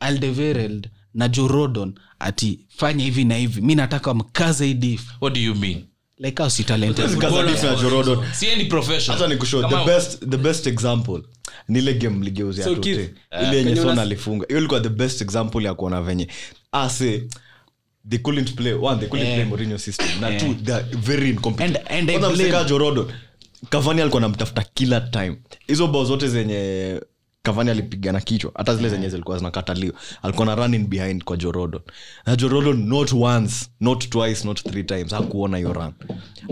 aldevereld 0.00 0.88
na 1.14 1.28
jorodon 1.28 1.94
ati 2.18 2.60
fanya 2.76 3.04
hivi 3.04 3.24
na 3.24 3.36
hivi. 3.36 3.60
Mi 3.60 3.74
nataka 3.74 4.14
mkaze 4.14 4.66
hii 4.66 4.74
what 5.20 5.34
do 5.34 5.40
you 5.40 5.54
mean? 5.54 5.84
Like 6.18 6.42
how 6.42 6.48
si 6.50 6.64
talented. 6.64 7.18
Kaza 7.18 7.42
diff 7.42 7.62
na 7.62 7.74
Jorodon. 7.74 8.18
si 8.32 8.50
any 8.50 8.64
profession 8.64 9.16
hata 9.16 9.28
nikushow 9.28 9.60
Kama- 9.62 9.84
the 10.30 10.36
best 10.36 10.66
example. 10.66 11.22
Ni 11.68 11.80
game 11.94 12.24
ligeuzia 12.24 12.64
So, 12.64 12.74
tote 12.74 13.14
uh, 13.42 13.48
ile 13.48 13.56
yenye 13.56 13.76
son 13.76 13.98
alifunga. 13.98 14.46
Hiyo 14.46 14.58
ilikuwa 14.58 14.80
the 14.80 14.88
best 14.88 15.20
example 15.22 15.64
ya 15.64 15.74
kuona 15.74 16.02
venye. 16.02 16.28
Ase 16.72 17.28
they 18.08 18.18
couldn't 18.18 18.54
play. 18.54 18.72
One 18.72 18.98
they 19.00 19.08
couldn't 19.08 19.34
play 19.34 19.44
Mourinho 19.44 19.78
system. 19.78 20.20
Na 20.20 20.38
two 20.40 20.54
they 20.54 20.74
are 20.74 20.84
very 20.96 21.30
incompetent. 21.30 21.76
And- 21.76 21.86
and 21.98 22.10
I 22.10 22.18
blame- 22.18 22.32
mseka 22.32 22.64
Cavani 23.70 24.00
alikuwa 24.00 24.22
anamtafuta 24.22 24.64
kila 24.74 25.00
time. 25.00 25.36
Hizo 25.66 25.86
bao 25.86 26.04
zote 26.04 26.28
zenye 26.28 27.00
Cavani 27.44 27.70
alipigana 27.70 28.20
kichwa. 28.20 28.52
Hata 28.54 28.74
zile 28.76 28.88
zenye 28.88 29.08
zilikuwa 29.08 29.38
zinakataliwa. 29.38 29.94
Alikuwa 30.22 30.46
na 30.46 30.54
running 30.54 30.86
behind 30.88 31.24
kwa 31.24 31.36
Jorodon 31.36 31.80
na 32.26 32.36
Jorodon 32.36 32.88
not 32.88 33.12
once 33.12 33.66
not 33.80 34.08
twice 34.08 34.44
not 34.46 34.62
three 34.62 34.84
times. 34.84 35.10
Hakuona 35.10 35.56
hiyo 35.56 35.72
run. 35.72 35.92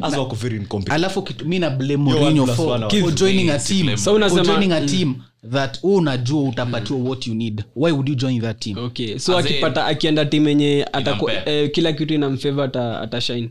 As 0.02 0.16
wako 0.16 0.34
very 0.34 0.56
incompetent 0.56 0.94
alafu 0.94 1.28
mi 1.44 1.58
na 1.58 1.70
blame 1.70 1.96
Mourinho 1.96 2.46
for, 2.46 2.90
for 2.90 3.14
joining 3.14 3.50
a 3.50 3.58
team. 3.58 3.96
So 3.96 4.14
unasema- 4.14 4.44
joining 4.44 4.72
a 4.72 4.80
team 4.86 5.14
that 5.50 5.78
u 5.82 5.94
unajua 5.94 6.42
utapatiwa 6.42 6.98
what 6.98 7.26
you 7.26 7.34
need. 7.34 7.64
Why 7.76 7.92
would 7.92 8.08
you 8.08 8.14
join 8.14 8.40
that 8.40 8.58
team? 8.60 8.78
Okay 8.78 9.18
so 9.18 9.38
akipata 9.38 9.86
akienda 9.86 10.24
tim 10.24 10.48
yenye 10.48 10.86
eh, 11.46 11.70
kila 11.70 11.92
kitu 11.92 12.14
inamfeva 12.14 12.64
ata, 12.64 13.00
atashine 13.00 13.50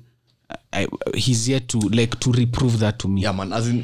I, 0.71 0.87
he's 1.15 1.47
yet 1.49 1.67
to 1.69 1.79
like 1.79 2.19
to 2.19 2.31
reprove 2.31 2.77
that 2.79 2.99
to 2.99 3.07
me. 3.07 3.21
Yeah 3.21 3.31
man 3.33 3.53
as 3.53 3.67
in 3.67 3.83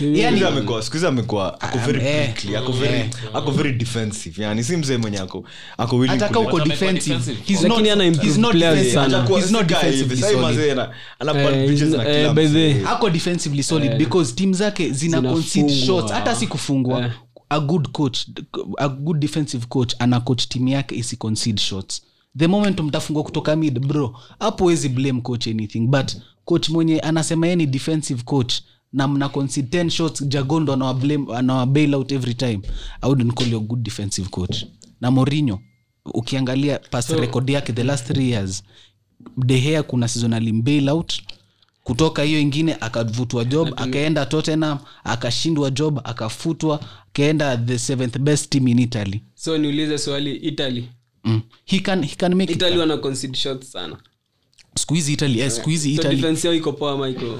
yani- 0.00 0.44
amekuwa 0.44 0.82
siku 0.82 1.06
amekuwa 1.06 1.60
ako 1.60 1.78
very 1.78 2.06
eh, 2.06 2.24
prickly 2.34 2.56
ako 2.56 2.72
very 2.72 3.10
ako 3.34 3.50
very 3.50 3.72
defensive 3.72 4.42
yani 4.42 4.64
si 4.64 4.76
mzee 4.76 4.96
mwenye 4.96 5.18
ako 5.18 5.44
ako 5.76 5.96
willing 5.96 6.20
hata 6.20 6.40
uko 6.40 6.60
defensive. 6.60 7.14
defensive. 7.14 7.42
he's 7.46 7.62
not- 7.64 7.92
ana 7.92 8.04
improve 8.04 8.28
he's 8.28 8.38
not 8.38 8.52
players 8.52 8.92
sana. 8.94 9.26
He's 9.28 9.50
not 9.50 9.66
defensively 9.66 10.22
solid. 10.22 10.70
ana- 10.70 10.90
ana 11.18 11.34
bad 11.34 11.54
Eh, 11.54 11.90
na 11.90 12.08
eh, 12.08 12.76
kila 12.76 12.90
ako 12.90 13.10
defensively 13.10 13.62
solid 13.62 13.96
because 13.98 14.34
team 14.34 14.54
zake 14.54 14.90
zina 14.90 15.22
concede 15.22 15.74
shots. 15.86 16.12
Hata 16.12 16.34
si 16.36 16.46
kufungwa. 16.46 17.04
Eh. 17.04 17.10
a 17.50 17.60
good 17.60 17.92
coach 17.92 18.26
a 18.78 18.88
good 18.88 19.18
defensive 19.20 19.66
coach 19.68 19.94
ana 19.98 20.20
coach 20.20 20.48
team 20.48 20.68
yake 20.68 20.96
isi 20.96 21.16
concede 21.16 21.60
shots 21.60 22.02
the 22.38 22.46
moment 22.46 22.80
mtafungwa 22.80 23.22
kutoka 23.22 23.56
mid 23.56 23.78
bro 23.86 24.20
hapo 24.40 24.64
wezi 24.64 24.88
blame 24.88 25.20
coach 25.20 25.46
anything 25.46 25.80
but 25.80 26.12
coach 26.44 26.68
mwenye 26.68 27.00
anasema 27.00 27.46
yeye 27.46 27.56
ni 27.56 27.66
defensive 27.66 28.22
coach 28.22 28.54
na 28.92 29.08
mna 29.08 29.28
concede 29.28 29.82
10 29.82 29.90
shots 29.90 30.22
jagondo 30.28 30.72
anawa 30.72 30.94
blame 30.94 31.36
anawa 31.36 31.66
bail 31.66 31.94
out 31.94 32.12
every 32.12 32.34
time. 32.34 32.60
I 33.02 33.08
wouldn't 33.08 33.34
call 33.34 33.48
you 33.52 33.56
a 33.58 33.60
good 33.60 33.82
defensive 33.82 34.28
coach. 34.28 34.64
Na 35.00 35.10
Mourinho 35.10 35.60
ukiangalia 36.14 36.78
past 36.78 37.10
record 37.10 37.50
yake 37.50 37.72
the 37.72 37.84
last 37.84 38.06
three 38.06 38.30
years 38.30 38.62
dehea 39.36 39.82
kuna 39.82 40.08
season 40.08 40.32
alimbail 40.32 40.88
out 40.88 41.22
kutoka 41.84 42.22
hiyo 42.22 42.40
ingine 42.40 42.76
akavutwa 42.80 43.44
job 43.44 43.68
akaenda 43.76 44.26
tottenham 44.26 44.78
akashindwa 45.04 45.70
job 45.70 46.00
akafutwa 46.04 46.80
akaenda 47.10 47.56
the 47.56 47.78
seventh 47.78 48.18
best 48.18 48.50
team 48.50 48.68
in 48.68 48.78
italy. 48.78 49.22
So 49.34 49.58
niulize 49.58 49.98
swali 49.98 50.36
italy 50.36 50.88
mm. 51.24 51.42
he 51.64 51.80
can, 51.80 52.02
he 52.04 52.16
can 52.16 52.34
make 52.34 52.52
italy 52.52 52.78
wana 52.78 52.96
concede 52.96 53.36
shots 53.36 53.72
sana. 53.72 53.96
Siku 54.76 54.94
italy 54.96 55.40
eh, 55.40 55.50
siku 55.50 55.70
hizi 55.70 55.96
So 55.96 56.02
defense 56.08 56.46
yao 56.46 56.54
iko 56.56 56.72
poa 56.72 56.92
ama 56.92 57.08
iko 57.08 57.38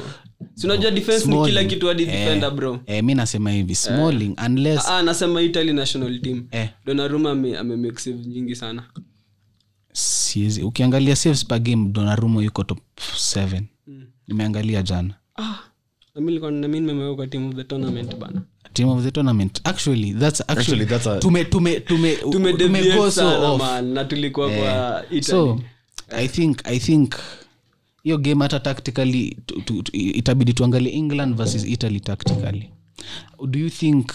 defense 0.93 1.27
ni 1.29 1.45
kila 1.45 1.65
kitu 1.65 1.87
hadi 1.87 2.03
Eh, 2.03 2.09
defender 2.09 2.51
bro. 2.51 2.81
eh, 2.87 3.05
mi 3.05 3.15
nasema 3.15 3.51
hivi 3.51 3.75
smalling 3.75 4.37
unless 4.47 4.89
ah 4.89 5.03
nasema 5.03 5.43
italy 5.43 5.73
national 5.73 6.21
team. 6.21 6.47
Eh, 6.51 6.69
donaruma 6.87 7.31
ame, 7.31 7.59
ame 7.59 7.93
save 7.97 8.17
nyingi 8.27 8.57
sana. 8.57 8.85
Siezi 9.93 10.63
ukiangalia 10.63 11.17
saves 11.17 11.45
per 11.47 11.59
game 11.59 11.89
donarumo 11.89 12.43
yuko 12.43 12.65
top 12.65 12.79
7 13.17 13.63
nimeangalia 14.29 14.83
jana. 14.83 15.15
Ah 15.37 15.69
na 16.19 16.21
mimi 16.21 16.31
nilikuwa 16.33 16.51
na 16.51 16.69
mimi 16.69 16.87
nimeweka 16.87 17.27
team 17.27 17.49
of 17.49 17.55
the 17.55 17.65
tournament 17.65 18.17
bana 18.17 18.43
team 18.73 18.89
of 18.89 19.03
the 19.05 19.11
tournament. 19.11 19.61
Actually 19.65 20.13
that's 20.15 20.41
actually, 20.41 20.61
Actually, 20.61 20.85
that's 20.87 21.07
a- 21.07 21.19
tume 21.19 21.45
tume 21.45 21.81
tume 21.81 22.17
tume 22.17 22.53
tume 22.53 22.95
go 22.97 23.11
so 23.11 23.55
off. 23.55 23.83
na 23.83 24.05
tulikuwa 24.05 24.51
kwa 24.51 25.05
italy. 25.11 25.23
So 25.23 25.61
i 26.11 26.29
think 26.29 26.61
i 26.67 26.79
think 26.79 27.15
hiyo 28.03 28.19
game 28.19 28.43
hata 28.43 28.61
tactically 28.61 29.37
tu, 29.47 29.61
tu, 29.61 29.83
tu, 29.83 29.97
itabidi 29.97 30.53
tuangalie 30.53 30.93
england 30.93 31.35
versus 31.37 31.65
italy 31.65 32.01
tactically. 32.01 32.71
Do 33.49 33.59
you 33.59 33.71
think 33.71 34.13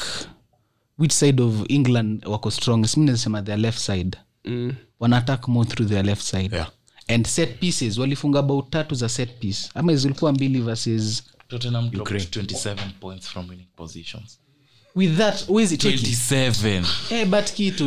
which 1.00 1.12
side 1.12 1.42
of 1.44 1.54
england 1.70 2.26
wako 2.26 2.52
strongest? 2.52 2.98
Mi 2.98 3.06
nasema 3.06 3.42
their 3.42 3.60
left 3.60 3.80
side. 3.80 4.18
Mm. 4.46 4.74
wana 5.00 5.18
attack 5.18 5.48
more 5.48 5.70
through 5.70 5.90
their 5.90 6.06
left 6.06 6.22
side. 6.22 6.56
Yeah. 6.56 6.70
and 7.08 7.28
set 7.28 7.60
pieces 7.60 7.98
walifunga 7.98 8.40
about 8.40 8.70
tatu 8.70 8.96
za 8.96 9.10
set 9.10 9.30
piece. 9.40 9.70
Ama 9.76 9.96
zilikuwa 9.96 10.32
mbili 10.34 10.62
versus 10.62 11.24
tottenham 11.48 11.90
dropped 11.90 12.36
27 12.38 12.76
points 13.00 13.28
from 13.28 13.50
winning 13.50 13.68
positions 13.76 14.40
with 14.96 15.18
that 15.18 15.46
wezi 15.50 15.78
cheki 15.78 15.98
27 16.06 16.84
eh 17.12 17.26
but 17.28 17.52
kitu 17.54 17.86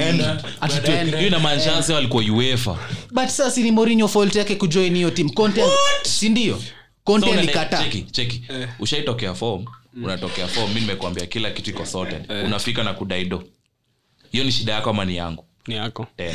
hiyo 1.18 1.30
na 1.30 1.38
wase 1.72 1.92
walikuwa 1.92 2.24
uefa. 2.32 2.78
But 3.12 3.28
sasa 3.28 3.60
ni 3.60 3.70
Mourinho 3.70 4.08
fault 4.08 4.34
yake 4.34 4.54
kujoin 4.56 4.94
hiyo 4.94 5.10
team. 5.10 5.30
Conte 5.30 5.62
si 6.02 6.28
ndio? 6.28 6.62
Conte 7.04 7.32
alikataa 7.32 7.82
cheki 7.84 8.02
cheki. 8.02 8.42
Ushaitokea 8.78 9.34
form 9.34 9.64
unatokea 10.02 10.48
form 10.48 10.68
mimi 10.68 10.80
nimekuambia 10.80 11.26
kila 11.26 11.50
kitu 11.50 11.70
iko 11.70 11.86
sorted. 11.86 12.30
Unafika 12.44 12.82
na 12.82 12.94
kudaido 12.94 13.44
hiyo 14.32 14.44
ni 14.44 14.52
shida 14.52 14.72
yako 14.72 14.90
ama 14.90 15.04
ni 15.04 15.16
yangu? 15.16 15.44
Ni 15.66 15.74
yako. 15.74 16.06
Tena. 16.16 16.34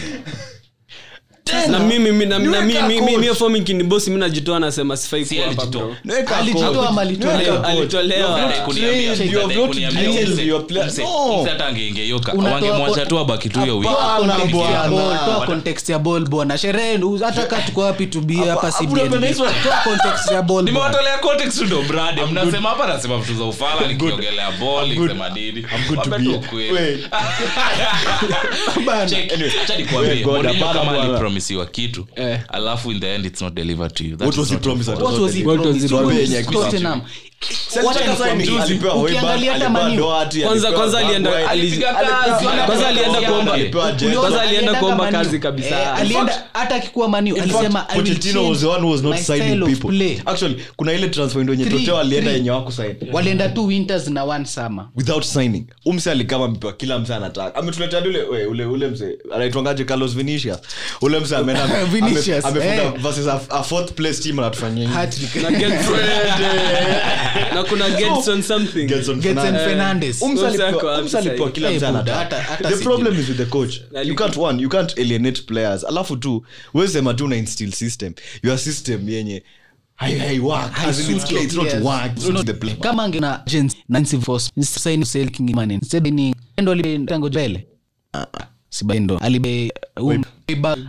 Na 1.69 1.79
mimi 1.79 1.99
mimi 2.11 2.25
na 2.25 2.39
Niweka 2.39 2.61
mimi 2.65 2.81
mimi 2.81 2.99
coach. 2.99 3.69
mimi 3.69 3.89
fomi 3.99 4.17
najitoa 4.17 4.59
nasema 4.59 4.97
sifai 4.97 5.25
kuwa 5.25 5.45
hapa 5.47 5.65
bro. 5.65 5.95
Wangemwacha 12.51 13.05
tu 13.05 13.19
abaki 13.19 13.49
tu 13.49 13.59
hiyo 13.59 13.79
context 13.79 13.89
ya 14.69 14.89
ball, 14.89 15.17
toa 15.25 15.45
context 15.45 15.89
ya 15.89 15.99
ball 15.99 16.25
bwana. 16.27 16.57
Sherehe 16.57 16.99
hata 17.25 17.45
kaa 17.45 17.61
tuko 17.61 17.81
wapi 17.81 18.05
tubie 18.07 18.45
hapa 18.45 18.71
context 19.83 20.31
ya 20.31 20.41
ball 20.41 20.63
nimewatolea 20.63 21.17
context 21.17 21.61
ndo 21.61 21.81
brad 21.81 22.19
mnasema 22.31 22.69
hapa 22.69 22.87
nasema 22.87 23.17
vitu 23.17 23.37
za 23.39 23.43
ufala 23.45 23.87
nikiongelea 23.87 24.51
ball 24.51 24.87
nikisema 24.87 25.29
nini? 25.29 25.59
I'm 25.59 25.87
good 25.87 26.03
to 26.03 26.09
Wape 26.11 26.23
be. 26.23 26.29
tu 26.29 26.35
ukweli. 26.35 26.73
Wait. 26.73 27.05
Check. 29.09 29.33
Anyway, 29.33 29.51
Acha 29.63 29.77
nikwambie, 29.77 30.23
kama 30.73 30.83
bwana. 30.93 31.30
Alipromisiwa 31.31 31.65
kitu 31.65 32.05
alafu 32.47 32.91
in 32.91 32.99
the 32.99 33.15
end 33.15 33.25
it's 33.25 33.41
not 33.41 33.53
delivered 33.53 33.93
to 33.93 34.03
you 34.03 34.17
That 34.17 34.21
What 34.27 34.33
is 34.33 34.39
was 34.39 34.49
he 34.49 34.55
not 34.55 34.65
your 34.65 34.79
at 34.79 34.85
fault. 34.85 35.01
What 35.01 35.19
was 35.21 35.33
he 35.33 35.43
What 35.45 35.65
was 35.65 35.75
he 35.77 35.93
What 35.95 36.03
promised? 36.05 36.51
Tottenham? 36.51 37.01
Kwanza 42.63 42.87
alienda 42.87 43.21
kuomba 43.21 43.51
kazi. 43.51 43.61
alipewa 43.61 43.91
Jet. 43.91 44.01
Uliona 44.01 44.19
Kwanza 44.21 44.41
alienda 44.41 44.41
alienda 44.41 44.73
kuomba 44.79 45.05
kama 45.05 45.17
kazi 45.17 45.29
Man 45.29 45.37
U. 45.37 45.41
kabisa. 45.41 45.81
Eh, 45.81 45.87
alienda 45.95 46.43
hata 46.53 46.75
akikuwa 46.75 47.09
maniu 47.09 47.35
In 47.35 47.41
alisema 47.43 47.79
fact, 47.79 47.91
I 47.91 47.97
will 47.97 48.07
Pochettino 48.07 48.49
was 48.49 48.59
the 48.59 48.65
change 48.65 48.75
one 48.77 48.85
who 48.85 48.91
was 48.91 49.01
not 49.03 49.13
my 49.15 49.21
signing 49.21 49.41
style 49.47 49.63
of 49.63 49.69
people. 49.69 49.89
play. 49.97 50.21
Actually, 50.25 50.61
kuna 50.75 50.93
ile 50.93 51.09
transfer 51.09 51.37
window 51.37 51.53
yenye 51.55 51.65
Three, 51.65 51.77
Tottenham 51.79 52.01
alienda 52.01 52.31
yenye 52.31 52.49
hawakusign. 52.49 52.95
walienda 53.11 53.49
two 53.49 53.65
winters 53.65 54.07
na 54.07 54.23
one 54.23 54.45
summer 54.45 54.85
without 54.95 55.23
signing 55.23 55.63
umse 55.85 56.11
alikama 56.11 56.47
mpewa 56.47 56.73
kila 56.73 56.99
mse 56.99 57.15
anataka 57.15 57.55
ametuletea 57.59 57.99
ule 58.01 58.23
ule 58.45 58.65
ule 58.65 58.87
mse 58.87 59.17
anaitwangaje 59.35 59.83
carlos 59.83 60.15
vinicius 60.15 60.57
ule 61.01 61.19
mse 61.19 61.35
ameenda 61.35 61.63
amefunga 62.43 62.83
eh. 62.83 62.91
versus 62.97 63.27
a, 63.49 63.63
fourth 63.63 63.91
place 63.91 64.21
team 64.23 64.39
anatufanyia. 64.39 64.89
na 67.35 67.53
na 67.55 67.63
kuna 67.63 67.89
Gedson 67.89 68.41
something 68.43 68.87
Gedson 68.87 69.19
Getson 69.21 69.35
Fernandes. 69.45 69.65
Fernandes. 69.67 70.21
Umse 70.21 70.47
alipewa 70.47 71.09
sasa 71.09 71.51
kila 71.51 71.69
anataka. 71.69 71.99
buda, 72.01 72.15
hata- 72.15 72.41
hata 72.41 72.69
the 72.69 72.77
si 72.77 72.83
problem 72.83 73.19
is 73.19 73.27
with 73.29 73.37
the 73.37 73.45
coach 73.45 73.81
you 74.03 74.15
can't 74.15 74.37
one 74.37 74.61
you 74.63 74.69
can't 74.69 74.97
alienate 74.99 75.41
players 75.41 75.83
alafu 75.83 76.17
tu 76.17 76.45
wesema 76.73 77.13
tu 77.13 77.25
una 77.25 77.35
instill 77.35 77.71
system 77.71 78.13
your 78.43 78.57
system 78.57 79.09
yenye 79.09 79.43
hai- 79.95 80.17
haiwork. 80.19 80.79
As 80.87 81.09
in, 81.09 81.15
it's 81.15 81.25
clear, 81.25 81.43
it's 81.43 81.55
not 81.55 81.65
Yes. 81.73 81.83
work. 81.83 82.11
It's 82.17 82.29
not 82.29 82.45
the 82.45 82.53
play. 82.53 82.75
kama 82.75 83.03
angena 83.03 83.45
agents 83.47 83.75
Nancy 83.89 84.17
Force, 84.17 84.51
instead 85.73 86.07
ni 86.07 86.35
endo 86.57 86.71
alibe 86.71 86.97
tango 87.05 87.29
bele 87.29 87.67
si 88.13 88.13
bendo 88.13 88.13
alibe 88.13 88.13
um 88.13 88.21
by 88.23 88.29
by 88.33 88.45
eight 90.47 90.61
back 90.61 90.79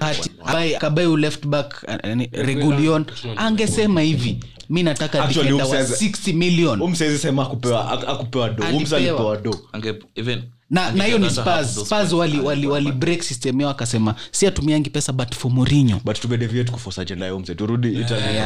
hati 0.00 0.30
by 0.54 0.78
kabai 0.78 1.06
u 1.06 1.16
left 1.16 1.46
back 1.46 1.84
uh, 1.88 1.94
regulion. 2.32 3.04
Angesema 3.36 4.00
hivi 4.00 4.44
mi 4.70 4.82
nataka 4.82 5.26
defender 5.26 5.54
wa 5.54 5.82
60 5.82 6.32
million. 6.34 6.82
umse 6.82 7.18
sema 7.18 7.42
akupewa 7.42 8.08
akupewa 8.08 8.50
do. 8.50 8.64
Umse 8.76 8.96
Alipewa. 8.96 9.32
alipewa 9.32 9.36
do. 9.36 9.60
Ange- 9.72 10.02
even- 10.16 10.42
na 10.70 10.90
na 10.92 11.04
hiyo 11.04 11.18
ni 11.18 11.30
Spurs. 11.30 11.74
Spurs 11.86 12.12
wali 12.12 12.40
wali 12.40 12.66
wali 12.66 12.92
break 12.92 13.22
system 13.22 13.60
yao 13.60 13.70
akasema 13.70 14.14
si 14.30 14.46
atumiangi 14.46 14.90
pesa 14.90 15.12
but 15.12 15.34
for 15.34 15.50
Mourinho. 15.50 16.00
But 16.04 16.20
tumedeviate 16.20 16.70
kuforce 16.72 17.00
agenda 17.00 17.54
turudi 17.56 17.88
Italy. 18.00 18.38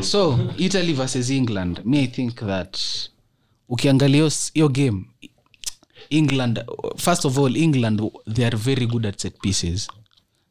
So 0.00 0.38
italy 0.58 0.92
versus 0.92 1.30
england. 1.30 1.80
Me 1.84 1.98
i 2.02 2.06
think 2.06 2.34
that 2.34 2.78
ukiangalia 3.68 4.30
hiyo 4.54 4.68
game 4.68 5.04
england 6.10 6.64
first 6.96 7.24
of 7.24 7.38
all 7.38 7.56
england 7.56 8.02
they 8.34 8.46
are 8.46 8.56
very 8.56 8.86
good 8.86 9.06
at 9.06 9.20
set 9.20 9.40
pieces. 9.40 9.88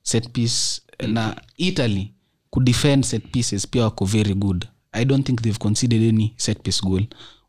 Set 0.01 0.29
piece 0.29 0.81
na 1.07 1.41
italy 1.57 2.13
kudefend 2.49 3.03
set 3.03 3.23
pieces 3.31 3.67
pia 3.67 3.83
wako 3.83 4.05
very 4.05 4.33
good. 4.33 4.67
I 4.91 5.05
don't 5.05 5.25
think 5.25 5.41
they've 5.41 5.59
considered 5.59 6.03
any 6.03 6.33
set 6.37 6.61
piece 6.61 6.81
goal. 6.81 7.03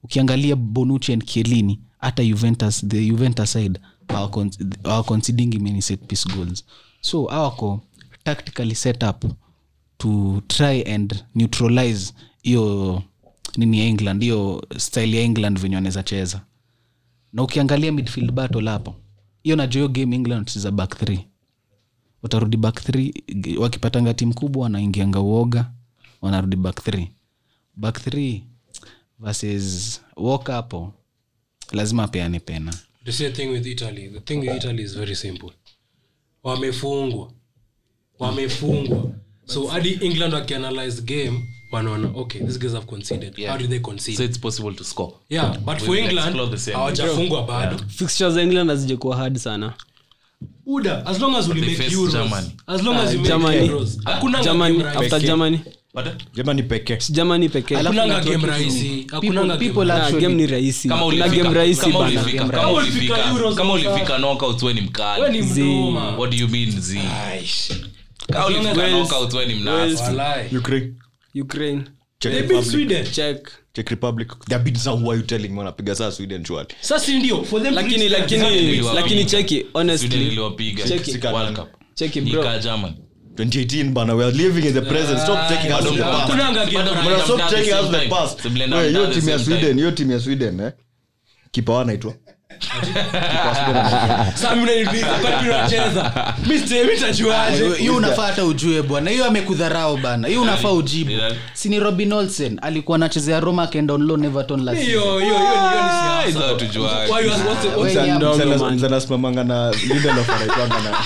Ukiangalia 0.04 0.56
bonucci 0.56 1.12
and 1.12 1.24
kielini 1.24 1.80
hata 1.98 2.24
juventus 2.24 2.86
the 2.88 3.06
juventus 3.08 3.52
side 3.52 3.80
hawa 4.08 4.46
many 5.60 5.82
set 5.82 6.00
piece 6.06 6.28
goals. 6.28 6.64
So 7.00 7.26
awako 7.30 7.80
tactically 8.24 8.74
set 8.74 9.02
up 9.02 9.24
to 9.98 10.42
try 10.48 10.82
and 10.82 11.24
neutralize 11.34 12.12
hiyo 12.42 13.02
nini 13.56 13.78
ya 13.80 13.84
england 13.86 14.22
hiyo 14.22 14.66
style 14.76 15.16
ya 15.16 15.22
england 15.22 15.58
venye 15.60 15.74
wanaweza 15.74 16.02
cheza 16.02 16.40
na 17.32 17.42
ukiangalia 17.42 17.92
midfield 17.92 18.32
battle 18.32 18.68
hapo 18.70 18.94
hiyo 19.42 19.56
najua 19.56 19.80
hiyo 19.80 19.88
game 19.88 20.16
england 20.16 20.50
za 20.58 20.70
back 20.70 20.98
th 20.98 21.20
watarudi 22.22 22.56
back 22.56 22.84
th 22.84 22.96
wakipatanga 23.58 24.14
timu 24.14 24.34
kubwa 24.34 24.62
wanaingianga 24.62 25.20
uoga 25.20 25.70
wanarudi 26.22 26.56
back 26.56 26.84
th 26.84 27.08
back 27.76 28.02
th 28.04 28.42
versus 29.18 30.00
walk 30.16 30.46
hapo 30.46 30.92
lazima 31.72 32.02
apeane 32.04 32.40
pena 32.40 32.74
The 33.04 33.12
same 33.12 33.30
thing 33.30 33.46
with 33.48 33.66
Italy. 33.66 34.08
The 34.08 34.20
thing 34.20 34.36
with 34.40 34.56
Italy 34.56 34.82
is 34.82 34.94
very 34.96 35.16
simple. 35.16 35.50
Wamefungwa. 36.42 37.32
Wamefungwa. 38.18 39.10
So 39.46 39.66
hadi 39.66 39.88
England 39.90 40.34
wakianalyze 40.34 41.02
game 41.02 41.48
wanaona 41.72 42.10
okay 42.14 42.40
these 42.42 42.58
guys 42.58 42.72
have 42.72 42.86
conceded. 42.86 43.46
How 43.46 43.58
do 43.58 43.66
they 43.66 43.78
concede? 43.80 44.16
so 44.16 44.24
it's 44.24 44.38
possible 44.40 44.72
to 44.74 44.84
score 44.84 45.12
yeah, 45.30 45.58
but 45.58 45.78
for 45.78 45.96
England 45.98 46.26
explore 46.28 46.50
the 46.50 46.58
same. 46.58 46.76
hawajafungwa 46.76 47.42
bado. 47.42 47.76
fixtures 47.88 48.34
za 48.34 48.42
england 48.42 48.70
hazijakuwa 48.70 49.16
hard 49.16 49.36
sana 49.38 49.72
Uda, 50.66 51.06
as 51.06 51.20
long 51.20 51.34
as 51.36 51.48
we 51.48 51.54
They 51.54 51.62
make 51.62 51.76
face 51.76 51.94
Euros. 51.96 52.12
Germany. 52.12 52.46
As 52.66 52.82
long 52.82 52.96
as 52.96 53.10
we 53.10 53.16
make 53.16 53.28
Germany. 53.28 53.66
Euros. 53.68 53.98
Hakuna 54.04 54.42
germany 54.42 54.76
game 54.76 54.84
rahisi. 54.84 55.04
after 55.04 55.20
germany 55.26 55.60
Pardon? 55.92 56.14
Germany 56.34 56.62
pekee 56.62 57.00
Si 57.00 57.12
germany 57.12 57.48
pekee 57.48 57.76
Alafu 57.76 57.96
Hakunanga 57.98 58.24
game 58.30 58.46
rahisi. 58.46 59.06
people- 59.10 59.20
game 59.46 59.56
people 59.58 59.84
rahisi. 59.84 59.92
Ah, 59.92 60.06
actually- 60.08 60.20
game 60.20 60.34
ni 60.34 60.46
rahisi 60.46 60.88
kama 60.88 61.04
kuna 61.04 61.28
game 61.28 61.54
rahisi 61.54 61.80
kama 61.80 61.98
bana 61.98 62.20
ulifika- 62.22 62.38
kama 62.48 62.52
rahisi. 62.72 62.98
ulifika- 62.98 63.16
Kama 63.16 63.54
kama 63.54 63.72
ulifika 63.72 64.16
knockouts 64.18 64.62
we 64.62 64.72
ni 64.72 64.80
We 64.80 64.84
ni 64.84 64.88
mkali 64.90 65.42
mduma. 65.42 66.16
what 66.18 66.30
do 66.30 66.36
you 66.36 66.48
mean 66.48 66.80
z 66.80 67.00
kama 68.32 68.46
ulifika 68.46 68.72
Wales- 68.72 68.88
knockouts 69.08 69.34
we 69.34 69.46
ni 69.46 69.54
mnasi 69.54 70.02
Walai. 70.02 70.56
ukraine 70.56 70.92
ukraine. 71.34 71.82
Czech 72.18 72.32
They 72.32 72.42
beat 72.42 72.50
Republic. 72.50 72.72
Sweden. 72.72 73.06
check 73.12 73.52
Czech 73.72 73.90
republic. 73.90 74.28
They 74.48 74.58
beat 74.58 74.76
some 74.78 75.02
who 75.02 75.10
are 75.10 75.16
you 75.20 75.26
telling 75.26 75.48
me 75.52 75.58
wanapiga 75.58 75.94
saa 75.94 76.10
sweden 76.10 76.44
lakini 77.72 78.08
lakini 78.08 78.80
lakini 78.94 79.24
cheki 79.24 79.66
honestly. 79.74 80.38
Cheki. 80.88 81.18
cheki 81.94 82.20
bro. 82.20 82.42
2018 83.36 83.92
bana 83.92 84.14
we 84.14 84.24
are 84.24 84.32
living 84.36 84.64
in 84.66 84.74
the 84.74 84.80
present. 84.82 85.20
Stop 85.20 85.48
taking 85.48 85.72
us 85.72 85.84
to 85.84 85.90
the 85.90 86.02
past. 86.02 86.28
Bana, 86.28 87.24
stop 87.24 87.50
taking 87.50 87.72
us 87.72 87.86
to 87.86 87.92
the 87.92 88.08
past. 88.08 88.42
Hiyo 88.88 89.06
timu 89.06 89.28
ya 89.30 89.38
sweden 89.38 89.76
hiyo 89.76 89.90
timu 89.90 90.12
ya 90.12 90.20
sweden 90.20 90.60
eh. 90.60 90.72
Kipa 91.50 91.72
wanaitwa 91.72 92.14
Hiyo 97.78 97.96
unafaa 97.96 98.22
hata 98.26 98.44
ujue 98.44 98.82
bwana 98.82 99.10
hiyo 99.10 99.24
amekudharau 99.24 99.96
bana. 99.96 100.28
Hiyo 100.28 100.42
unafaa 100.42 100.70
ujibu. 100.70 101.10
sini 101.52 101.80
robin 101.80 102.12
olsen 102.12 102.58
alikuwa 102.62 102.96
anachezea 102.96 103.40
roma 103.40 103.62
akaenda 103.62 103.94
on 103.94 104.02
loan 104.06 104.24
everton 104.24 104.64
last 104.64 104.78
season. 104.84 105.02
Lindelof 109.88 110.30
anaitwanga 110.30 110.74
na 110.90 110.96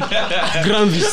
Granville. 0.64 1.06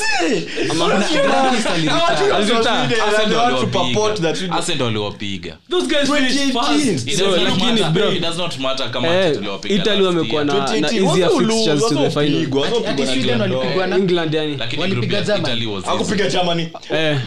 Ama- 0.71 0.88
Na- 0.88 0.95
Gratis 0.95 1.65
aliretire. 1.65 3.02
Arsenal 3.02 3.12
want 3.12 3.30
to 3.30 3.38
waliwapiga. 3.38 3.80
purport 3.84 4.21
that 4.21 4.41
you- 4.41 4.54
Arsenal 4.54 4.84
waliwapiga 4.84 5.58
Those 5.69 5.88
guys 5.88 6.10
finished 6.12 6.38
2018. 6.38 6.97
first. 6.97 7.08
It 7.08 7.17
So, 7.17 7.26
does 7.26 7.41
not 7.41 7.50
lakini, 7.50 7.71
matter- 7.71 7.91
bro, 7.93 8.12
it 8.12 8.21
does 8.21 8.38
not 8.38 8.58
matter 8.60 8.91
kama 8.91 9.08
tuliwapiga 9.34 9.76
italy 9.76 10.04
wamekuwa 10.04 10.41
year. 10.41 10.45
na, 10.45 10.54
na 10.54 10.60
2018, 10.65 11.10
easier 11.10 11.28
watu 11.30 11.38
fixtures 11.47 11.82
to 11.82 11.89
the 11.89 11.95
watu 11.95 12.12
final 12.19 12.36
wapigwa, 12.36 12.62
watu 12.62 12.76
Ati 12.78 12.86
wapigwa 12.88 13.06
na 13.06 13.12
Sweden 13.13 13.30
England. 13.32 13.54
walipigwa 13.54 13.88
na 13.88 13.95
england 13.95 14.34
yani 14.34 14.58
Lakini 14.58 14.82
Walipiga 14.82 15.08
group 15.08 15.13
ya 15.30 15.36
Germany. 15.36 15.54
Italy 15.54 15.65
was 15.67 15.84
easy. 15.84 15.89
Hakupiga 15.97 16.30
Germany. 16.30 16.67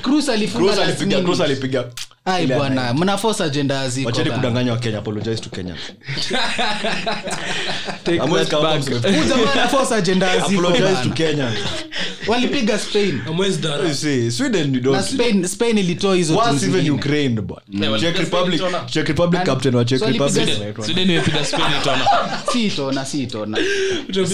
Cruz 0.02 0.28
alifunga 0.28 0.64
Kroos 0.64 0.78
last 0.78 0.90
alipiga- 1.00 1.22
Kroos 1.22 1.38
minute. 1.38 1.44
alipiga 1.52 1.84
ai 2.24 2.46
bwana 2.46 2.82
anaye. 2.88 2.94
mnaforce 3.04 3.44
agenda 3.44 3.88
ziko 3.88 4.06
wacheni 4.06 4.28
bana. 4.30 4.40
kudanganya 4.40 4.72
wakenya 4.72 4.98
apologize 4.98 5.36
to 5.42 5.50
kenya. 5.50 5.74
Take 8.04 8.18
Hamwezi 8.18 8.50
that 8.50 8.60
kama 8.60 8.70
back. 8.78 8.88
mseme- 8.88 9.16
Huyu 9.16 9.28
jamaa 9.28 9.52
anaforce 9.52 9.94
agenda 9.94 10.38
ziko 10.48 10.60
apologize 10.68 10.88
to 10.88 10.94
bana. 10.94 11.14
kenya. 11.14 11.52
Walipiga 12.26 12.78
spain. 12.78 13.20
See, 13.94 14.30
sweden 14.30 14.74
you 14.74 14.92
na 14.92 15.02
spain 15.02 15.46
spain 15.48 15.78
ilitoa 15.78 16.16
hizo 16.16 16.36
Once 16.36 16.48
timu 16.48 16.60
even 16.62 16.72
zingine. 16.72 16.90
ukraine 16.90 17.40
bwana. 17.40 17.98
Czech 17.98 18.16
republic 18.18 18.60
Czech 18.86 19.08
republic 19.08 19.42
captain 19.42 19.74
wa 19.74 19.84
Czech 19.84 19.98
So 19.98 20.06
alipiga 20.06 20.26
republic. 20.26 20.48
Sweden- 20.48 20.72
anaitwa- 20.72 20.84
Sweden 20.84 21.10
imepiga 21.10 21.44
Spain 21.44 21.64
itaona. 21.82 22.04
si 22.52 22.66
itona 22.66 23.04
si 23.04 23.22
itona. 23.22 23.58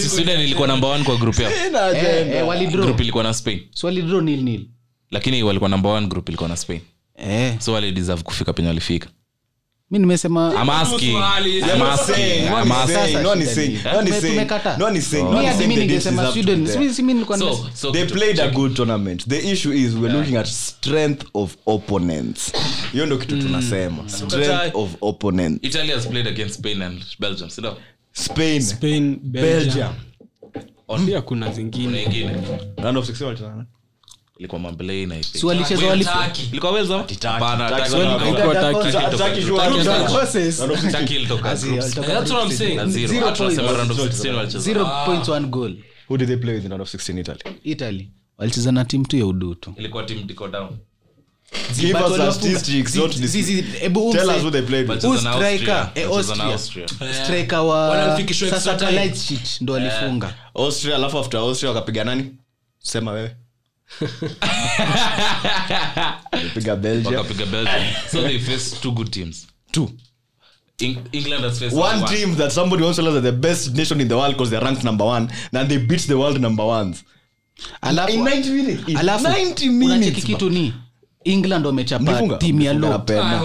Sweden 0.09 0.39
ilikuwa 0.41 0.67
number 0.67 0.89
one 0.89 1.03
kwa 1.03 1.15
group 1.15 1.39
yao. 1.39 1.51
Eh, 1.95 2.35
eh, 2.35 2.47
walidraw. 2.47 2.83
Group 2.85 2.99
ilikuwa 3.01 3.23
na 3.23 3.33
spain. 3.33 3.59
So 3.73 3.87
walidraw 3.87 4.21
nil 4.21 4.43
nil. 4.43 4.65
Lakini 5.11 5.43
walikuwa 5.43 5.69
number 5.69 5.91
one 5.91 6.07
group 6.07 6.29
ilikuwa 6.29 6.49
na 6.49 6.57
spain 6.57 6.81
eh. 7.17 7.55
So 7.59 7.73
walideserve 7.73 8.23
kufika 8.23 8.53
penye 8.53 8.67
walifika. 8.67 9.09
Mi 9.91 9.99
nimesema 9.99 10.53
I'm 10.61 10.69
asking. 10.69 11.11
Swali. 11.11 11.57
I'm 11.59 11.81
asking. 11.81 12.15
saying, 12.15 12.49
no 12.49 12.61
I'm 12.61 12.71
one 12.71 12.83
is 12.83 12.89
asking. 12.89 12.95
saying, 12.95 13.23
no 13.23 13.29
one 13.29 13.41
is 13.43 13.47
Sasa 13.49 13.55
saying, 13.55 13.77
shida 13.77 13.91
no 13.91 13.97
one 13.97 14.07
is 14.09 14.15
ni- 14.15 14.21
saying, 14.21 14.33
tumekataa. 14.35 14.77
no 14.77 14.85
one 14.85 14.97
is 14.99 15.07
saying, 15.09 15.23
no 15.25 15.29
mi 15.31 15.35
one 15.35 15.45
is 15.45 15.51
hadi 15.51 15.57
saying 15.57 15.69
mi 15.69 15.75
they 15.75 15.87
didn't 15.87 16.05
ningesema 16.05 16.21
deserve 16.21 16.27
to 16.27 16.33
sweden 16.43 16.63
be 16.65 16.71
there. 16.71 16.87
si- 16.89 16.93
si 16.95 17.03
mi 17.03 17.13
nilikuwa 17.13 17.37
So- 17.37 17.45
nimesema- 17.45 17.75
so 17.75 17.91
they 17.91 18.01
kitu- 18.05 18.13
played 18.13 18.39
a 18.39 18.43
check. 18.43 18.53
good 18.55 18.73
tournament. 18.75 19.27
The 19.27 19.51
issue 19.51 19.73
is 19.73 19.93
we're 19.95 20.13
looking 20.17 20.35
at 20.35 20.47
strength 20.47 21.25
of 21.33 21.55
opponents. 21.65 22.53
Hiyo 22.91 23.05
ndo 23.05 23.17
kitu 23.17 23.39
tunasema. 23.41 24.09
Strength 24.09 24.75
of 24.75 24.89
opponents. 25.01 25.59
Italy 25.65 25.91
has 25.91 26.07
played 26.07 26.27
against 26.27 26.55
spain 26.55 26.81
and 26.81 27.03
belgium 27.19 27.49
sindio 27.49 27.77
spain. 28.11 28.61
Spain, 28.61 29.19
belgium. 29.23 29.89
Belgium. 30.87 31.05
pia 31.05 31.21
kuna 31.21 31.21
kuna 31.21 31.51
zingine 31.51 32.05
ilikuwa 34.39 34.61
mambelei 34.61 35.05
na 35.05 35.15
ilikuwa 36.51 36.71
Wales 36.71 36.91
ama? 36.91 37.05
Hapana, 37.23 37.69
Turkey. 37.69 37.89
Turkey. 37.91 38.07
Turkey. 38.07 38.29
Ilikuwa 38.29 38.55
Turkey. 38.55 38.81
Turkey. 38.81 38.91
Turkey. 38.91 39.17
Turkey 39.17 39.41
sure 39.41 39.57
Turkey. 39.57 39.77
walitoka. 39.77 39.97
Turkey. 39.99 40.13
Horses. 40.15 40.59
Round 40.59 40.71
of 40.73 40.79
16. 40.83 40.91
Turkey 40.99 41.15
ilitoka 41.15 41.55
groups 41.55 41.95
That's 41.95 42.31
what 42.31 42.43
I'm 42.45 42.57
saying. 42.57 42.75
na 42.75 42.85
zero. 42.85 43.07
Zero 43.07 43.25
Hata 43.25 43.37
tunasema 43.37 43.63
points. 43.67 43.77
round 43.77 43.91
of 43.91 43.99
16 43.99 44.33
walicheza. 44.35 44.59
zero 44.59 44.89
points 45.05 45.29
one 45.29 45.47
goal 45.47 45.73
who 46.09 46.17
did 46.17 46.27
they 46.27 46.37
play 46.37 46.55
with 46.55 46.63
in 46.63 46.69
round 46.71 46.81
of 46.81 46.89
16 46.93 47.19
italy 47.19 47.39
italy 47.63 48.09
walicheza 48.37 48.71
na 48.71 48.85
timu 48.85 49.05
tu 49.07 49.17
ya 49.17 49.25
udutu 49.25 49.73
ilikuwa 49.77 50.03
team 50.03 50.27
diko 50.27 50.47
down 50.47 50.69
give 51.79 51.93
us 51.93 52.01
waliwafunga- 52.01 52.31
statistics 52.31 52.95
not 52.95 53.15
this 53.15 53.31
tell 54.11 54.29
us 54.29 54.41
who 54.43 54.51
they 54.51 54.61
played 54.61 54.89
with 54.89 55.03
Who's 55.03 55.19
striker? 55.19 55.75
Austria. 55.75 55.91
Eh, 55.95 56.07
Austria. 56.09 56.43
Austria. 56.45 56.87
striker 57.23 57.59
wa 57.59 58.17
sasa. 58.49 58.75
Kalajdzic 58.75 59.61
ndo 59.61 59.75
alifunga 59.75 60.33
austria 60.55 60.95
alafu 60.95 61.17
after 61.19 61.39
austria 61.39 61.69
wakapiga 61.71 62.03
nani 62.03 62.31
sema 62.79 63.11
wewe 63.11 63.35
wakapiga 67.05 67.45
belgium. 67.45 67.83
So 68.11 68.21
they 68.21 68.39
faced 68.39 68.81
two 68.81 68.91
good 68.91 69.11
teams. 69.11 69.47
Two. 69.71 69.89
England 71.11 71.43
has 71.43 71.59
faced 71.59 71.75
one 71.75 72.05
team 72.05 72.35
that 72.35 72.51
somebody 72.51 72.83
wants 72.83 72.97
to 72.97 73.03
tell 73.03 73.11
us 73.11 73.17
are 73.17 73.21
the 73.31 73.31
best 73.37 73.75
nation 73.75 73.99
in 74.01 74.07
the 74.07 74.15
world 74.15 74.33
because 74.33 74.49
they're 74.51 74.63
ranked 74.63 74.83
number 74.83 75.05
one 75.05 75.27
and 75.53 75.69
they 75.69 75.77
beat 75.77 76.01
the 76.07 76.13
world 76.17 76.39
number 76.39 76.63
ones. 76.65 77.03
Alafu- 77.81 78.09
in 78.13 78.23
90 78.23 78.49
minutes. 78.49 78.83
Alafu 78.95 79.27
90 79.27 79.69
minutes 79.69 80.23
kitu 80.25 80.49
ni 80.49 80.73
england 81.23 81.65
wamechapa 81.65 82.37
timu 82.37 82.61
ya 82.61 82.73
lopena. 82.73 83.21
Ah, 83.31 83.41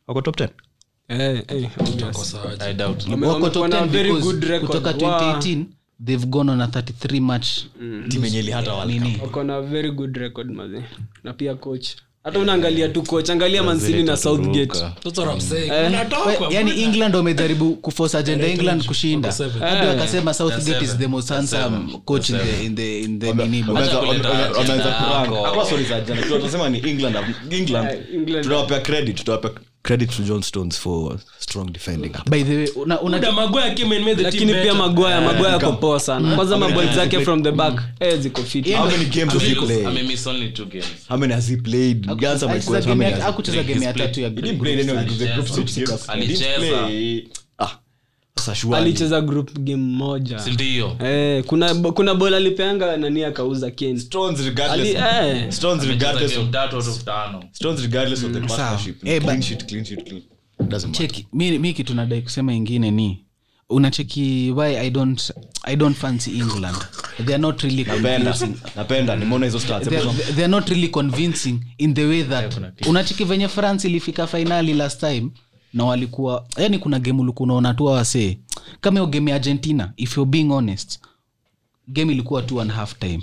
Wako 0.06 0.20
top 0.22 0.36
10 0.36 0.48
Eh, 1.08 1.42
eh, 1.48 1.70
obvious. 1.80 2.34
I 2.60 2.74
doubt. 2.74 3.08
Wako 3.08 3.50
top 3.50 3.62
wamekuwa 3.62 3.68
10 3.68 3.88
very 3.88 4.08
because 4.12 4.32
good 4.32 4.44
record. 4.44 4.66
kutoka 4.70 4.88
Wa- 4.90 4.94
2018 5.32 5.64
they've 6.04 6.26
gone 6.26 6.52
on 6.52 6.60
a 6.60 6.66
33 6.66 7.20
match. 7.20 7.48
Timu 8.08 8.24
yenye 8.24 8.38
ilihata 8.38 8.74
world 8.74 8.92
cup. 8.92 9.02
Nini 9.02 9.18
wako 9.22 9.42
na 9.44 9.60
very 9.60 9.90
good 9.90 10.16
record 10.16 10.50
maze 10.50 10.82
na 11.24 11.32
pia 11.32 11.54
coach 11.54 11.88
hata 12.24 12.38
unaangalia 12.38 12.88
tu 12.88 13.02
coach 13.02 13.30
angalia 13.30 13.62
mansini 13.62 14.02
na 14.02 14.16
southgate. 14.16 14.78
That's 15.04 15.18
what 15.18 15.32
I'm 15.34 15.40
saying. 15.40 15.70
Eh. 15.70 16.82
England 16.82 17.14
wamejaribu 17.14 17.76
kuforce 17.76 18.18
agenda 18.18 18.46
england 18.46 18.86
kushinda. 18.86 19.28
Akasema 19.28 19.66
hadi 19.66 19.86
Eh. 19.86 19.88
wakasema 19.88 20.34
southgate 20.34 20.84
is 20.84 20.96
the 20.98 21.06
most 21.06 21.28
handsome 21.28 21.98
coach 22.04 22.30
in 22.30 22.36
the 22.38 22.64
in 22.64 22.76
the 22.76 23.02
in 23.02 23.20
kuranga. 24.92 26.38
Tunasema 26.38 26.68
ni 26.68 26.78
england. 26.78 27.16
England. 27.50 27.88
Eh, 27.90 28.40
tunawapea 28.42 28.80
credit 28.80 29.16
tutawapea 29.16 29.50
credit 29.82 30.10
to 30.10 30.22
john 30.22 30.42
stones 30.42 30.78
for 30.78 31.16
strong 31.38 31.66
defending. 31.72 32.12
By 32.30 32.42
the 32.42 32.56
way 32.56 32.68
una, 32.76 33.32
Maguire 33.32 33.74
came 33.74 33.92
and 33.92 34.04
made 34.04 34.16
the 34.18 34.22
lakini 34.24 34.52
pia 34.62 34.74
magoya 34.74 35.20
magwaya 35.20 35.52
yako 35.52 35.72
poa 35.72 36.00
sana. 36.00 36.36
Kwanza 36.36 36.58
games 36.58 36.94
zake 36.94 37.24
from 37.24 37.42
the 37.42 37.52
back 37.52 37.80
eh, 38.00 38.18
ziko 38.18 38.42
fit. 38.42 38.70
How 38.74 38.86
many 38.86 39.04
games 39.06 39.32
has 39.32 39.42
he 39.42 39.54
played? 39.54 39.86
Amemiss 39.86 40.26
only 40.26 40.52
two 40.52 40.66
games. 40.66 41.06
How 41.08 41.16
many 41.16 41.32
has 41.34 41.48
he 41.48 41.56
played? 41.56 42.08
Answer 42.08 42.48
my 42.48 42.60
question. 42.60 42.88
How 42.88 42.94
many 42.94 43.20
hakucheza 43.20 43.62
game 43.62 43.82
ya 43.84 43.92
tatu 43.92 44.20
ya 44.20 44.28
He 44.28 44.34
didn't 44.34 44.58
play 44.60 44.72
any 44.80 44.90
of 44.90 45.18
the 45.18 45.26
group 45.34 45.68
six. 45.68 46.08
Alicheza. 46.08 46.56
play. 46.86 47.28
Ah, 47.58 47.78
sasa 48.31 48.31
surely. 48.31 48.31
Alicheza 48.76 49.20
group 49.20 49.58
game 49.58 49.76
moja. 49.96 50.38
Sindio 50.38 50.96
eh, 51.04 51.44
kuna 51.44 51.74
kuna 51.74 52.14
bola 52.14 52.36
alipeanga 52.36 52.96
nani 52.96 53.24
akauza 53.24 53.70
Kane. 53.70 53.98
Stones 54.00 54.40
regardless- 54.40 55.26
eh, 55.26 55.50
Stones 55.52 55.84
regardless 55.84 56.36
of- 56.36 56.50
tatu 56.50 56.76
out 56.76 56.86
of 56.88 57.04
tano. 57.04 57.44
Stones 57.52 57.80
regardless 57.82 58.24
of 58.24 58.32
the 58.32 58.40
partnership. 58.40 59.06
Eh, 59.06 59.22
Clean 59.22 59.42
sheet, 59.42 59.66
clean 59.68 59.84
sheet, 59.84 60.04
clean. 60.08 60.22
Doesn't 60.68 60.90
matter. 60.90 61.08
cheki 61.08 61.26
mi, 61.32 61.58
mi 61.58 61.72
kitu 61.74 61.94
nadai 61.94 62.22
kusema 62.22 62.54
ingine 62.54 62.90
ni 62.90 63.24
unacheki 63.70 64.52
why 64.56 64.76
i 64.76 64.90
don't 64.90 65.32
i 65.62 65.76
don't 65.76 65.96
fancy 65.96 66.30
england? 66.30 66.76
They 67.24 67.34
are 67.34 67.38
not 67.42 67.62
really 67.62 67.84
convincing. 67.84 68.54
napenda 68.76 69.16
nimeona 69.16 69.46
hizo 69.46 69.60
stats. 69.60 69.88
They 70.34 70.44
are 70.44 70.48
not 70.48 70.68
really 70.68 70.88
convincing 70.88 71.60
in 71.78 71.94
the 71.94 72.04
way 72.04 72.22
that 72.24 72.54
unacheki 72.88 73.24
venye 73.24 73.48
france 73.48 73.88
ilifika 73.88 74.26
finali 74.26 74.74
last 74.74 75.00
time 75.00 75.30
na 75.74 75.84
walikuwa 75.84 76.46
yani 76.56 76.78
kuna 76.78 76.98
game 76.98 77.20
ulikuwa 77.20 77.44
unaona 77.44 77.74
tu 77.74 77.84
wasee. 77.84 78.38
Kama 78.80 79.00
hiyo 79.00 79.10
game 79.10 79.30
ya 79.30 79.36
argentina 79.36 79.92
if 79.96 80.16
you're 80.16 80.30
being 80.30 80.48
honest 80.48 81.00
game 81.88 82.12
ilikuwa 82.12 82.42
two 82.42 82.60
and 82.60 82.70
a 82.70 82.74
half 82.74 82.98
time 82.98 83.22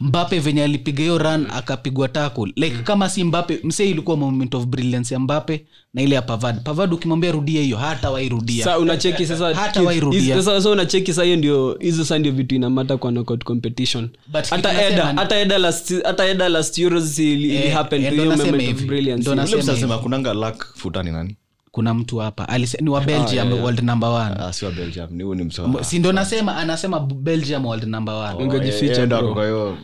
mbape 0.00 0.38
venye 0.38 0.64
alipiga 0.64 1.00
hiyo 1.02 1.18
run 1.18 1.46
akapigwa 1.50 2.08
tackle. 2.08 2.52
Like 2.56 2.76
kama 2.78 3.08
si 3.08 3.24
mbape 3.24 3.60
msee 3.64 3.90
ilikuwa 3.90 4.16
moment 4.16 4.54
of 4.54 4.66
brilliance 4.66 5.14
ya 5.14 5.20
mbape 5.20 5.66
na 5.94 6.02
ile 6.02 6.14
ya 6.14 6.22
pavad 6.22 6.62
pavad 6.62 6.92
ukimwambia 6.94 7.32
rudia 7.32 7.62
hiyo 7.62 7.76
hata 7.76 8.10
wairudia 8.10 8.64
sa 8.64 8.78
unacheki 8.78 9.26
sasa 9.26 9.54
Hata 9.54 9.82
wairudia. 9.82 10.36
sasa 10.36 10.50
sasa 10.56 10.70
unacheki 10.70 11.12
sa 11.14 11.24
hiyo 11.24 11.36
ndio 11.36 11.76
hizo 11.80 12.04
sa 12.04 12.18
ndio 12.18 12.32
vitu 12.32 12.54
inamata 12.54 12.96
kwa 12.96 13.10
knockout 13.10 13.44
competition. 13.44 14.08
Hata 14.50 14.86
eda 14.86 15.04
hata 15.16 15.38
eda 15.40 15.58
last 15.58 16.02
hata 16.04 16.26
eda 16.28 16.48
last 16.48 16.78
euros 16.78 17.18
ili, 17.18 17.56
Eh, 17.56 17.72
happen 17.74 18.04
eh, 18.04 18.08
to 18.08 18.14
ndo 18.14 18.22
hiyo 18.24 18.36
nasema 18.36 18.56
moment 18.58 18.76
of 18.78 18.84
brilliance. 18.86 19.22
Ndo 19.22 19.34
nasema 19.34 19.98
kunanga 19.98 20.34
luck 20.34 20.66
futani 20.76 21.10
nani 21.10 21.36
kuna 21.70 21.94
mtu 21.94 22.18
hapa. 22.18 22.48
Alise, 22.48 22.78
ni 22.80 22.90
wa 22.90 23.00
belgium 23.00 23.52
world 23.52 23.80
number 23.82 24.08
one. 24.08 24.34
Ah, 24.38 24.52
si 24.52 24.64
wa 24.64 24.70
belgium 24.70 25.08
ni 25.12 25.22
huyu 25.22 25.34
ni 25.34 25.44
msa 25.44 25.84
si 25.84 25.98
ndo 25.98 26.12
nasema 26.12 26.56
anasema 26.56 27.00
belgium 27.00 27.66
world 27.66 27.84
number 27.84 28.14
one. 28.14 28.44
Ungejificha, 28.44 28.94
Eh, 29.00 29.06
ndo 29.06 29.34
kwa 29.34 29.44
hiyo 29.46 29.78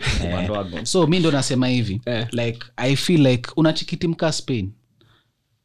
so 0.82 1.06
mi 1.06 1.18
ndo 1.20 1.30
nasema 1.30 1.68
hivi. 1.68 2.00
Eh. 2.06 2.26
like 2.32 2.58
i 2.76 2.96
feel 2.96 3.26
like 3.26 3.50
unachikitimka 3.56 4.32
spain? 4.32 4.72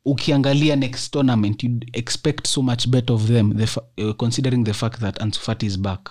Ukiangalia 0.06 0.76
next 0.76 1.12
tournament 1.12 1.64
you 1.64 1.80
expect 1.94 2.48
so 2.48 2.62
much 2.62 2.88
better 2.88 3.16
of 3.16 3.28
them 3.28 3.58
the, 3.58 3.68
fa- 3.68 3.84
uh, 3.98 4.12
considering 4.16 4.64
the 4.64 4.74
fact 4.74 5.00
that 5.00 5.22
ansufati 5.22 5.66
is 5.66 5.80
back. 5.80 6.10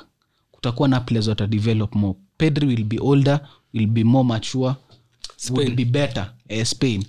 Kutakuwa 0.51 0.89
na 0.89 1.01
players 1.01 1.29
wata 1.29 1.47
develop 1.47 1.95
more. 1.95 2.19
Pedri 2.37 2.67
will 2.67 2.85
be 2.85 2.99
older 3.01 3.41
will 3.75 3.87
be 3.87 4.05
more 4.05 4.25
mature 4.25 4.75
would 5.51 5.75
be 5.75 5.85
better. 5.85 6.33
Uh, 6.51 6.63
spain. 6.63 7.05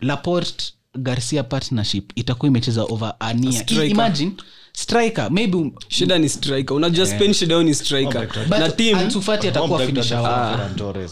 Laporte 0.00 0.72
garcia 0.96 1.42
partnership 1.42 2.12
itakuwa 2.14 2.48
imecheza 2.48 2.82
over 2.84 3.14
ania 3.20 3.52
Striker. 3.52 3.90
imagine 3.90 4.32
striker 4.72 5.30
maybe 5.30 5.56
um- 5.56 5.72
shida 5.88 6.18
ni 6.18 6.28
striker. 6.28 6.76
Unajua 6.76 7.06
spain 7.06 7.34
shida 7.34 7.62
ni 7.62 7.74
striker. 7.74 8.28
But 8.48 8.58
na 8.58 8.68
team 8.68 8.98
Ansu 8.98 9.22
atakuwa 9.48 9.78
finisher 9.86 10.18
wao. 10.18 10.56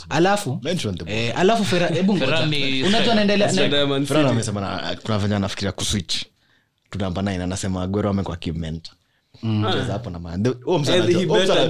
Alafu 0.09 0.61
eh, 1.09 1.33
alafu 1.39 1.65
fera 1.65 1.87
hebu 1.89 2.17
ngoja. 2.17 2.27
Unajua 2.87 3.13
anaendelea 3.13 3.49
City. 3.49 3.61
amesema 4.31 4.61
na- 4.61 4.97
kuna 5.03 5.19
venye 5.19 5.35
anafikiria 5.37 5.73
kuswitch 5.73 6.17
to 6.91 6.99
number 6.99 7.25
9 7.25 7.43
anasema 7.43 7.83
agwero 7.83 8.11
amekuwa 8.11 8.37
huyo 10.65 10.79
mzee 10.79 10.93
Eh, 10.93 11.67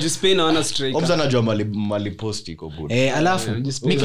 eh, 2.90 3.16
alafu 3.16 3.50
pick 3.88 4.00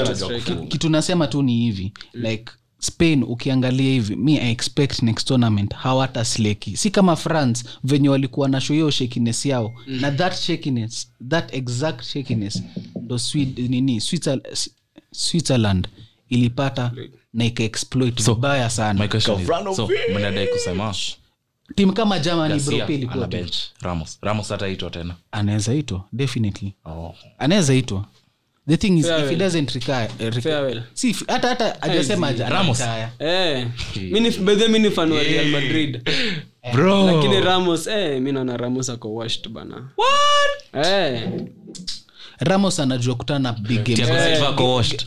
kitu- 0.69 0.89
nasema 0.89 1.27
tu 1.27 1.41
ni 1.41 1.57
hivi 1.61 1.93
like 2.13 2.51
spain 2.79 3.23
ukiangalia 3.23 3.91
hivi 3.91 4.15
mi 4.15 4.37
i 4.37 4.51
expect 4.51 5.01
next 5.01 5.27
tournament 5.27 5.73
hawata 5.73 6.25
sleki 6.25 6.77
si 6.77 6.89
kama 6.91 7.15
france 7.15 7.65
venye 7.83 8.09
walikuwa 8.09 8.49
na 8.49 8.61
sho 8.61 8.73
hiyo 8.73 8.91
shakiness 8.91 9.45
yao. 9.45 9.73
Na 9.87 10.11
that 10.11 10.35
shakiness 10.35 11.11
that 11.29 11.53
exact 11.53 12.03
shakiness 12.03 12.63
ndo 13.01 13.15
Swed- 13.15 13.69
nini 13.69 13.99
Switzer- 13.99 14.69
switzerland 15.11 15.87
ilipata 16.29 16.91
na 17.33 17.45
ikaexploit 17.45 18.23
vibaya 18.23 18.69
sana. 18.69 18.99
My 19.01 19.07
question 19.07 19.41
is, 19.41 19.47
Kafrano 19.47 19.75
so, 19.75 19.89
mnadai 20.15 20.47
kusema 20.47 20.95
timu 21.75 21.93
kama 21.93 22.19
germany 22.19 22.61
ilikuwa 22.87 23.29
ramos 23.81 24.17
ramos 24.21 24.49
hataitwa 24.49 24.89
tena. 24.89 25.15
Anaweza 25.31 25.73
itwa 25.73 26.03
definitely. 26.13 26.73
Oh. 26.85 27.15
anaweza 27.37 27.73
itwa 27.75 28.05
the 28.69 28.77
thing 28.77 28.97
is 28.97 29.05
if 29.05 29.29
he 29.29 29.35
doesn't 29.35 29.75
eh, 30.19 30.31
Farewell. 30.41 30.83
if- 31.03 31.23
hata 31.27 31.47
hata 31.49 31.81
ajasema 31.81 32.27
aja- 32.27 32.49
Ramos. 32.49 32.79
retire. 32.79 33.09
Eh, 33.19 33.67
mi 34.11 34.19
by 34.31 34.55
the 34.55 34.65
way, 34.65 34.79
mi 34.79 34.89
fan 34.91 35.11
wa 35.11 35.23
real 35.23 35.45
madrid 35.47 36.09
lakini 37.15 37.41
ramos 37.41 37.87
eh, 37.87 38.21
mi 38.21 38.31
naona 38.31 38.57
ramos 38.57 38.89
ako 38.89 39.13
washed 39.15 39.49
bana 39.49 39.89
Eh, 40.73 41.29
ramos 42.39 42.79
anajua 42.79 43.15
kutana 43.15 43.39
na 43.39 43.53
big 43.53 43.83
games. 43.83 43.95
Thiago 43.99 44.13
Eh, 44.13 44.33
Silva 44.35 44.49
ako 44.49 44.75
washed. 44.75 45.05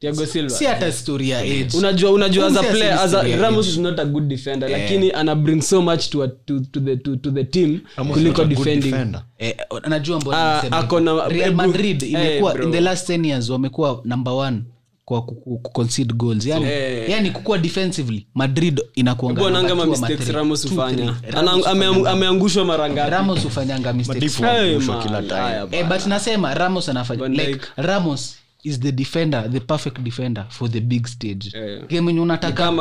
Thiago 0.00 0.26
Silva. 0.26 0.50
si 0.50 0.64
hata 0.64 0.92
story 0.92 1.30
ya 1.30 1.38
age. 1.38 1.68
Unajua 1.78 2.10
unajua 2.10 2.46
as 2.46 2.56
a 2.56 2.62
player 2.62 2.92
as 3.00 3.14
a, 3.14 3.22
ramos 3.36 3.68
is 3.68 3.78
not 3.78 3.98
a 3.98 4.04
good 4.04 4.28
defender 4.28 4.70
lakini 4.70 5.12
ana 5.12 5.34
bring 5.34 5.62
so 5.62 5.82
much 5.82 6.08
to, 6.10 6.22
a, 6.22 6.28
to, 6.28 6.60
to, 6.60 6.80
the, 6.80 6.96
to, 6.96 7.16
to 7.16 7.30
the 7.30 7.44
team 7.44 7.80
Ramos 7.96 8.16
kuliko 8.16 8.42
is 8.42 8.46
a 8.46 8.54
good 8.54 8.64
defending. 8.80 9.14
eh, 9.38 9.56
najua 9.88 10.20
mbona 10.20 10.72
ako 10.72 11.00
na- 11.00 11.28
real 11.28 11.54
madrid 11.54 12.02
imekuwa 12.02 12.54
bro. 12.54 12.64
in 12.64 12.72
the 12.72 12.80
last 12.80 13.08
10 13.10 13.26
years 13.26 13.48
wamekuwa 13.50 14.00
number 14.04 14.32
one 14.32 14.62
kwa 15.04 15.22
ku- 15.22 15.34
ku- 15.34 15.58
ku- 15.58 15.70
concede 15.70 16.14
goals. 16.14 16.46
Yani, 16.46 16.66
yani 17.08 17.30
kukuwa 17.30 17.58
defensively 17.58 18.26
madrid 18.34 18.80
inakuanga 18.94 19.40
bwananga 19.40 19.68
number 19.68 19.86
two 19.86 19.94
ama 19.94 20.08
mistakes 20.08 20.34
ramos 20.34 20.68
hufanya? 20.68 20.96
three. 21.12 21.28
Ana- 21.38 21.40
Ramos 21.50 21.66
ame- 21.66 21.86
hufanyanga- 21.86 22.10
ameangushwa 22.10 22.64
mara 22.64 22.90
ngapi? 22.90 23.10
Ramos 23.10 23.42
hufanyanga 23.44 23.92
mistakes. 23.92 24.36
Hey, 24.36 24.46
wanaangushwa 24.46 24.94
man, 24.96 25.06
kila 25.06 25.22
time. 25.22 25.34
haya 25.40 25.66
but 25.66 26.06
nasema 26.06 26.54
ramos 26.54 26.88
anafanya 26.88 27.28
like 27.28 27.60
ramos 27.76 28.36
is 28.62 28.80
the 28.80 28.92
defender 28.92 29.50
the 29.52 29.60
perfect 29.60 29.98
defender 30.00 30.46
for 30.48 30.70
the 30.70 30.80
big 30.80 31.06
stage. 31.06 31.50
Game 31.88 32.06
yenye 32.10 32.20
unataka 32.20 32.72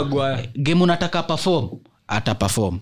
game 0.56 0.84
unataka 0.84 1.24
perform 1.24 1.70
ata 2.08 2.36
perform. 2.36 2.80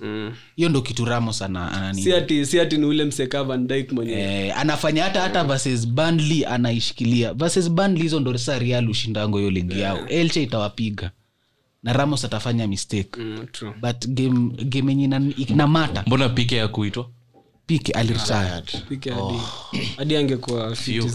Hiyo 0.55 0.69
ndo 0.69 0.81
kitu 0.81 1.05
ramos 1.05 1.41
ana, 1.41 1.71
ana 1.71 1.93
nini. 1.93 2.13
ati 2.61 2.77
ni 2.77 2.85
ule 2.85 3.05
mseka 3.05 3.43
van 3.43 3.67
mwenye 3.91 4.11
eh, 4.13 4.57
anafanya 4.57 5.03
hata 5.03 5.21
hata 5.21 5.43
versus 5.43 5.87
Burnley 5.87 6.45
anaishikilia. 6.45 7.33
Versus 7.33 7.69
Burnley 7.69 8.01
hizo 8.01 8.19
ndo 8.19 8.37
sa 8.37 8.59
real 8.59 8.89
ushindango 8.89 9.37
hiyo 9.37 9.49
ligi 9.49 9.79
yao. 9.79 10.07
Elche 10.07 10.43
itawapiga. 10.43 11.11
Na 11.83 11.93
ramos 11.93 12.25
atafanya 12.25 12.67
mistake. 12.67 13.09
Mm, 13.21 13.47
true. 13.51 13.73
but 13.81 14.07
game 14.07 14.49
game 14.63 14.91
yenye 14.91 15.03
ina- 15.03 15.33
inamata. 15.37 16.03
Mbona 16.07 16.29
pike 16.29 16.55
ya 16.55 16.67
kuitwa 16.67 17.09
pike 17.65 17.91
aliretire 17.91 18.61
Pike 18.89 19.11
hadi 19.11 19.39
hadi 19.97 20.15
angekuwa 20.17 20.75
fiti 20.75 21.07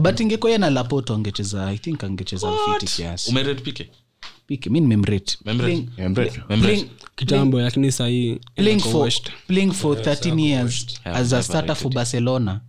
but 0.00 0.20
ingekuwa 0.20 0.58
na 0.58 0.70
lapoto 0.70 1.14
angecheza 1.14 1.66
i 1.72 1.78
think 1.78 2.04
angecheza 2.04 2.52
fiti 2.80 2.96
kiasi. 2.96 3.30
Umered 3.30 3.62
pike 3.62 3.90
pike 4.46 4.70
mi 4.70 4.80
nimemrate 4.80 5.38
Memrate. 5.44 5.72
Playing- 5.72 5.88
Memrate. 5.98 6.42
Memrate. 6.48 6.76
playing- 6.76 6.88
kitambo 7.16 7.60
lakini 7.60 7.92
sahii 7.92 8.40
playing 8.54 8.80
for, 9.72 10.02
13 10.02 10.38
years 10.38 10.86
as 11.04 11.32
a 11.32 11.42
starter 11.42 11.76
for 11.76 11.92
barcelona 11.92 12.60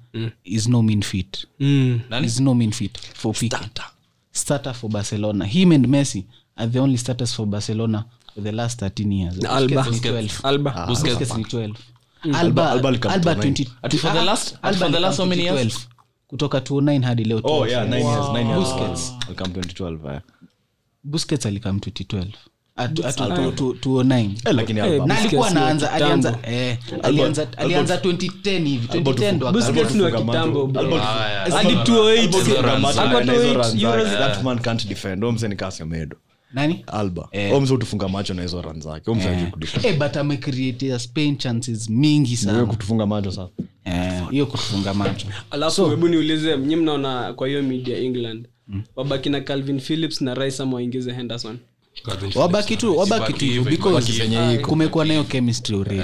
is 0.43 0.67
no 0.67 0.81
mean 0.81 1.01
feat. 1.01 1.47
Nani? 1.59 2.27
is 2.27 2.39
no 2.39 2.53
mean 2.55 2.71
feat 2.71 2.99
for 3.13 3.33
Pique. 3.35 3.55
starter. 4.31 4.73
For 4.73 4.89
barcelona. 4.89 5.45
Him 5.45 5.71
and 5.71 5.87
messi 5.87 6.25
are 6.55 6.71
the 6.71 6.79
only 6.79 6.97
starters 6.97 7.33
for 7.33 7.45
barcelona 7.45 8.05
for 8.33 8.43
the 8.43 8.51
last 8.51 8.79
13 8.79 9.11
years. 9.11 9.45
Alba. 9.45 9.83
Busquets 9.83 9.91
ni 9.91 9.99
12. 9.99 10.39
alba. 10.43 10.85
Busquets. 10.87 11.37
Ni 11.37 11.43
12 11.43 11.73
Alba- 12.33 12.71
alba 12.71 12.89
Alba 12.89 13.09
alba 13.11 13.35
20 13.35 13.67
Ati 13.81 13.97
for 13.97 14.13
the 14.13 14.21
last- 14.25 14.55
Alba 14.61 14.77
for 14.79 14.91
the 14.91 14.99
last 14.99 15.17
how 15.17 15.25
many 15.27 15.41
years? 15.43 15.57
2012. 15.57 15.98
Kutoka 16.29 16.57
9 16.59 17.01
hadi 17.03 17.23
leo 17.23 17.41
Oh, 17.43 17.67
yeah, 17.67 17.83
nine 17.89 18.05
years, 18.05 18.25
nine 18.33 18.49
years. 18.49 18.59
Busquets. 18.69 19.13
Welcome 19.27 19.49
2012, 19.61 20.13
eh. 20.15 20.21
busquets 21.03 21.45
alikam 21.45 21.77
2012 21.77 22.27
At- 22.75 23.05
at- 23.05 23.15
to- 23.17 23.51
to- 23.51 23.73
2009 23.73 24.31
Eh, 24.45 24.53
lakini 24.55 24.79
Alba- 24.79 24.97
na 24.97 25.15
Busquets 25.15 25.19
alikuwa 25.25 25.49
ni 25.49 25.55
wa 25.55 25.61
anaanza 25.61 25.87
kitambo. 25.87 26.05
alianza 26.05 26.39
eh, 26.43 26.77
alianza 27.03 27.47
alianza 27.57 27.97
2010 27.97 28.67
hivi 28.69 28.87
2010 28.87 29.31
ndo 29.35 29.47
akaanza. 29.49 29.71
Busquets 29.71 29.95
ni 29.95 30.01
wa 30.01 30.11
kitambo 30.11 30.67
macho. 30.67 30.97
Haya. 30.97 31.51
hadi 31.51 31.75
208 31.75 32.37
Hizo 32.37 32.61
runs. 32.61 32.65
Kama 32.71 32.87
hata 32.87 33.01
Alba 33.01 33.23
na 33.23 33.33
hizo 33.33 33.43
208 33.45 33.71
runs 33.71 33.83
Euros. 33.83 34.03
zake, 34.09 34.17
that 34.33 34.43
man 34.43 34.59
can't 34.59 34.87
defend. 34.87 35.19
Huyo 35.21 35.31
mzee 35.31 35.47
ni 35.47 35.55
kaa 35.55 35.71
Semedo. 35.71 36.17
nani 36.53 36.83
alba 36.87 37.29
Huyo 37.31 37.61
mzee 37.61 37.73
hutufunga 37.73 38.07
macho 38.07 38.33
na 38.33 38.41
hizo 38.41 38.61
ran 38.61 38.81
zake 38.81 39.01
Huyo 39.11 39.15
mzee 39.21 39.29
hajui 39.33 39.51
kudefend. 39.51 39.85
eh, 39.85 39.97
but 39.99 40.17
amecreatea 40.17 40.99
spain 40.99 41.37
chances 41.37 41.89
mingi 41.89 42.29
Wewe 42.29 42.37
sana 42.37 42.65
kutufunga 42.65 43.05
macho 43.05 43.31
sasa 43.31 43.49
Eh, 43.59 43.65
hiyo 44.31 44.45
kufunga 44.45 44.93
macho. 44.93 45.27
Alafu 45.51 45.89
hebu 45.89 46.07
niulize 46.07 46.55
mnyi 46.55 46.75
mnaona 46.75 47.33
kwa 47.33 47.47
hiyo 47.47 47.63
media 47.63 47.97
england 47.97 48.47
wabaki 48.95 49.29
na 49.29 49.41
calvin 49.41 49.79
phillips 49.79 50.21
na 50.21 50.33
rais 50.33 50.61
ama 50.61 50.75
waingize 50.75 51.11
henderson? 51.13 51.57
Wabaki 52.35 52.77
tu 52.77 52.97
wabaki 52.97 53.33
tu 53.33 53.45
Wabaki 53.85 54.57
kumekuwa 54.57 55.05
nayo 55.05 55.23
chemistry 55.23 55.75
already. 55.75 56.01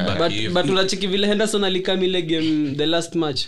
But, 0.53 0.53
but 0.53 0.65
vile 1.07 1.27
henderson 1.27 1.63
alikam 1.63 2.03
ile 2.03 2.21
game 2.21 2.75
the 2.75 2.85
last 2.85 3.15
match? 3.15 3.45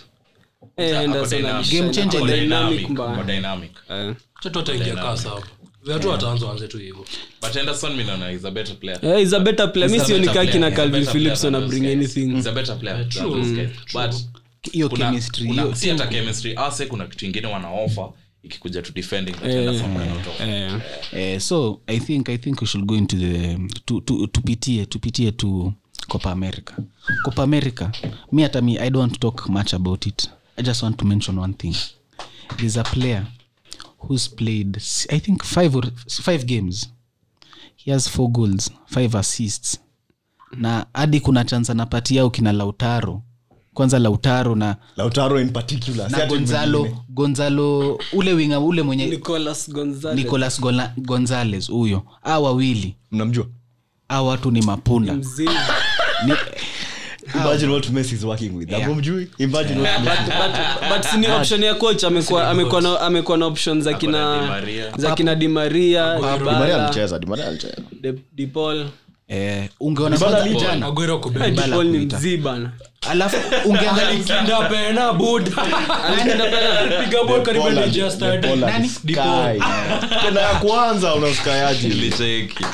Choto 4.43 4.59
ataingia 4.59 4.95
kasa 4.95 5.29
hapo 5.29 5.45
watu 5.93 6.09
wataanza 6.09 6.45
waanze 6.45 6.67
tu 6.67 6.77
hivyo. 6.77 7.05
But 7.41 7.53
henderson 7.53 7.95
mi 7.95 8.03
naona 8.03 8.31
is 8.31 8.45
a 8.45 8.51
better 8.51 8.75
player. 8.79 8.99
Eh, 9.05 9.89
mi 9.89 9.99
kina 10.47 10.71
calvin 10.71 11.07
anything. 11.85 12.35
He's 12.35 12.47
a 12.47 12.51
better 12.51 12.79
player 12.79 13.09
than 13.09 13.31
those 13.31 13.51
guys. 13.51 13.69
But 13.93 14.15
hiyo 14.71 14.89
si 15.75 15.89
hata 15.89 16.07
chemistry 16.07 16.55
ase 16.57 16.85
kuna 16.85 17.07
kitu 17.07 17.25
ingine 17.25 17.47
wanaofa 17.47 18.11
ikikuja 18.43 18.81
to 18.81 18.93
defending 18.93 19.31
that 19.31 19.43
Henderson 19.43 19.93
cannot. 19.93 20.39
Eh. 20.41 20.81
eh, 21.13 21.39
so 21.41 21.81
i 21.87 21.99
think 21.99 22.29
i 22.29 22.37
think 22.37 22.61
we 22.61 22.67
should 22.67 22.85
go 22.87 22.95
into 22.95 23.17
the 23.17 23.57
tu- 23.85 24.01
tu- 24.01 24.27
tupitie 24.27 24.85
tupitie 24.85 25.31
to 25.31 25.73
copa 26.07 26.31
america. 26.31 26.73
Copa 27.23 27.43
america 27.43 27.91
me 28.31 28.43
hata 28.43 28.61
me 28.61 28.71
i 28.79 28.89
don't 28.89 28.95
want 29.01 29.13
to 29.13 29.19
talk 29.19 29.49
much 29.49 29.73
about 29.73 30.05
it. 30.05 30.29
I 30.57 30.63
just 30.63 30.83
want 30.83 30.97
to 30.97 31.05
mention 31.05 31.37
one 31.39 31.53
thing. 31.53 31.75
There's 32.57 32.77
a 32.77 32.83
player 32.83 33.25
who's 33.97 34.29
played 34.29 34.77
i 35.09 35.19
think 35.19 35.43
five 35.43 35.75
or 35.75 35.91
five 36.07 36.45
games. 36.45 36.89
He 37.75 37.91
has 37.91 38.09
four 38.09 38.31
goals 38.31 38.71
five 38.85 39.17
assists. 39.17 39.79
Na 40.51 40.85
hadi 40.93 41.19
kuna 41.19 41.43
chance 41.43 41.71
anapatia 41.71 42.25
ukina 42.25 42.49
kina 42.49 42.63
lautaro 42.63 43.23
kwanza 43.77 43.99
lautaro 43.99 44.55
na 44.55 44.75
lautaro 44.95 45.41
in 45.41 45.49
particular 45.49 46.11
na 46.11 46.25
gonzalo 46.25 46.87
gonzalo 47.09 47.99
ule 48.13 48.33
winga 48.33 48.59
ule 48.59 48.81
mwenye 48.81 49.05
nicolas 49.05 49.69
gonzalez. 49.71 50.17
Nicolas 50.19 50.61
gonzales 50.97 51.69
huyo. 51.71 52.03
A 52.23 52.39
wawili. 52.39 52.95
Mnamjua? 53.11 53.45
A 54.09 54.21
watu 54.21 54.51
ni 54.51 54.61
mapunda. 54.61 55.13
Ni, 55.13 55.23
imagine 57.35 57.71
what 57.71 57.89
messi 57.89 58.15
is 58.15 58.23
working 58.23 58.55
with. 58.57 58.71
Yeah. 58.71 58.95
Mjui 58.95 59.27
imagine 59.37 59.81
what 59.81 59.99
but, 60.01 60.09
but, 60.25 60.89
but 60.89 61.03
sini 61.11 61.27
option 61.27 61.63
ya 61.63 61.75
coach 61.75 62.03
amekuwa 62.03 62.49
amekuwa 62.49 62.81
na 62.81 62.99
amekuwa 63.01 63.37
na 63.37 63.45
options 63.45 63.83
za 63.83 63.93
kina 63.93 64.41
Maria. 64.47 64.91
za 64.97 65.15
kina 65.15 65.35
di 65.35 65.47
maria 65.47 66.15
Di 66.15 66.43
Maria 66.43 66.83
alicheza 66.85 67.19
Di 67.19 67.25
Maria 67.25 67.47
alicheza. 67.47 67.77
De- 68.01 68.23
Di 68.33 68.47
Paul. 68.47 68.85
eh, 69.27 69.69
ungeona 69.79 70.17
kwanza 70.17 70.49
jana. 70.49 70.87
Eh, 70.87 71.19
kubeba. 71.19 71.49
Di 71.49 71.71
Paul 71.71 71.85
ni 71.87 71.97
mzii 71.97 72.37
bana 72.37 72.71
alafu 73.01 73.37
ya 80.41 80.55
kwanza 80.59 81.15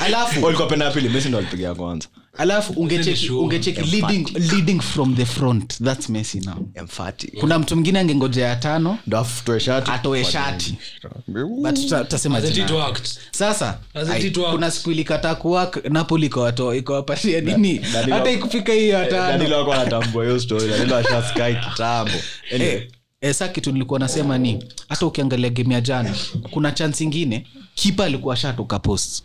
alafu. 0.00 0.50
Ya 0.84 0.90
pili 0.90 1.08
messi 1.08 1.28
ndo 1.28 1.38
alipiga 1.38 1.68
ya 1.68 1.74
kwanza. 1.74 2.08
Alafu 2.38 2.72
ungecheki 2.72 3.26
sure. 3.26 3.58
leading, 3.90 4.26
leading 4.52 4.80
from 4.80 5.16
the 5.16 5.24
front. 5.26 5.78
Thats 5.84 6.08
messi 6.08 6.40
now. 6.40 6.54
Emphatic. 6.74 7.40
kuna 7.40 7.58
mtu 7.58 7.74
mwingine 7.76 7.98
angengoja 7.98 8.46
ya 8.46 8.56
tano? 8.56 8.98
Ndo 9.06 9.26
shati? 9.60 9.90
Atoe 9.90 10.24
shati. 10.24 10.78
but 11.62 11.74
tutasema 11.88 12.40
sasa 13.30 13.78
ai, 14.12 14.30
kuna 14.30 14.70
siku 14.70 14.90
ilikataa 14.90 15.34
kuwak 15.34 15.84
napoli 15.90 16.26
ikawatoa 16.26 16.76
ikawapatia 16.76 17.40
nini? 17.40 17.78
Hata 18.10 18.30
ikufika 18.30 18.72
hiyo 18.72 18.88
ya 18.98 19.06
anatambua 20.14 20.24
hiyo 20.24 20.40
story 20.40 20.68
danilo 20.68 20.96
ashaskai 20.96 21.56
kitambo. 21.56 22.12
Anyway, 22.54 22.70
hey, 22.78 22.88
eh, 23.20 23.34
sa 23.34 23.48
kitu 23.48 23.72
nilikuwa 23.72 24.00
nasema 24.00 24.38
ni 24.38 24.64
hata 24.88 25.06
ukiangalia 25.06 25.50
game 25.50 25.74
ya 25.74 25.80
jana 25.80 26.14
kuna 26.50 26.72
chance 26.72 27.04
ingine 27.04 27.46
kipa 27.74 28.04
alikuwa 28.04 28.36
shatoka 28.36 28.78
post. 28.78 29.22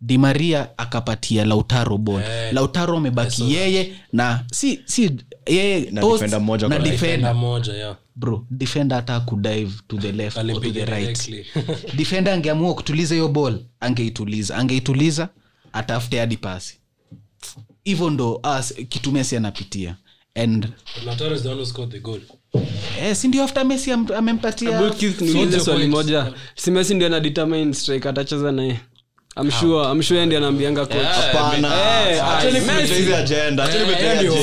Di 0.00 0.18
maria 0.18 0.78
akapatia 0.78 1.44
lautaro 1.44 1.98
bol 1.98 2.22
lautaro 2.52 2.96
amebaki 2.96 3.54
yeye 3.54 3.92
na 4.12 4.44
si 4.52 4.80
si 4.84 5.10
yeye 5.46 5.90
Na 5.90 6.00
post 6.00 6.14
defender 6.22 6.40
mmoja 6.40 6.68
na 6.68 6.78
defender. 6.78 7.00
Defender 7.00 7.34
moja, 7.34 7.72
yeah. 7.74 7.96
bro 8.16 8.46
defender 8.50 8.96
hata 8.96 9.20
kudive 9.20 9.72
to 9.88 9.96
the 9.96 10.12
left 10.12 10.36
or 10.36 10.46
to 10.60 10.70
the 10.72 10.84
right. 10.84 11.30
defender 11.96 12.32
angeamua 12.34 12.74
kutuliza 12.74 13.14
hiyo 13.14 13.28
ball 13.28 13.58
angeituliza 13.80 14.56
angeituliza 14.56 15.28
atafute 15.72 16.18
hadi 16.20 16.36
pasi. 16.36 16.78
Hivyo 17.84 18.10
ndo 18.10 18.40
as 18.42 18.74
kitumesi 18.74 19.36
anapitia 19.36 19.96
and 20.36 20.68
Lautaro 21.06 21.34
is 21.34 21.42
the 21.42 21.48
one 21.48 21.58
who 21.58 21.66
scored 21.66 21.90
the 21.92 21.98
goal. 22.00 22.20
eh, 23.00 23.14
si 23.16 23.28
ndio 23.28 23.44
after 23.44 23.64
messi 23.66 23.92
am- 23.92 24.06
amempatia 24.16 24.78
Hebu 24.80 24.94
Keith, 24.94 25.20
niulize 25.20 25.60
swali 25.60 25.86
moja. 25.86 26.32
Simesi 26.54 26.94
ndio 26.94 27.06
anadetermine 27.06 27.74
strike 27.74 28.08
atacheza 28.08 28.52
naye 28.52 28.80
ndi 30.26 30.36
anaambianga 30.36 30.82
Eh, 30.82 30.88
Eh, 32.08 32.22
ndio. 33.02 33.16
agenda. 33.16 33.66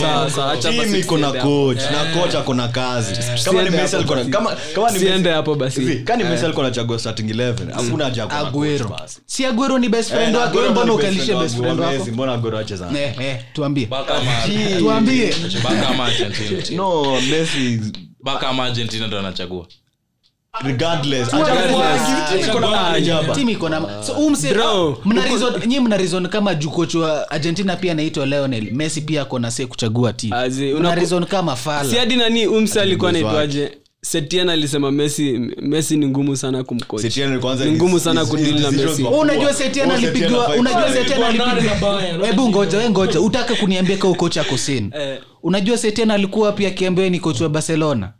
Sasa, 0.02 0.52
acha 0.52 0.70
Team 0.72 0.78
basi 0.78 1.00
iko 1.00 1.18
na 1.18 1.32
coach 1.32 1.78
na 1.92 2.22
coach 2.22 2.36
ako 2.36 2.54
na 2.54 2.68
kazi. 2.68 3.16
Kama 3.46 3.62
ni 3.64 3.70
Messi 3.70 3.96
alikuwa 3.96 4.18
na- 4.24 4.30
kama- 4.30 4.56
kama 4.76 4.92
ni 4.92 5.00
Messi- 5.00 5.30
hapo 5.30 5.56
basi. 5.56 5.96
kama 5.96 6.24
ni 6.24 6.30
Messi 6.30 6.46
alikuwa 6.46 6.66
anachagua 6.66 7.00
starting 7.00 7.30
11 7.30 7.72
hakuna 7.74 8.04
haja 8.06 8.28
coach 8.28 8.48
aguero. 8.48 8.96
si 9.26 9.46
aguero 9.46 9.80
ni 9.80 9.90
best 9.90 10.12
Eh, 10.12 10.16
friend 10.18 10.36
wako 10.36 10.58
wewe 10.58 10.70
mbona 10.70 10.94
ukalishe 10.94 11.36
best 11.36 11.58
friend 11.58 11.80
wako? 11.80 12.06
mbona 12.12 12.34
Aguero 12.34 12.58
acheza 12.58 12.90
eh, 13.00 13.16
eh, 13.20 13.38
tuambie. 13.54 13.88
Tuambie. 14.80 15.34
No 16.76 17.22
Messi. 17.22 17.80
Baka 18.24 18.48
ama 18.48 18.64
argentina 18.66 19.08
ndo 19.08 19.20
anachagua 19.20 19.66
nyi 25.68 25.80
mna 25.80 25.98
rizon 25.98 26.28
kama 26.28 26.56
jukocho 26.56 27.00
wa 27.00 27.32
argentina 27.32 27.76
pia 27.76 27.92
anaitwa 27.92 28.26
leonel 28.26 28.72
messi 28.72 29.02
pia 29.02 29.22
akona 29.22 29.52
se 29.52 29.66
kuchagua 29.66 30.14
reason 30.96 31.26
kama 31.26 31.56
nani 32.16 32.48
umse 32.48 32.82
alikuwa 32.82 33.12
naitwaje 33.12 33.72
setien 34.02 34.50
alisema 34.50 34.92
messi 34.92 35.40
messi 35.62 35.98
ni 35.98 36.08
ngumu 36.08 36.38
sana 36.38 36.64
kumcoach. 36.64 37.02
Setien 37.02 37.40
kwanza 37.40 37.66
ni 37.66 37.72
his- 37.72 37.76
ngumu 37.78 38.00
sana 38.00 38.26
kudili 38.26 38.60
na 38.60 38.72
were 38.72 39.04
Oh. 39.08 39.54
Setien 39.54 39.92
Oh, 39.92 40.04
Setien 40.94 41.20
ngoja 42.50 42.78
we 42.78 42.90
ngoja. 42.90 43.22
Utake 43.22 43.54
kuniambia 43.56 43.98
ka 43.98 44.08
ukocha 44.08 44.42
ako 44.42 44.58
Eh. 45.00 45.20
unajua 45.44 45.78
Setien 45.78 46.12
alikuwa 46.12 46.52
pia 46.52 46.68
akiambiwa 46.68 47.10
ni 47.10 47.20
kocha 47.20 47.44
wa 47.44 47.50
barcelona 47.50 48.14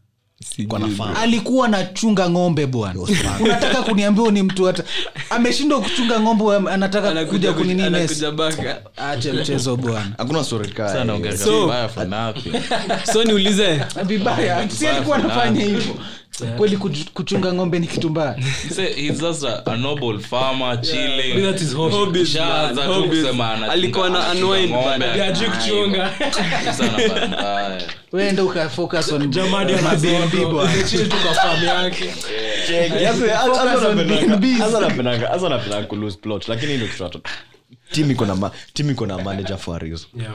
alikuwa 1.22 1.66
anachunga 1.68 2.30
ng'ombe 2.30 2.66
bwana. 2.66 3.00
Unataka 3.40 3.82
kuniambia 3.84 4.32
ni 4.32 4.44
mtu 4.44 4.66
hata 4.66 4.84
ameshindwa 5.30 5.82
kuchunga 5.82 6.20
ng'ombe 6.20 6.70
anataka 6.72 7.10
Anakuja 7.10 7.32
kuja 7.32 7.54
kunini 7.54 7.82
kuj- 7.84 7.88
anakuja 7.88 8.32
ache 8.98 9.32
mchezo 9.34 9.76
bwana. 9.76 10.12
Hakuna 10.18 10.44
So- 13.14 13.24
niulize. 13.24 13.82
Vibaya. 14.06 14.70
Si 14.70 14.88
alikuwa 14.88 15.18
anafanya 15.18 15.62
hivyo 15.64 15.96
kweli 16.58 16.78
kuchunga 17.14 17.54
ng'ombe 17.54 17.80
ni 17.80 17.88
kitu 17.88 18.10
mbaya. 18.10 18.36
Say, 18.76 18.94
he's 18.94 19.20
just 19.22 19.44
a, 19.44 19.64
a 19.66 19.78
noble 19.78 20.20
farmer 20.20 20.82
chilling. 20.82 21.34
Maybe 21.36 21.42
that 21.52 21.62
is 21.62 21.74
hobby. 21.76 21.96
Hobbies, 21.96 22.30
Shaanza 22.34 22.76
man, 22.76 22.88
tu 22.88 22.94
hobbies. 22.94 23.24
kusema 23.24 23.54
anachunga- 23.54 23.72
alikuwa 23.72 24.10
na 24.10 24.20
wende 24.20 24.74
team 37.94 38.12
iko 38.12 38.26
na 38.26 38.36
ma- 38.36 38.52
team 38.74 38.90
iko 38.90 39.06
na 39.06 39.18
manager 39.18 39.58
for 39.58 39.76
a 39.76 39.80
reason 39.80 40.08
Yeah. 40.22 40.34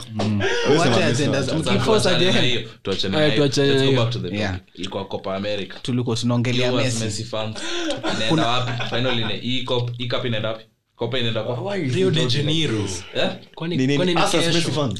The 4.21 4.37
Yeah. 4.37 4.61
Ilikuwa 4.75 5.05
Copa 5.05 5.37
America. 5.37 5.75
tulikuwa 5.83 6.17
tunaongelea 6.17 6.73
Messi 6.73 7.05
Messi 7.05 7.25
fans, 7.25 7.57
inaenda 8.17 8.47
wapi? 8.47 8.73
Final 8.97 9.19
ine- 9.19 9.37
hii 9.37 9.63
cup- 9.65 9.93
hii 9.99 10.09
cup 10.09 10.25
inaenda 10.25 10.49
wapi? 10.49 10.65
Copa 10.97 11.19
inaenda 11.19 11.43
kwa- 11.43 11.77
Rio 11.77 12.11
de 12.11 12.27
Janeiro. 12.27 12.79
Eh? 13.15 13.31
Kwani- 13.55 13.97
kwani 13.97 14.15
ni 14.15 14.21
As 14.21 14.35
a 14.35 14.39
kesho? 14.39 14.53
Messi 14.53 14.71
fan. 14.71 14.99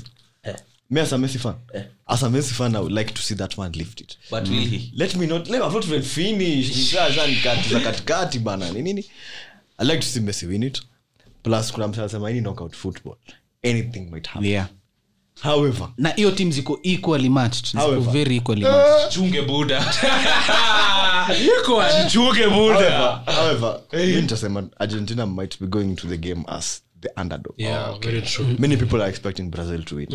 Me 0.91 1.01
as 1.01 1.13
a 1.13 1.19
Messi 1.19 1.39
fan. 1.39 1.55
As 2.07 2.23
a 2.23 2.31
Messi 2.31 2.55
fan, 2.55 2.75
I 2.77 2.79
would 2.79 2.99
like 2.99 3.13
to 3.15 3.23
see 3.23 3.35
that 3.35 3.59
man 3.59 3.73
lift 3.73 4.01
it. 4.01 4.19
But 4.31 4.49
will 4.49 4.69
he? 4.71 4.81
Let 4.97 5.15
me 5.17 5.27
not- 5.27 5.49
let- 5.49 5.63
I've 5.67 5.75
not 5.75 5.85
even 5.85 6.03
finished. 6.03 6.95
Katikati 7.85 8.39
bana 8.39 8.71
nini 8.71 9.05
i 9.79 9.85
like 9.87 9.99
to 9.99 10.07
see 10.07 10.21
messi 10.21 10.47
win 10.47 10.63
it 10.63 10.83
plus 11.43 11.73
kuna 11.73 11.89
mtu 11.89 12.01
anasema 12.01 12.31
hii 12.31 12.41
knockout 12.41 12.75
football. 12.77 13.17
Anything 13.65 14.01
might 14.11 14.27
happen. 14.29 14.51
Yeah. 14.51 14.69
However 15.41 15.89
na 15.97 16.09
hiyo 16.11 16.31
tim 16.31 16.53
ziko 16.53 16.81
equally 16.83 17.29
matched 17.29 17.67
ziko 17.67 17.79
However. 17.79 18.13
very 18.13 18.37
equally 18.37 18.63
matched. 18.63 19.13
Chunge 19.13 19.43
buda. 19.53 19.81
However, 22.11 23.23
however 23.27 23.81
mi 23.93 24.21
nitasema 24.23 24.69
argentina 24.79 25.27
might 25.27 25.61
be 25.61 25.67
going 25.67 25.95
to 25.95 26.09
the 26.09 26.17
game 26.17 26.45
as 26.47 26.83
the 27.01 27.09
underdog. 27.21 27.55
Yeah, 27.57 27.99
very 28.01 28.23
true. 28.23 28.47
many 28.59 28.77
people 28.77 28.97
are 29.03 29.11
expecting 29.11 29.51
brazil 29.51 29.83
to 29.85 29.97
win. 29.97 30.09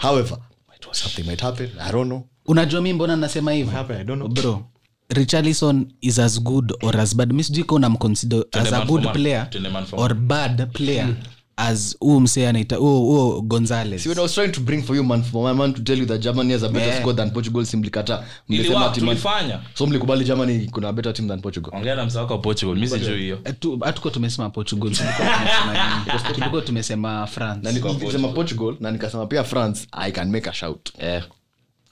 However 0.00 0.38
might, 0.68 0.86
something 0.96 1.26
might 1.26 1.40
happen. 1.40 1.70
I 1.80 1.92
don't 1.92 2.06
know. 2.08 2.22
Unajua 2.46 2.80
mi 2.80 2.92
mbona 2.92 3.16
nasema 3.16 3.52
hivo 3.52 3.70
happen 3.70 3.96
i 4.00 4.04
don't 4.04 4.18
know. 4.22 4.28
Bro 4.28 4.64
richarlison 5.12 5.86
is 6.00 6.18
as 6.18 6.40
good 6.42 6.72
or 6.82 6.96
as 7.00 7.16
bad 7.16 7.32
mi 7.32 7.44
sijui 7.44 7.64
ka 7.64 7.74
unamconsider 7.74 8.44
as 8.52 8.72
a 8.72 8.84
good 8.84 9.12
player 9.12 9.48
or 9.92 10.14
bad 10.14 10.66
player 10.72 11.08
as 11.56 11.96
huu 12.00 12.20
msee 12.20 12.46
anaita 12.48 12.76
huo 12.76 13.40
gonzales 13.40 14.02
See, 14.02 14.08
when 14.08 14.18
I 14.18 14.22
was 14.22 14.34
trying 14.34 14.52
to 14.52 14.60
bring 14.60 14.82
for 14.82 14.96
you 14.96 15.04
man, 15.04 15.22
for 15.22 15.48
my 15.52 15.58
man 15.58 15.74
to 15.74 15.82
tell 15.82 15.98
you 15.98 16.06
that 16.06 16.20
Germany 16.22 16.52
has 16.52 16.62
a 16.62 16.68
better 16.68 16.88
Yeah. 16.88 17.00
score 17.00 17.16
than 17.16 17.30
Portugal, 17.30 17.64
simlikata. 17.66 18.24
Mlisema 18.48 18.74
Iliwa, 18.74 18.90
ati 18.90 19.00
man- 19.00 19.08
tulifanya 19.08 19.60
so 19.74 19.86
mlikubali 19.86 20.24
Germany 20.24 20.66
kuna 20.70 20.92
better 20.92 21.14
team 21.14 21.28
than 21.28 21.40
Portugal. 21.40 21.72
ongea 21.74 21.94
na 21.94 22.04
msawako 22.06 22.38
portugal 22.38 22.76
mi 22.76 22.88
sijui 22.88 23.18
hiyo 23.18 23.38
hatuko 23.80 24.10
tumesema 24.10 24.50
portugal 24.50 24.90
tulikuwa 24.92 25.28
tumesema 25.28 25.72
nini? 25.72 26.34
tulikuwa 26.34 26.62
tumesema 26.62 27.26
france 27.26 27.60
Na 27.62 27.72
nikisema 27.72 28.28
Portugal 28.28 28.76
na 28.80 28.90
nikasema 28.90 29.26
pia 29.26 29.44
France, 29.44 29.86
I 29.92 30.12
can 30.12 30.30
make 30.30 30.50
a 30.50 30.52
shout. 30.52 30.88
Eh. 30.98 31.22
Tulimake 31.22 31.22
actually 31.22 31.30
for 31.32 31.91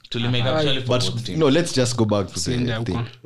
But 0.87 1.29
no, 1.29 1.47
let's 1.47 1.73
just 1.73 1.95
go 1.97 2.05
back 2.05 2.27
to 2.27 2.33
the 2.33 2.39
thing. 2.39 2.69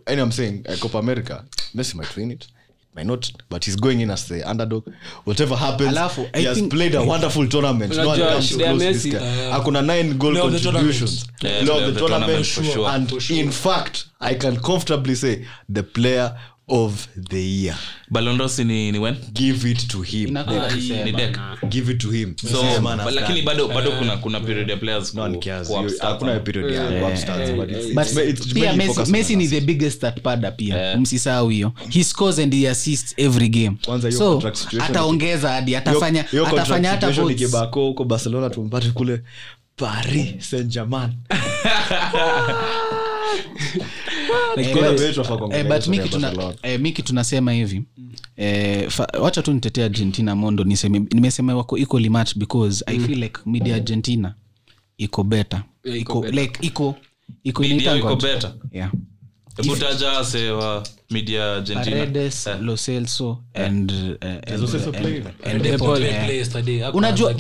And 0.07 0.19
I'm 0.19 0.31
saying 0.31 0.65
uh, 0.67 0.75
Copa 0.79 0.99
America, 0.99 1.45
Messi 1.75 1.95
might 1.95 2.15
win 2.15 2.31
it. 2.31 2.47
Might 2.95 3.07
not, 3.07 3.29
but 3.49 3.65
he's 3.65 3.75
going 3.75 3.99
in 3.99 4.09
as 4.09 4.25
the 4.29 4.41
underdog. 4.49 4.87
Whatever 5.25 5.57
happens, 5.57 5.97
Alafu, 5.97 6.33
he 6.33 6.45
has 6.45 6.57
think- 6.57 6.71
played 6.71 6.95
a 6.95 7.03
wonderful 7.03 7.45
tournament. 7.45 7.93
No 7.93 8.07
one 8.07 8.17
comes 8.19 8.55
close 8.55 8.71
to 8.71 8.77
this 8.77 9.05
guy 9.05 9.17
uh, 9.17 9.59
akuna 9.59 9.85
nine 9.85 10.17
goal 10.17 10.31
no, 10.31 10.49
the 10.49 10.59
contributions. 10.63 11.27
Yeah, 11.41 11.65
player 11.65 11.91
the 11.91 11.99
tournament, 11.99 12.45
sure. 12.45 12.87
and 12.87 13.11
in 13.29 13.51
fact, 13.51 14.05
I 14.21 14.35
can 14.35 14.55
comfortably 14.61 15.15
say 15.15 15.45
the 15.67 15.83
player 15.83 16.37
of 16.67 17.07
the 17.29 17.41
year. 17.61 17.75
balondosi 18.09 18.63
ni, 18.63 18.91
ni 18.91 18.99
when? 18.99 19.15
Give 19.33 19.71
it 19.71 19.87
to 19.87 20.01
him. 20.01 20.33
Ni 21.05 21.11
deck. 21.11 21.37
Give 21.69 21.91
it 21.91 21.97
to 22.01 22.09
him. 22.11 22.35
so 22.37 22.61
but 22.81 23.13
lakini 23.13 23.41
bado 23.41 23.67
bado 23.67 23.91
kuna 23.91 24.17
kuna 24.17 24.39
period 24.39 24.69
ya 24.69 24.77
players 24.77 25.13
No 25.13 25.21
one 25.23 25.37
ku- 25.37 25.49
hakuna 26.01 26.39
period 26.39 26.71
ya 26.73 27.07
upstarts, 27.07 27.51
but 27.51 27.69
it's- 27.69 27.93
but 27.93 28.05
it's- 28.07 28.29
it's 28.29 28.53
pia 28.53 28.73
messi, 28.73 29.11
messi 29.11 29.35
ni 29.35 29.47
the 29.47 29.61
biggest 29.61 30.03
atpada 30.03 30.51
pia. 30.51 30.97
Msisahau 30.97 31.49
hiyo. 31.49 31.73
He 31.89 32.03
scores 32.03 32.39
and 32.39 32.53
he 32.55 32.69
assists 32.69 33.13
every 33.17 33.49
game. 33.49 33.77
Kwanza 33.85 34.11
so 34.11 34.43
ataongeza 34.79 35.49
hadi 35.49 35.75
atafanya 35.75 36.21
Hiyo- 36.23 36.45
hiyo 36.45 36.61
atafanya 36.61 36.89
hata 36.89 37.31
ikibako 37.31 37.85
huko 37.85 38.03
barcelona 38.03 38.49
tumpate 38.49 38.89
kule 38.89 39.21
paris 39.75 40.49
saint 40.49 40.75
eh, 46.63 46.79
miki 46.79 47.03
tunasema 47.03 47.51
hivi. 47.53 47.83
Eh, 48.37 48.89
fa- 48.89 49.07
wacha 49.21 49.41
tu 49.41 49.53
nitetee 49.53 49.83
argentina 49.83 50.35
mondo 50.35 50.63
niseme. 50.63 50.99
Nimesema 50.99 51.55
wako 51.55 51.77
equally 51.77 52.09
match 52.09 52.35
because 52.37 52.83
i 52.87 52.99
feel 52.99 53.19
like 53.23 53.39
media 53.45 53.75
argentina 53.75 54.33
iko 54.97 55.23
beta 55.23 55.63
Yeah, 55.83 55.99
iko 55.99 56.19
iko 56.27 56.27
like 56.31 56.67
iko 56.67 56.95
iko 57.43 57.63
iko 57.97 58.09
yeah. 58.71 58.91
Media 59.63 59.89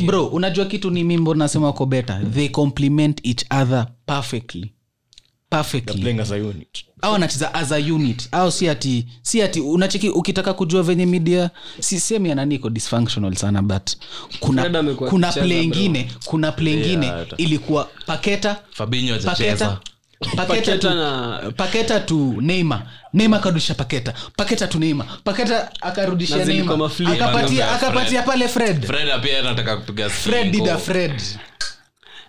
bro 0.05 0.25
unajua 0.25 0.65
kitu 0.65 0.91
ni 0.91 1.03
mimbo 1.03 1.35
nasema 1.35 1.65
wako 1.65 1.85
beta 1.85 2.21
they 2.33 2.49
complement 2.49 3.19
each 3.27 3.45
other 3.61 3.87
perfectly 4.05 4.71
au 7.01 7.13
wanacheza 7.13 7.53
as 7.53 7.71
a 7.71 7.77
unit. 7.77 8.27
Au 8.31 8.51
si 8.51 8.69
ati 8.69 9.05
si 9.21 9.41
ati 9.41 9.59
unacheki 9.61 10.09
ukitaka 10.09 10.53
kujua 10.53 10.83
venye 10.83 11.05
media 11.05 11.49
si 11.79 11.99
sehemu 11.99 12.25
ya 12.27 12.35
nani 12.35 12.55
iko 12.55 12.69
dysfunctional 12.69 13.35
sana 13.35 13.61
but 13.61 13.89
kuna, 14.39 14.83
kuna 15.09 15.31
play 15.31 15.63
ingine 15.63 16.09
kuna 16.25 16.51
play 16.51 16.73
ingine 16.73 17.05
Yeah, 17.05 17.25
ilikuwa 17.37 17.89
paketa 18.05 18.57
fabinho 18.71 19.17
paketa 19.19 19.77
paketa 19.77 19.77
Paketa 20.35 20.77
tu, 20.77 20.89
na- 20.89 21.51
paketa 21.57 21.99
tu 21.99 22.41
neima 22.41 22.81
neima 23.13 23.37
akarudisha 23.37 23.73
paketa. 23.73 24.13
Paketa 24.37 24.67
tu 24.67 24.79
neima 24.79 25.03
paketa 25.23 25.71
akarudisha 25.81 26.35
akapatia 27.13 27.71
akapatia 27.71 28.23
pale 28.23 28.47
fred. 28.47 28.85
Fred 28.85 29.09
fred, 29.09 30.09
fred 30.11 30.51
dida 30.51 30.77
fred 30.77 31.21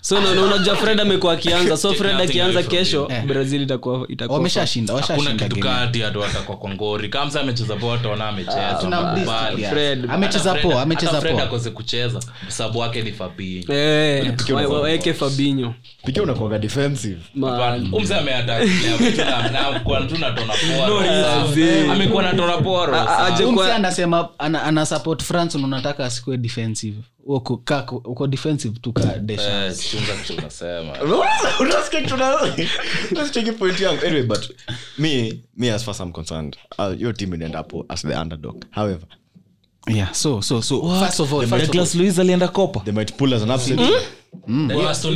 so 0.09 0.21
na- 0.21 0.35
na 0.35 0.43
unajua 0.43 0.77
fred 0.83 1.01
amekuwa 1.01 1.33
akianza. 1.33 1.77
So 1.77 1.95
fred 1.95 2.21
akianza 2.21 2.63
kesho. 2.63 3.09
Eh. 3.11 3.25
brazil 3.25 3.63
itakuwa 3.63 4.07
itakuwa 4.09 4.39
wameshashinda 4.39 4.95
washashinda 4.95 5.49
kitu 5.49 5.61
kati 5.61 6.05
atu 6.05 6.25
atakwa 6.25 6.57
kwa 6.57 6.71
ngori 6.71 7.09
kamsa 7.09 7.41
amecheza 7.41 7.77
poa 7.77 7.99
tona 7.99 8.29
amecheza. 8.29 8.79
Tunamdiss 8.81 9.25
Mbali. 9.25 9.57
pia. 9.57 9.71
Fred. 9.71 10.07
amecheza 10.11 10.55
poa 10.55 10.83
amecheza 10.83 11.09
hata 11.13 11.21
Fred 11.21 11.41
akose 11.41 11.71
kucheza. 11.71 12.21
Sababu 12.49 12.79
wake 12.79 13.03
ni 13.03 13.13
fabinho. 13.13 13.75
Eh, 13.75 14.35
wa- 14.55 14.63
wa- 14.67 15.15
fabinho. 15.15 15.75
Pikia 16.05 16.23
unakuaga 16.23 16.59
defensive. 16.59 17.21
Umse 17.93 18.15
ameatakua 18.15 20.01
tu 20.01 20.19
natona 20.19 20.55
reason. 20.55 21.87
poa 21.87 21.93
amekuwa 21.93 22.23
natona 22.23 22.57
poa 22.59 22.87
A- 22.89 23.19
a- 23.19 23.27
aje 23.27 23.47
kwa- 23.47 23.75
anasema 23.75 24.29
ana, 24.39 24.63
ana 24.63 24.87
support 24.87 25.23
france 25.23 25.59
unataka 25.59 26.05
asikue 26.05 26.37
defensive 26.37 26.97
uko, 27.27 28.27
defensive 28.27 28.79
tu 28.81 28.93
ka 28.93 29.19
desha. 29.19 29.75
unasikia 31.61 33.53
point 33.59 33.81
yangu. 33.81 34.07
Anyway 34.07 34.23
but 34.23 34.51
me 34.99 35.43
me 35.57 35.71
as 35.71 35.85
far 35.85 35.95
as 35.95 36.01
i'm 36.01 36.13
concerned 36.13 36.57
uh, 36.79 36.95
your 36.99 37.15
team 37.15 37.35
inaenda 37.35 37.59
hapo 37.59 37.87
as 37.89 38.03
the 38.03 38.15
underdog. 38.15 38.65
However 38.71 39.07
yeah 39.89 40.13
so 40.13 40.43
so 40.43 40.63
so 40.63 40.83
first 41.01 41.21
of 41.21 41.33
all, 41.33 41.47
first 41.47 41.75
of 41.75 42.19
alienda 42.19 42.49
kopa. 42.49 42.81
They 42.85 42.95
might 42.95 43.13
pull 43.17 43.35
as 43.35 43.43
an 43.43 43.51
upset. 43.51 43.81
Wa 44.49 44.91
Aston 44.91 45.15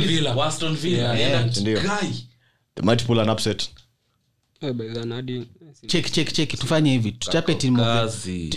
Villa. 0.75 1.45
ndio 1.61 1.79
they 2.75 2.85
might 2.85 3.05
pull 3.05 3.19
an 3.19 3.29
upset 3.29 3.69
Eh, 4.61 4.73
cheki 5.87 6.11
check 6.11 6.33
check 6.33 6.49
tufanye 6.59 6.91
hivi. 6.91 7.11
Tuchape 7.11 7.57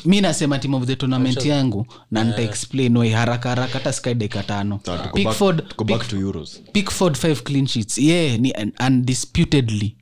mi 0.04 0.20
nasema 0.20 0.58
team 0.58 0.74
of 0.74 0.86
the 0.86 0.96
tournament 0.96 1.44
yangu 1.46 1.86
na 2.10 2.24
nita 2.24 2.42
explain 2.42 2.96
wai 2.96 3.10
haraka 3.10 3.48
haraka 3.48 3.72
hata 3.78 3.92
skai 3.92 4.14
dakika 4.14 4.42
tano. 4.42 4.80
Pickford 5.14 5.56
back, 5.62 5.76
go 5.76 5.84
back 5.84 6.08
to 6.08 6.16
euros. 6.16 6.60
pickford 6.72 7.16
five 7.16 7.42
clean 7.44 7.66
sheets. 7.66 7.98
Yeah 7.98 8.38
ni 8.38 8.52
un- 8.52 8.72
undisputedly 8.86 9.96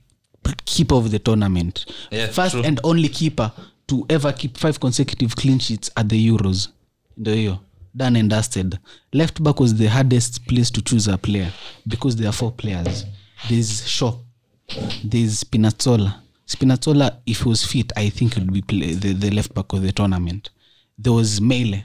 keeper 0.65 0.97
of 0.97 1.11
the 1.11 1.19
tournament. 1.19 1.87
Yeah, 2.11 2.29
first 2.31 2.51
true. 2.51 2.65
and 2.67 2.81
only 2.83 3.09
keeper 3.09 3.53
to 3.87 4.05
ever 4.09 4.33
keep 4.35 4.59
five 4.59 4.79
consecutive 4.81 5.35
clean 5.37 5.59
sheets 5.61 5.91
at 5.97 6.09
the 6.09 6.17
euros. 6.29 6.69
Ndo 7.17 7.35
hiyo. 7.35 7.59
Done 7.95 8.19
and 8.21 8.31
dusted. 8.31 8.79
Left 9.13 9.41
back 9.43 9.61
was 9.61 9.75
the 9.75 9.87
hardest 9.89 10.41
place 10.47 10.71
to 10.73 10.81
choose 10.81 11.13
a 11.13 11.19
player 11.19 11.53
because 11.87 12.17
there 12.17 12.29
are 12.29 12.37
four 12.37 12.53
players. 12.57 13.07
There's 13.49 13.87
shaw 13.89 14.13
there's 15.09 15.41
spinazzola. 15.41 16.15
Spinazzola 16.47 17.17
if 17.27 17.43
he 17.43 17.49
was 17.49 17.67
fit 17.67 17.93
i 17.97 18.11
think 18.11 18.35
he 18.35 18.41
would 18.41 18.53
be 18.53 18.63
play, 18.63 18.95
the, 18.95 19.15
the 19.15 19.31
left 19.31 19.55
back 19.55 19.73
of 19.73 19.83
the 19.83 19.93
tournament. 19.93 20.51
There 20.99 21.13
was 21.13 21.41
mele. 21.41 21.85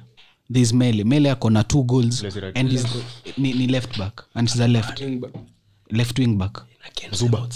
There's 0.49 0.73
mele. 0.73 1.03
Mele 1.03 1.31
akona 1.31 1.63
two 1.67 1.83
goals 1.83 2.23
and 2.55 2.69
he's, 2.71 2.85
ni, 3.37 3.53
ni 3.53 3.67
left 3.67 3.97
back 3.97 4.23
and 4.35 4.49
he's 4.49 4.59
a 4.59 4.67
left. 4.67 5.01
Left 5.91 6.19
wing 6.19 6.37
back. 6.37 6.57
Zuba. 7.13 7.47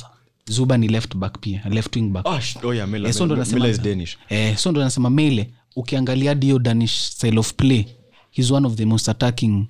Zuba 0.49 0.77
ni 0.77 0.87
left 0.87 1.15
back 1.17 1.39
pia. 1.41 1.61
Left 1.69 1.95
wing 1.95 2.11
back. 2.11 2.23
Oh, 2.25 2.39
oh 2.63 2.71
yeah 2.73 2.85
Miller, 2.87 3.07
Eh, 3.09 3.13
so 3.13 3.25
ndo 3.25 3.35
Miller, 3.35 3.45
nasema- 3.47 3.67
is 3.69 3.79
danish. 3.81 4.17
Eh, 4.29 4.55
so 4.57 4.71
ndo 4.71 4.81
nasema 4.81 5.09
mele. 5.09 5.49
Ukiangalia 5.75 6.35
dio 6.35 6.59
danish 6.59 6.97
style 6.99 7.39
of 7.39 7.53
play 7.53 7.85
he's 8.31 8.51
one 8.51 8.67
of 8.67 8.75
the 8.75 8.85
most 8.85 9.09
attacking. 9.09 9.67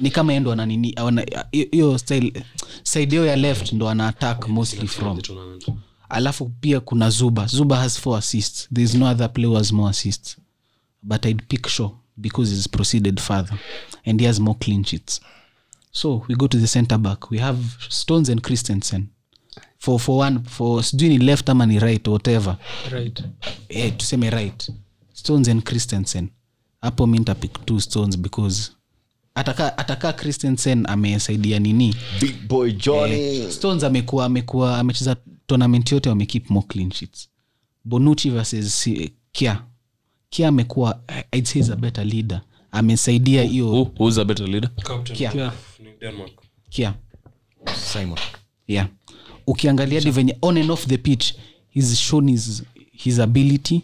Ni 0.00 0.10
kama 0.10 0.32
yeye 0.32 0.40
ndo 0.40 0.52
ananini 0.52 0.94
hiyo- 1.70 1.98
side 2.82 3.16
ya 3.16 3.36
left 3.36 3.72
ndo 3.72 3.88
ana 3.88 4.08
attack 4.08 4.48
mostly 4.48 4.88
from. 4.88 5.20
alafu 6.08 6.48
pia 6.60 6.80
kuna 6.80 7.10
zuba. 7.10 7.46
Zuba 7.46 7.76
has 7.76 8.00
four 8.00 8.18
assists. 8.18 8.68
Thereis 8.74 8.94
no 8.94 9.06
other 9.10 9.32
player 9.32 9.48
who 9.50 9.56
has 9.56 9.72
more 9.72 9.90
assists. 9.90 10.36
But 11.02 11.24
i'd 11.26 11.42
pick 11.48 11.68
show 11.68 11.96
because 12.16 12.50
he's 12.54 12.68
proceeded 12.68 13.20
further 13.20 13.58
and 14.06 14.20
he 14.20 14.26
has 14.26 14.40
more 14.40 14.58
clean 14.58 14.84
sheets. 14.84 15.20
So 15.92 16.24
we 16.28 16.34
go 16.34 16.48
to 16.48 16.58
the 16.58 16.66
center 16.66 16.98
back. 16.98 17.30
We 17.30 17.38
have 17.38 17.58
stones 17.88 18.28
and 18.28 18.40
christensen. 18.42 19.08
For 19.78 19.98
for 20.00 20.18
one 20.20 20.40
for 20.44 20.82
sijui 20.84 21.08
ni 21.08 21.18
left 21.18 21.48
ama 21.48 21.66
ni 21.66 21.78
right 21.78 22.08
whatever. 22.08 22.56
Right. 22.90 23.22
eh, 23.68 23.92
tuseme 23.96 24.30
right. 24.30 24.70
Stones 25.14 25.48
and 25.48 25.62
christensen 25.64 26.28
hapo 26.80 27.06
mi 27.06 27.18
ntapick 27.18 27.66
two 27.66 27.80
stones 27.80 28.18
because 28.18 28.70
atakaa 29.34 29.78
ataka 29.78 30.12
christensen 30.12 30.86
amesaidia 30.86 31.58
nini? 31.58 31.94
Big 32.20 32.48
boy 32.48 32.72
johnny. 32.72 33.52
Stones 33.52 33.84
amekuwa 33.84 34.24
amekuwa 34.24 34.78
amecheza 34.78 35.16
tournament 35.46 35.92
yote 35.92 36.08
wamekeep 36.08 36.50
more 36.50 36.66
clean 36.66 36.90
sheets. 36.92 37.28
Bonucci 37.84 38.30
versus 38.30 38.88
kia 39.32 39.62
kia 40.30 40.48
amekuwa 40.48 41.00
I'd 41.32 41.44
say 41.46 41.60
is 41.62 41.70
a 41.70 41.76
better 41.76 42.04
leader. 42.06 42.40
Amesaidia 42.70 43.42
hiyo 43.42 43.82
who's 43.98 44.18
a 44.18 44.24
better 44.24 44.48
leader? 44.48 44.70
Captain. 44.74 45.16
kia 45.18 45.32
Yeah. 45.32 45.52
Kia 46.70 46.94
simon. 47.92 48.18
Yeah. 48.66 48.88
Ukiangalia 49.46 50.00
venye 50.00 50.38
on 50.42 50.58
and 50.58 50.70
off 50.70 50.86
the 50.86 50.98
pitch 50.98 51.34
he's 51.68 51.96
shown 51.98 52.30
his, 52.30 52.62
his 52.92 53.18
ability 53.18 53.82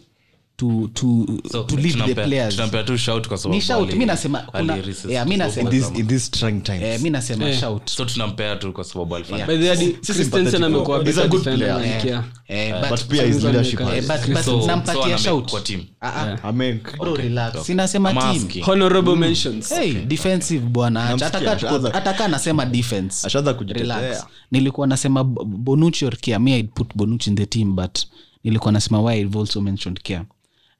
to, 0.57 0.89
to, 0.93 1.25
to 1.67 1.75
lead 1.75 2.05
the 2.05 2.15
players. 2.15 2.55
tunampea 2.55 2.83
tu 2.83 2.97
shout 2.97 3.27
kwa 3.27 3.37
sababu 3.37 3.55
ni 3.55 3.61
shout. 3.61 3.89
Ali- 3.93 4.05
nasema 4.05 4.39
kuna 4.39 4.77
in 4.77 5.37
nasema 5.37 5.69
this 5.69 5.91
in 5.95 6.07
these 6.07 6.31
trying 6.31 6.61
times. 6.61 6.81
Eh, 6.83 7.01
mi 7.01 7.09
nasema 7.09 7.53
shout. 7.53 7.89
So 7.89 8.05
tunampea 8.05 8.55
tu 8.55 8.73
kwa 8.73 8.83
sababu 8.83 9.15
alifanya. 9.15 9.45
By 9.45 9.57
the 9.57 9.69
way, 9.69 9.77
hadi 9.77 9.91
Christensen 9.91 10.63
amekuwa 10.63 11.03
He's 11.03 11.27
good 11.27 11.43
player. 11.43 12.23
eh, 12.47 12.73
but, 12.81 12.89
but 12.89 13.03
pia 13.07 13.23
his 13.25 13.43
leadership 13.43 13.81
Eh, 13.81 13.87
eh, 13.87 14.03
has- 14.03 14.19
but, 14.27 14.27
but 14.35 14.43
So- 14.45 14.61
so 14.61 14.67
nampatia 14.67 15.17
shout. 15.17 15.49
kwa 15.51 15.61
team. 15.61 15.81
Ah, 16.01 16.09
ah. 16.09 16.49
I 16.49 16.53
mean, 16.53 16.79
Bro, 16.99 17.15
relax. 17.15 17.65
sinasema 17.65 18.13
team. 18.13 18.63
honorable 18.65 19.15
mentions. 19.15 19.69
Hey, 19.69 19.93
defensive 19.93 20.65
bwana. 20.65 21.09
Namsikia, 21.09 21.51
ataka 21.93 22.25
anasema 22.25 22.65
defense. 22.65 23.27
ashaanza 23.27 23.53
kujitetea. 23.53 24.23
Nilikuwa 24.51 24.87
nasema 24.87 25.23
bonucci 25.23 26.05
or 26.05 26.17
kia 26.17 26.39
me 26.39 26.59
i'd 26.59 26.69
put 26.73 26.87
bonucci 26.95 27.29
in 27.29 27.35
the 27.35 27.45
team 27.45 27.75
but 27.75 27.99
nilikuwa 28.43 28.71
nasema 28.71 29.01
why 29.01 29.19
i've 29.21 29.39
also 29.39 29.61
mentioned 29.61 30.01
kia 30.01 30.23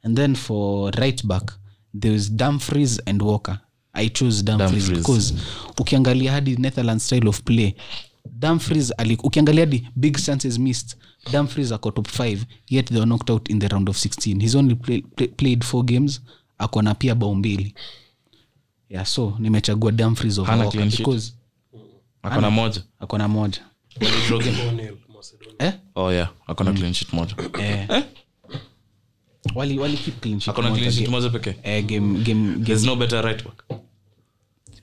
and 0.06 0.16
then 0.18 0.36
for 0.36 0.92
right 0.92 1.28
back 1.28 1.52
there 1.94 2.12
was 2.14 2.30
dumfries 2.30 3.00
and 3.08 3.22
walker. 3.22 3.60
I 3.94 4.10
chose 4.10 4.44
dumfries, 4.44 4.90
because 4.90 5.34
ukiangalia 5.78 6.32
hadi 6.32 6.56
netherland 6.56 7.02
style 7.02 7.28
of 7.28 7.42
play 7.44 7.76
dumfries 8.40 8.92
ali, 8.98 9.18
ukiangalia 9.24 9.66
hadi 9.66 9.88
big 9.96 10.18
chances 10.18 10.60
missed 10.60 10.96
dumfries 11.32 11.72
ako 11.72 11.92
top 11.92 12.08
5 12.08 12.46
yet 12.70 12.86
they 12.90 13.00
were 13.00 13.06
knocked 13.06 13.30
out 13.30 13.50
in 13.50 13.60
the 13.60 13.68
round 13.68 13.90
of 13.90 13.96
16 13.98 14.42
he's 14.42 14.56
only 14.56 14.76
play, 14.76 15.02
play, 15.02 15.28
played 15.28 15.64
four 15.64 15.84
games 15.86 16.22
ako 16.58 16.82
na 16.82 16.94
pia 16.96 17.16
bao 17.16 17.36
mbili. 17.36 17.76
Yeah 18.90 19.06
so 19.06 19.36
nimechagua 19.40 19.92
dumfries 19.92 20.38
of 20.38 20.50
Walker 20.50 20.86
because 20.86 21.34
akona 22.24 22.52
moja. 22.52 22.84
Akona 23.00 23.28
moja. 23.28 23.62
Eh? 25.60 25.72
oh 25.96 26.12
yeah. 26.12 26.30
Akona 26.48 26.74
clean 26.74 26.94
sheet 26.94 27.14
moja. 27.14 27.36
Eh. 27.60 28.04
Wali 29.56 29.80
wali 29.80 29.98
keep 29.98 30.22
clean 30.22 30.40
sheet 30.40 30.50
akona 30.50 30.72
clean 30.72 30.92
sheet 30.92 31.10
moja 31.10 31.30
pekee. 31.30 31.56
Eh, 31.64 31.86
game 31.86 32.14
game 32.24 32.54
game. 32.54 32.66
there's 32.66 32.84
no 32.84 32.96
better 32.96 33.22
right 33.26 33.44
back. 33.44 33.64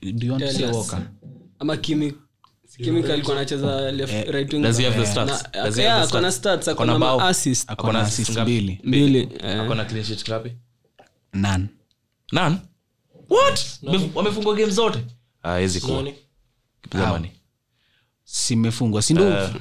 Do 0.01 0.25
you 0.25 0.31
want 0.31 0.43
to 0.43 0.53
say 0.53 0.71
Walker? 0.71 1.07
Ama 1.59 1.77
kimi 1.77 2.13
kimi 2.77 3.03
alikuwa 3.03 3.35
anacheza 3.35 3.91
left 3.91 4.29
right 4.29 4.53
wing 4.53 4.61
does 4.61 4.77
he 4.77 4.83
have 4.85 4.99
the 4.99 5.05
stats? 5.05 5.51
Does 5.51 5.75
he 5.75 5.87
have 5.87 6.07
the 6.11 6.31
stats? 6.31 6.35
stats 6.37 6.67
Akona 6.67 6.91
akona 6.93 7.05
bao? 7.05 7.17
ma 7.19 7.27
assist 7.27 7.69
Akona 7.71 7.89
Akona 7.89 7.99
assist 7.99 8.29
assist 8.29 8.41
mbili. 8.41 8.79
Mbili. 8.83 9.29
Akona 9.43 9.85
clean 9.85 10.05
sheet 10.05 10.29
ngapi? 10.29 10.51
None. 11.33 11.67
None? 12.31 12.57
What? 13.29 13.79
Wamefungwa 14.15 14.55
game 14.55 14.71
zote? 14.71 14.99
Ah 15.43 15.57
hizi 15.57 15.81
kwa 15.81 16.03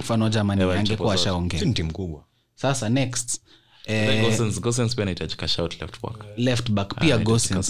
mfano 0.00 0.28
jamani 0.28 0.62
angekuwa 0.62 1.14
ashaongea? 1.14 1.60
Ni 1.60 1.72
timu 1.74 1.92
kubwa. 1.92 2.24
Sasa 2.54 2.88
next 2.88 3.40
Then 3.86 4.24
Gosens- 4.24 4.60
Gosens 4.60 4.94
pia 4.94 5.04
left 6.36 6.70
back. 6.70 6.94
pia 7.00 7.14
Ah, 7.14 7.18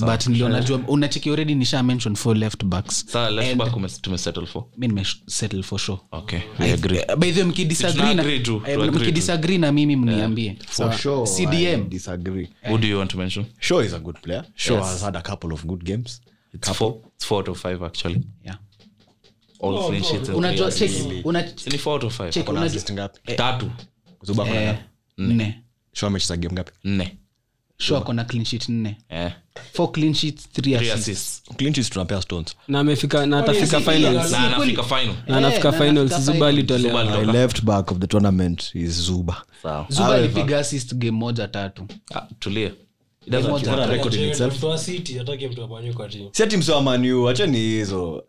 but 0.07 0.27
ndio 0.27 0.47
unacheki 0.89 1.31
already 1.31 1.55
nisha 1.55 1.83
mention 1.83 2.15
for 2.17 2.37
left 2.37 2.65
backs. 2.65 3.05
Sawa, 3.07 3.31
left 3.31 3.49
And- 3.51 3.59
back 3.59 3.77
ume- 3.77 4.01
tumesettle 4.01 4.47
for 4.47 4.65
mi 4.77 4.87
nimesettle 4.89 5.63
for 5.63 5.79
sure. 5.79 5.99
Okay 6.13 6.41
we 6.59 6.73
agree. 6.73 6.99
Eh, 6.99 7.17
by 7.17 7.33
the 7.33 7.41
way 7.43 7.49
mkidisagree 7.51 8.15
na- 8.15 8.23
eh, 8.67 8.79
mkidisagree 8.93 9.59
mimi 9.73 9.97
mniambie. 9.97 10.59
For 10.67 10.93
sure, 10.99 11.27
cdm 11.27 11.89
disagree. 11.89 12.49
who 12.69 12.79
do 12.79 12.87
you 12.89 12.99
want 12.99 13.11
to 13.11 13.19
mention? 13.19 13.47
Shaw 13.61 13.81
is 13.85 13.95
a 13.95 13.99
good 13.99 14.17
player. 14.21 14.45
Shaw 14.55 14.75
Yes. 14.77 14.85
has 14.87 15.03
had 15.03 15.17
a 15.19 15.23
couple 15.23 15.53
of 15.55 15.65
good 15.65 15.83
games. 15.85 16.21
it's 16.55 16.73
four 16.73 16.95
it's 17.17 17.27
four 17.27 17.39
out 17.39 17.49
five 17.59 17.85
actually. 17.87 18.21
Yeah. 18.45 18.59
all 19.61 19.87
clean 19.89 20.03
sheets 20.05 20.29
unajua 20.29 20.73
check 20.73 20.91
una 21.25 21.45
ni 21.73 21.79
four 21.79 21.93
out 21.95 22.05
of 22.05 22.17
five. 22.17 22.31
check 22.31 22.49
unajua 22.49 22.83
ngapi? 22.93 23.35
tatu. 23.37 23.71
Zuba 24.23 24.45
kuna 24.45 24.63
eh, 24.63 24.79
nne 25.19 25.62
Shaw 25.93 26.07
amecheza 26.07 26.37
game 26.37 26.55
ngapi? 26.55 26.73
nne 26.85 27.17
sure 27.79 28.01
kona 28.01 28.25
clean 28.25 28.45
sheet 28.45 28.69
nne 28.69 28.97
eh 29.09 29.33
four 29.73 29.93
clean 29.93 30.15
sheets 30.15 30.49
three 30.53 30.77
three 30.77 30.91
assists 30.91 31.09
assists 31.09 31.57
Clean 31.57 31.75
sheets 31.75 31.91
tunapea 31.91 32.23
Stones. 32.23 32.57
na 32.69 32.81
amefika 32.81 33.27
na 33.27 33.39
atafika 33.39 33.81
finals 33.81 34.31
na 34.33 34.39
anafika 34.57 34.83
final 34.83 35.15
na 35.27 35.37
anafika 35.37 35.69
Eh, 35.69 35.75
finals 35.79 36.21
zuba 36.21 36.49
alitolewa 36.49 37.05
My 37.05 37.33
left 37.33 37.63
back 37.65 37.91
of 37.91 37.99
the 37.99 38.07
tournament 38.07 38.75
is 38.75 39.01
Zuba. 39.03 39.43
sawa 39.63 39.87
zuba 39.89 40.15
alipiga 40.15 40.59
assist 40.59 40.95
game 40.95 41.11
moja 41.11 41.49
tatu 41.49 41.87
Ah, 42.15 42.21
tulia 42.39 42.71
It 43.27 43.31
doesn't 43.33 43.51
moja. 43.51 43.67
matter. 43.71 43.77
Got 43.87 43.89
a 43.89 43.93
record 43.97 44.15
in 44.15 44.29
itself. 44.29 44.57
Mtu 44.57 44.67
wa 44.67 44.79
City, 44.79 45.19
hataki 45.19 45.49
mtu 45.49 45.63
afanye 45.65 45.93
kwa 45.93 46.09
team. 46.09 46.29
Si 46.33 46.43
ati 46.43 46.57
msee 46.57 46.73
wa 46.75 46.83
Man 46.83 47.13
U, 47.13 47.29
acheni 47.29 47.59
hizo. 47.59 48.25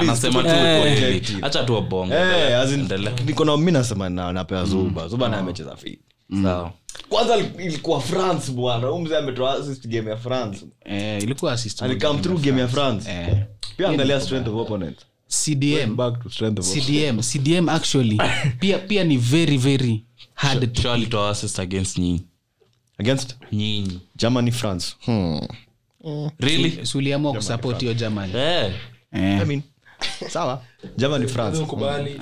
Anasema 0.00 0.42
tu 0.42 0.48
ukweli. 0.48 1.22
acha 1.42 1.64
tu 1.64 1.74
wabonge 1.74 2.14
Eh, 2.14 2.72
Endelea. 2.72 3.12
niko 3.26 3.44
na 3.44 3.56
mi 3.56 3.72
nasema 3.72 4.08
na- 4.08 4.32
napea 4.32 4.64
Zuba. 4.64 5.08
Zuba 5.08 5.28
naye 5.28 5.42
amecheza 5.42 5.76
fit. 5.76 6.00
Sawa. 6.42 6.72
Kwanza 7.08 7.36
ilikuwa 7.36 8.00
france 8.00 8.52
bwana. 8.52 8.86
Huu 8.86 8.98
mzee 8.98 9.16
ametoa 9.16 9.52
assist 9.54 9.86
game 9.86 10.10
ya 10.10 10.16
france. 10.16 10.66
Eh, 10.84 11.22
ilikuwa 11.22 11.52
assist 11.52 11.82
alikam 11.82 12.20
through 12.22 12.40
game 12.40 12.60
ya 12.60 12.68
france. 12.68 13.10
Eh, 13.10 13.36
pia 13.76 13.88
angalia 13.88 14.20
strength 14.20 14.48
of 14.48 14.54
opponent 14.54 14.98
cdm 15.28 15.96
back 15.96 16.22
to 16.22 16.30
strength 16.30 16.58
of 16.58 16.66
cdm 16.66 17.20
cdm 17.20 17.68
actually. 17.68 18.18
Pia 18.60 18.78
pia 18.78 19.04
ni 19.04 19.16
very 19.16 19.56
very 19.58 20.04
hard 20.34 20.72
to 20.72 20.82
Shaw 20.82 20.92
alitoa 20.92 21.30
assist 21.30 21.58
against 21.58 21.98
nyinyi 21.98 22.22
against? 22.98 23.36
Nyinyi 23.52 24.00
germany 24.16 24.50
france. 24.50 24.96
Hmm. 25.04 25.40
really 26.38 26.86
suliamua 26.86 27.32
kusupport 27.32 27.80
hiyo 27.80 27.94
germany. 27.94 28.32
Eh. 28.36 28.72
Eh. 29.12 29.42
I 29.42 29.44
mean, 29.44 29.62
sawa. 30.28 30.62
Germany 30.96 31.26
france. 31.28 31.58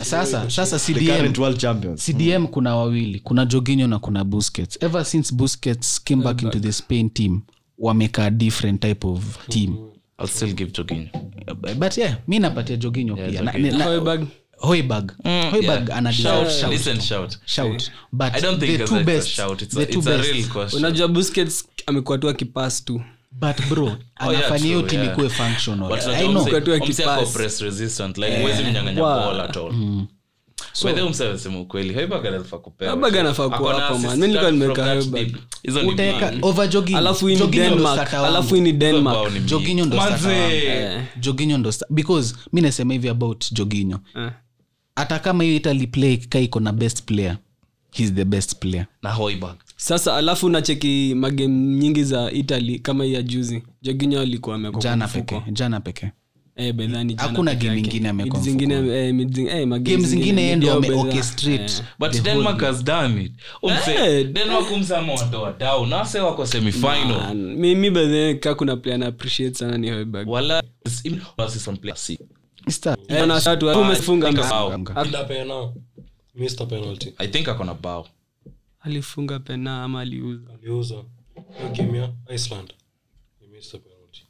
Sasa 0.03 0.51
sasa 0.51 0.79
cdm 0.79 1.33
cdm 1.97 2.47
kuna 2.47 2.77
wawili 2.77 3.21
kuna 3.21 3.47
joginyo 3.47 3.87
na 3.87 3.99
kuna 3.99 4.25
busquets. 4.25 4.83
Ever 4.83 5.05
since 5.05 5.35
busquets 5.35 6.05
came 6.05 6.23
back 6.23 6.43
into 6.43 6.59
the 6.61 6.73
spain 6.73 7.11
team 7.11 7.41
wameka 7.79 8.31
different 8.31 8.81
type 8.83 9.07
of 9.07 9.47
team. 9.49 9.77
I'll 10.19 10.29
still 10.29 10.53
give 10.55 10.71
Jorginho. 10.73 11.09
but 11.79 11.97
yeah 11.99 12.17
mi 12.29 12.39
napatia 12.39 12.77
joginyo 12.77 13.17
pia. 13.17 13.43
Na- 13.43 13.53
na- 13.53 14.27
Hoiberg. 14.59 15.13
Yeah. 15.25 15.97
ana 15.99 16.13
Shout, 16.13 16.51
shout. 16.51 16.73
listen, 16.73 17.01
shout. 17.01 17.39
shout. 17.47 17.91
But 18.13 18.35
I 18.35 18.41
don't 18.41 18.61
think 18.61 18.79
the 18.79 18.87
two 18.87 18.95
a- 18.97 19.01
a 19.01 19.05
best 19.05 19.29
shout. 19.29 19.63
It's 19.63 19.77
a- 19.77 19.81
the 19.81 19.87
two 19.93 19.99
it's 19.99 20.07
a 20.09 20.17
best. 20.19 20.33
real 20.33 20.49
question. 20.49 20.79
unajua 20.85 21.09
busquets 21.09 21.65
amekuwa 21.87 22.19
tu 22.19 22.29
akipass 22.29 22.85
tu 22.85 23.01
but 23.41 23.67
bro 23.69 23.97
anafanya 24.17 24.65
hiyo 24.65 24.83
ikuwe 25.05 25.31
assist 25.31 25.75
man. 34.09 34.19
Mi 34.19 34.29
ndo 34.29 34.41
because 41.91 42.35
nasema 42.63 42.93
hivi 42.93 43.09
about 43.09 43.53
joginyo 43.53 44.01
Eh. 44.17 44.31
hata 44.97 45.19
kama 45.19 45.45
hiyo 45.45 45.57
italiplay 45.57 46.17
iko 46.41 46.61
na 46.61 46.73
best 46.73 47.03
player. 47.03 47.37
He's 47.91 48.15
the 48.15 48.25
best 48.25 48.57
player. 48.57 48.87
Na 49.03 49.13
Hoiberg. 49.13 49.57
Sasa 49.77 50.17
alafu 50.17 50.49
nacheki 50.49 51.15
magame 51.17 51.55
nyingi 51.79 52.05
za 52.05 52.31
italy 52.33 52.79
kama 52.79 53.05
ya 53.05 53.23
juzi. 53.23 53.63
Joginyo 53.83 54.21
alikuwa 54.21 54.57
amekwa 54.57 54.83
kwa 54.83 55.09
pekee 55.09 55.43
jana 55.53 55.81
pekee. 55.81 56.11
Bedhani 56.75 57.15
Hakuna 57.19 57.55
game 57.55 57.79
ingine 57.79 58.13
zingine, 60.07 60.57
ndo 60.57 60.81
wako 66.21 66.47
semifinal. 66.47 67.35
Bedhe 67.91 68.35
ka 68.35 68.55
kuna 68.55 68.77
player 68.77 68.99
na 68.99 69.07
appreciate 69.07 69.55
sana 69.59 69.79
ni 69.79 69.91
wala 70.27 70.63
player. 71.77 71.97
Umefunga 73.81 74.33
penalty. 76.67 77.13
i 77.19 77.29
think 77.29 77.49
akona 77.49 77.75
bao 77.75 78.07
alifunga 78.85 79.39
pena 79.39 79.83
ama 79.85 80.01
aliuza? 80.01 80.43
Aliuza. 80.55 80.95
Hiyo 81.59 81.71
game 81.77 81.99
ya 81.99 82.13
Iceland. 82.35 82.75
He 83.41 83.47
missed 83.57 83.75
a 83.75 83.79
penalty. 83.79 84.23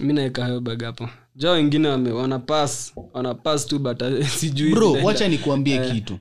mi 0.00 0.12
naweka 0.12 0.42
hayo 0.42 0.60
bagapo 0.60 1.08
ja 1.36 1.50
wengine 1.50 1.88
wanapas 1.88 2.12
wana 2.16 2.38
pass 2.38 2.92
wana 3.12 3.34
pass 3.34 3.66
tu 3.66 3.78
but 3.78 4.02
uh, 4.02 4.26
sijui 4.38 4.70
bro 4.70 4.86
zinaenda. 4.86 5.06
wacha 5.06 5.28
nikuambie 5.28 5.90
kitu. 5.90 6.18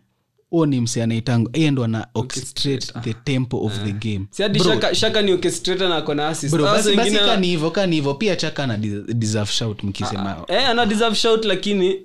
Huo 0.49 0.65
ni 0.65 0.81
mse 0.81 1.03
anaitango 1.03 1.49
yeye 1.53 1.71
ndo 1.71 1.83
ana 1.83 2.07
orchestrate 2.13 2.93
the 3.01 3.13
tempo 3.13 3.65
of 3.65 3.83
the 3.83 3.91
game. 3.91 4.25
Siadi 4.31 4.59
shaka, 4.59 4.95
shaka 4.95 5.21
ni 5.21 5.31
orchestrator 5.31 5.89
na 5.89 5.95
akona 5.95 6.27
assist. 6.27 6.53
bro 6.53 6.63
basi, 6.65 6.95
basi 6.95 7.09
wengine- 7.09 7.25
kani 7.25 7.47
hivyo 7.47 7.71
kani 7.71 7.95
hivyo. 7.95 8.13
Pia 8.13 8.35
chaka 8.35 8.63
ana 8.63 8.77
deserve 9.13 9.51
shout 9.51 9.83
mkisema 9.83 10.43
eh, 10.47 10.69
ana 10.69 10.85
deserve 10.85 11.15
shout 11.15 11.45
lakini 11.45 12.01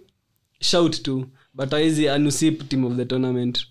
shout 0.61 1.03
tu. 1.03 1.27
But 1.55 1.73
awezi 1.73 2.09
anusip 2.09 2.69
team 2.69 2.85
of 2.85 2.97
the 2.97 3.05
tournament 3.05 3.67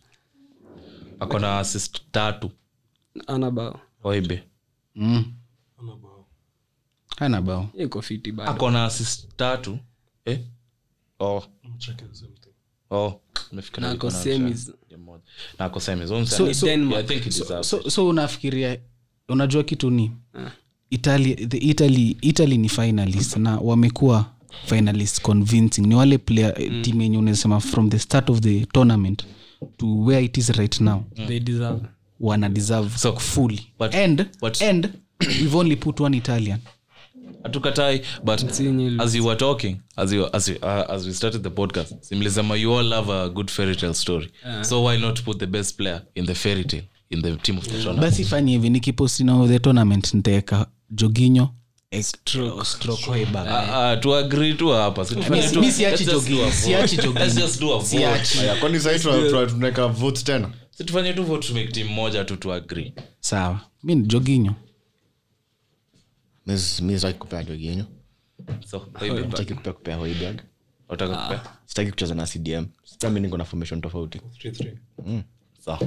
akona 1.20 1.59
assist 1.59 2.01
tatu. 2.11 2.51
Ana 3.28 3.51
bao. 3.51 3.80
Oibe 4.03 4.43
mm, 4.95 5.34
Ana 7.18 7.41
bao. 7.41 7.70
iko 7.78 8.01
fiti 8.01 8.32
bado. 8.32 8.51
Akona 8.51 8.86
assist 8.86 9.36
tatu. 9.36 9.78
Eh? 10.26 10.39
oh. 11.20 11.43
Oh. 12.89 13.22
So- 17.89 18.07
unafikiria 18.09 18.78
unajua 19.30 19.63
kitu 19.63 19.89
ni 19.89 20.11
Ah. 20.34 20.51
italy, 20.89 21.36
the 21.36 21.57
italy, 21.57 22.18
italy 22.22 22.57
ni 22.57 22.70
finalist 22.70 23.38
na 23.38 23.57
wamekuwa 23.59 24.26
finalist 24.65 25.22
convincing. 25.22 25.82
Ni 25.82 25.95
wale 25.95 26.18
player 26.18 26.55
mm. 26.72 26.82
team 26.82 27.01
yenye 27.01 27.18
unasema 27.18 27.59
from 27.59 27.89
the 27.89 27.99
start 27.99 28.30
of 28.30 28.39
the 28.39 28.65
tournament 28.65 29.26
to 29.78 30.05
where 30.05 30.24
it 30.26 30.38
is 30.38 30.49
right 30.58 30.82
now. 30.82 31.03
They 31.28 31.39
deserve. 31.39 31.82
Wana 32.20 32.49
deserve 32.49 32.97
So, 32.97 33.16
fully 33.16 33.60
but- 33.80 33.95
and, 33.95 34.26
but- 34.41 34.62
and 34.62 34.89
we've 35.28 35.55
only 35.55 35.76
put 35.76 35.99
one 35.99 36.18
italian. 36.18 36.60
Hatukatai 37.43 38.01
but 38.24 38.43
as 38.99 39.16
you 39.16 39.24
were 39.26 39.36
talking 39.36 39.78
as, 39.97 40.12
you, 40.14 40.28
as, 40.34 40.47
you, 40.49 40.58
uh, 40.62 40.86
as 40.89 41.05
we 41.08 41.14
started 41.14 41.43
the 41.43 41.49
podcast 41.49 41.93
simlisema 42.01 42.55
you 42.55 42.74
all 42.74 42.84
love 42.86 43.10
a 43.14 43.30
good 43.30 43.49
fairy 43.51 43.76
tale 43.76 43.93
story. 43.93 44.30
So 44.64 44.82
why 44.82 44.97
not 44.97 45.22
put 45.24 45.39
the 45.39 45.47
best 45.47 45.78
player 45.78 46.01
in 46.16 46.26
the 46.26 46.36
fairy 46.36 46.64
tale 46.64 46.84
in 47.10 47.22
the 47.22 47.36
team 47.38 47.58
of 47.58 47.64
the 47.64 47.72
tournament? 47.72 48.01
Basi 48.01 48.24
fanye 48.26 48.51
hivi 48.51 48.70
nikiposti 48.70 49.24
nao 49.24 49.47
the 49.47 49.60
tournament 49.60 50.14
nitaeka 50.14 50.68
joginyo 50.91 51.49
tunaweka 59.47 59.88
vote 59.88 60.23
tena? 60.23 60.53
Si 60.71 60.83
tu 60.83 60.93
vote 61.23 61.47
to 61.47 61.53
make 61.53 61.71
tu 62.25 62.35
tu 62.35 62.51
sawa. 63.19 63.61
Mi 63.83 63.95
ni 63.95 64.07
joginyo 64.07 64.55
mi 66.81 66.93
kupea 67.17 67.43
joginyo 67.43 67.85
sitaki 69.29 69.53
kupea 69.53 69.73
kupea 69.73 69.95
hoiberg 69.95 70.41
sitaki 71.65 71.91
kucheza 71.91 72.15
na 72.15 72.25
cdm 72.27 72.65
Sasa 72.83 73.09
niko 73.19 73.38
na 73.38 73.45
formation 73.45 73.81
tofauti. 73.81 74.21
Sawa 75.59 75.79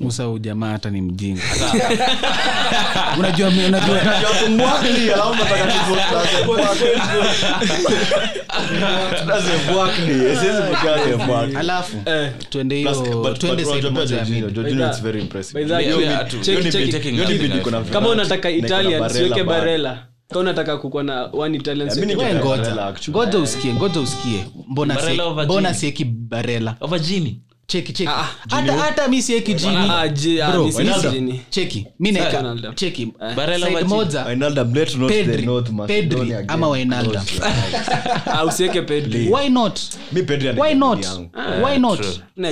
usa 0.00 0.28
ujamaa 0.28 0.70
hata 0.72 0.90
ni 0.90 1.00
mjinga. 1.02 1.42
Unajua 3.18 3.48
unajua 3.48 4.00
alafu 11.58 11.96
twende 12.50 12.76
hiyo 12.76 12.94
twende 13.34 13.64
kama 17.92 18.08
unataka 18.08 18.50
italian 18.50 19.08
siweke 19.08 19.44
barela 19.44 20.06
ka 20.32 20.38
unataka 20.38 20.76
kukua 20.76 21.02
na 21.02 21.24
one 21.32 21.56
italian 21.56 21.88
Yeah, 21.88 21.98
mi 22.00 22.06
siweke 22.06 22.32
niko- 22.32 22.48
We 22.50 22.56
Barella, 22.58 22.94
ngoja 23.10 23.38
usikie 23.38 23.72
ngoja 23.74 24.00
usikie. 24.00 24.44
Mbona 25.44 25.74
sieki 25.74 26.04
barela. 26.04 26.76
Cheki 27.66 27.92
cheki. 27.92 28.10
Ah, 28.10 28.28
hata 28.50 28.72
hata 28.72 29.08
mi 29.08 29.22
sieki 29.22 29.54
jini. 29.54 29.76
Ah, 29.76 30.08
je- 30.08 30.42
Bro, 30.52 30.64
mi 30.64 30.72
si- 30.72 30.78
Wijnaldum. 30.78 31.12
sijini. 31.12 31.40
cheki 31.50 31.86
mi 32.00 32.12
naeka. 32.12 32.56
Cheki 32.74 33.12
Barella 33.36 33.66
side 33.66 33.74
Vaji. 33.78 33.88
moja. 33.88 34.24
Wijnaldum, 34.24 34.74
let's 34.74 34.96
not 34.96 35.08
the 35.12 35.24
Pedri, 35.24 35.46
North 35.46 35.66
Pedri 35.66 35.76
Macedonia 35.76 36.36
game. 36.42 36.52
ama 36.52 36.68
Wijnaldum. 36.68 37.22
Pedri. 38.86 39.28
why 39.28 39.48
not? 39.48 39.80
Mi 40.12 40.22
Pedri 40.22 40.58
why 40.60 40.74
not? 40.74 41.06
why 41.62 41.78
not? 41.78 42.00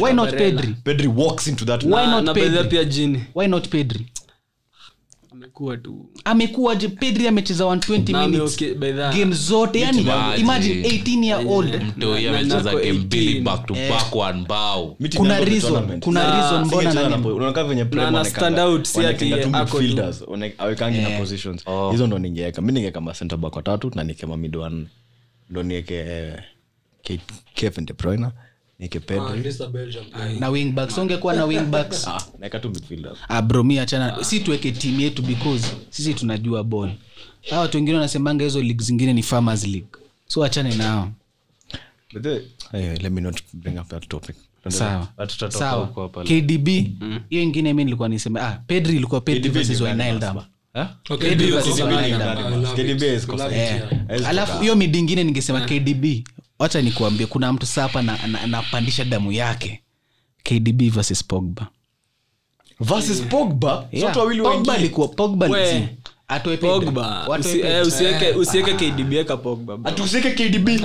why 0.01 0.13
not 0.13 0.31
pedri? 0.35 0.75
Pedri 0.85 1.07
walks 1.07 1.47
into 1.47 1.65
that 1.65 1.85
Why 1.85 2.07
not 2.07 2.25
Pedri 2.37 2.51
Pedri? 2.51 2.69
pia 2.71 2.85
jini. 2.85 3.21
Why 3.35 3.47
not 3.47 3.69
pedri 3.69 4.07
amekuwa 5.55 5.77
tu. 5.77 6.07
Amekuwaje 6.25 6.89
pedri 6.89 7.29
amecheza 7.29 7.65
120 7.65 8.27
minutes 8.29 8.55
okay, 8.55 8.75
game 9.19 9.33
zote 9.35 9.81
yani 9.81 10.07
imagine 10.39 10.89
18 10.89 11.25
year 11.25 11.47
old. 11.47 11.83
mtoi 11.83 12.29
amecheza 12.29 12.63
game 12.75 12.93
mbili 12.93 13.41
back 13.41 13.67
to 13.67 13.75
back 13.75 14.17
one 14.17 14.45
bao. 14.49 14.97
Kuna 15.17 15.41
reason, 15.41 16.01
kuna 16.01 16.23
Na- 16.29 16.37
reason 16.41 16.65
mbona 16.65 16.93
na 16.95 17.17
unaona 17.17 17.65
venye 17.65 17.85
Prem 17.85 18.05
Na- 18.05 18.11
na 18.11 18.25
stand 18.25 18.59
out, 18.59 18.85
si 18.87 19.07
ati 19.07 19.33
ako 19.35 19.79
tu. 19.83 20.15
awekangi 20.59 20.99
na 20.99 21.19
positions. 21.19 21.65
Hizo 21.91 22.07
ndo 22.07 22.19
ningeeka. 22.19 22.63
Mi 22.63 22.73
ningeeka 22.73 23.01
macenter 23.01 23.39
back 23.39 23.57
watatu 23.57 23.91
na 23.95 24.05
nikema 24.05 24.37
wanne 24.59 24.87
ndo 25.51 25.63
nieke 25.63 25.95
eh, 25.95 26.43
kevin 27.55 27.87
de 27.87 27.93
bruyne 27.93 28.27
Ah, 28.81 29.01
pedri 29.01 29.43
this 29.43 29.55
is 29.55 29.61
a 29.61 29.69
Belgium 29.69 30.05
player. 30.11 30.41
na 30.41 30.49
wingbacks. 30.49 30.99
Ungekuwa 30.99 31.35
na 31.35 31.45
wingbacks. 31.45 32.07
Ah, 33.29 33.39
ah, 33.79 33.83
achana. 33.83 34.25
Si 34.25 34.41
tuweke 34.41 34.73
timu 34.73 35.01
yetu 35.01 35.23
because 35.23 35.67
sisi 35.91 36.15
tunajua 36.15 36.65
ball. 36.65 36.91
Hawa 37.51 37.63
watu 37.63 37.77
wengine 37.77 37.97
wanasemanga 37.97 38.45
hizo 38.45 38.63
league 38.63 38.85
zingine 38.85 39.13
ni 39.13 39.23
farmers 39.23 39.65
league. 39.67 39.89
So 40.27 40.45
achane 40.45 40.75
nao. 40.75 41.11
Eh, 42.73 43.03
let 43.03 43.13
me 43.13 43.21
not 43.21 43.41
bring 43.53 43.79
up 43.79 43.89
that 43.89 44.09
topic. 44.09 44.37
Sawa. 44.69 45.09
But 45.19 45.29
tutatoka 45.29 45.59
sawa. 45.59 45.87
huko 45.87 46.03
hapa. 46.03 46.25
kdb 46.25 46.69
hiyo 47.29 47.43
ingine 47.43 47.73
mi 47.75 47.85
nilikuwa 47.85 48.09
niseme. 48.09 48.41
Ah, 48.41 48.61
pedri 48.67 48.97
ilikuwa 48.97 49.21
pedri 49.21 49.51
versus 49.51 49.81
Wijnaldum. 49.81 50.37
Eh? 50.75 50.87
Eh, 54.09 54.29
alafu 54.29 54.61
hiyo 54.61 54.77
midi 54.77 54.99
ingine 54.99 55.25
ningesema 55.25 55.61
kdb 55.61 56.05
wacha 56.65 56.83
nikuambie 56.83 57.27
kuna 57.27 57.53
mtu 57.53 57.67
sapa 57.67 57.99
anapandisha 58.43 59.05
damu 59.05 59.33
yake. 59.33 59.83
Kdb 60.43 60.83
versus 60.91 61.25
pogba. 61.25 61.67
Versus 62.81 63.21
pogba? 63.23 63.89
Yeah, 63.93 64.07
sote 64.09 64.19
wawili 64.21 64.43
Pogba 64.43 64.75
alikuwa 64.75 65.09
pogba 65.09 65.49
Eh, 66.29 67.87
usiweke 67.87 68.31
usiweke 68.31 68.73
kdb 68.91 69.13
eka 69.13 69.37
pogba 69.37 69.77
bro. 69.77 69.91
atusike 69.93 70.31
kdb 70.31 70.69
We- 70.69 70.79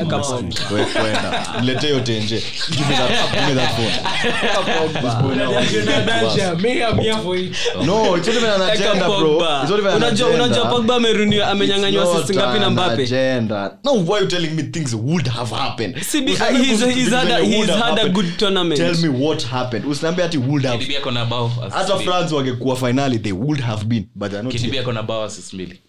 kwenda 0.86 1.46
nilete 1.62 1.88
yote 1.90 2.20
nje 2.20 2.44
Give 2.70 2.86
me 2.90 2.96
that- 2.96 3.32
give 3.34 3.46
me 3.48 3.56
that 3.56 3.76
phone. 3.76 3.92
Belgium, 6.06 6.62
me, 6.62 6.72
I'm 6.84 6.98
here 7.00 7.16
for 7.24 7.38
it. 7.38 7.56
No, 7.86 8.18
it's 8.18 8.28
not 8.28 8.36
even 8.38 8.50
an 8.50 8.62
Eka 8.62 8.72
agenda, 8.74 9.06
bro. 9.06 9.20
Pogba. 9.20 9.62
It's 9.62 9.70
not 9.70 9.80
even 9.80 9.92
an 9.92 10.34
unajua 10.36 10.66
pogba 10.66 10.96
ameruniwa 10.96 11.48
amenyanganywa 11.48 12.22
sisi 12.22 12.34
ngapi 12.40 12.60
na 12.60 12.68
an 12.68 12.74
mbape 12.74 13.04
agenda. 13.04 13.78
No, 13.84 13.92
why 13.94 14.14
are 14.16 14.22
you 14.22 14.28
telling 14.28 14.50
me 14.52 14.64
things 14.64 14.94
would 14.94 15.28
have 15.28 15.56
happened? 15.56 16.02
Si 16.04 16.22
bi- 16.22 16.32
Usiniambie 16.32 16.64
he's- 16.64 16.68
kuhusu 16.68 16.86
he's 16.86 16.96
vitu 17.06 17.16
had 17.16 17.32
a- 17.34 17.40
zenye 17.42 17.56
would 17.58 17.70
he's 17.70 17.76
have 17.76 17.80
had 17.84 17.94
a 17.94 17.96
happened. 17.96 18.16
good 18.16 18.38
tournament. 18.38 18.82
Tell 18.82 18.96
me 18.98 19.26
what 19.26 19.46
happened. 19.46 19.86
Usiniambie 19.86 20.24
ati 20.26 20.38
would 20.38 20.66
have. 20.66 20.78
KDB 20.86 20.98
ako 20.98 21.12
na 21.12 21.26
bao 21.26 21.46
assist 21.62 21.74
hata 21.76 21.98
france 22.00 22.36
wangekuwa 22.36 22.76
finali 22.76 23.20
they 23.20 23.32
would 23.32 23.62
have 23.62 23.86
been 23.86 24.06
but 24.16 24.30
they're 24.32 24.44
not 24.44 24.54
Assist 25.40 25.54
mbili 25.54 25.80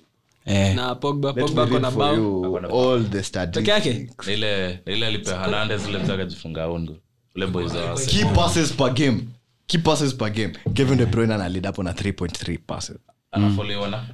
Eh, 0.47 0.75
na 0.75 0.95
pogba 0.95 1.29
Let 1.29 1.37
me 1.37 1.43
pogba 1.43 1.67
kona 1.67 1.91
bao. 1.91 2.57
all 2.73 3.05
the 3.11 3.47
peke 3.47 3.71
yake? 3.71 4.09
Ile 4.27 4.81
ile 4.87 5.07
alipea 5.07 5.41
Hernandez 5.41 5.87
ule 5.87 5.99
mzee 5.99 6.13
akajifunga 6.13 6.67
ondo 6.67 6.97
ule 7.37 7.47
boys 7.47 7.73
wa 7.75 7.95
key 7.95 8.25
passes 8.35 8.73
per 8.73 8.91
game. 8.95 9.21
Key 9.67 9.79
passes 9.79 10.15
per 10.15 10.31
game. 10.31 10.53
Kevin 10.75 10.99
de 10.99 11.07
bruyne 11.07 11.35
analid 11.35 11.67
hapo 11.67 11.83
na 11.83 11.93
3.3 11.93 12.59
passes. 12.67 12.97
Anafollowiwa 13.33 13.89
na 13.89 14.05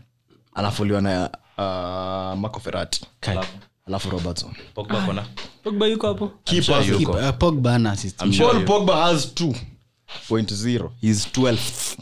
anafuliwa 0.54 1.00
na 1.00 1.30
uh, 1.58 2.38
marco 2.40 2.60
ferrati 2.60 3.06
alafu. 3.20 3.58
Alafu 3.86 4.10
robertson. 4.10 4.50
Pogba 4.74 5.04
ako 5.04 5.14
pogba 5.62 5.86
yuko 5.86 6.06
hapo? 6.06 6.32
Key 6.44 6.62
sure 6.62 6.86
yuko. 6.86 7.12
uh, 7.12 7.30
pogba 7.38 7.74
ana 7.74 7.90
assist. 7.92 8.18
Sure 8.32 8.52
paul 8.52 8.64
pogba 8.64 8.96
has 8.96 9.32
2.0 9.34 10.88
he's 11.00 11.26
12 11.26 11.96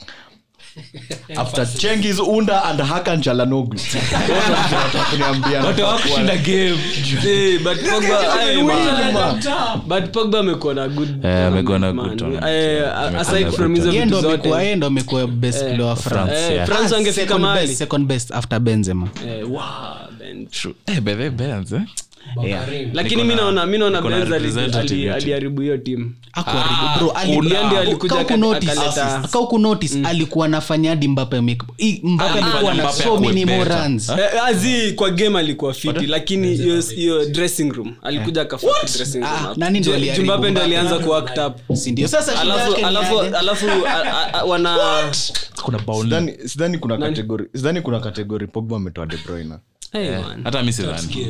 after 1.37 1.67
chengis 1.67 2.19
unda 2.21 2.65
and 2.65 2.81
hakan 2.81 3.23
chalanoglu 3.23 3.79
but 7.65 7.79
pogba 7.79 8.19
man. 9.13 9.43
but 9.87 10.13
pogba 10.13 10.39
amekuwa 10.39 10.75
na 10.75 10.89
best 15.27 15.59
player 15.61 15.81
wa 15.81 15.97
France. 15.97 16.65
France 16.67 17.13
second 17.13 17.41
mahali. 17.41 17.67
best- 17.67 17.77
second 17.79 18.07
best 18.07 18.31
after 18.33 18.61
benzema. 18.61 19.09
Eh, 19.27 19.51
wow, 19.51 19.61
Ben. 20.19 20.49
Benz, 21.31 21.73
eh? 21.73 21.81
Lakini 22.93 23.25
minaona 23.25 23.67
mi 23.67 23.79
naona 23.79 24.01
mi 24.01 24.09
naona 24.09 24.39
aliharibu 25.15 25.61
hiyo 25.61 25.79
timu 25.79 26.13
Hakuharibu, 26.33 26.99
bro, 26.99 27.11
ali- 27.11 27.37
kuna- 27.37 27.51
Yeye 27.55 27.67
ndio 27.67 27.79
alikuja 27.79 28.15
Ka 28.15 28.21
aka- 28.21 28.35
ukunotice- 28.35 28.71
akaleta- 28.73 29.29
ka 29.29 29.39
ukunotice, 29.41 30.03
alikuwa 30.05 30.49
nafanya 30.49 30.91
hadi 30.91 31.09
mbape 31.09 31.41
alikuwa 32.37 32.75
na 32.75 32.93
so 32.93 33.17
many. 33.21 33.45
Eh, 34.19 34.45
azi 34.45 34.93
kwa 34.93 35.11
game 35.11 35.39
alikuwa 35.39 35.75
fiti 35.75 36.07
lakini 36.07 36.57
hiyo 36.95 37.25
dressing 37.25 37.71
room 37.73 37.95
alikuja 38.03 38.45
dressing 38.97 39.19
room 39.21 39.31
Ah, 39.51 39.55
ndo 40.51 40.63
alianza 40.63 40.99
kuact 40.99 41.39
up. 41.39 41.77
Alafu 43.35 43.67
wana. 44.51 44.77
Sidhani- 46.05 46.33
kuna 46.79 46.99
kategori 46.99 47.45
sidhani 47.55 47.81
kuna 47.81 48.01
kategori 48.01 48.47
pogba 48.47 48.77
ametoa 48.77 49.07
de 49.07 49.17
bruyne. 49.27 49.55
Hata 50.45 50.63
mi 50.63 50.73
sikia. 50.73 51.27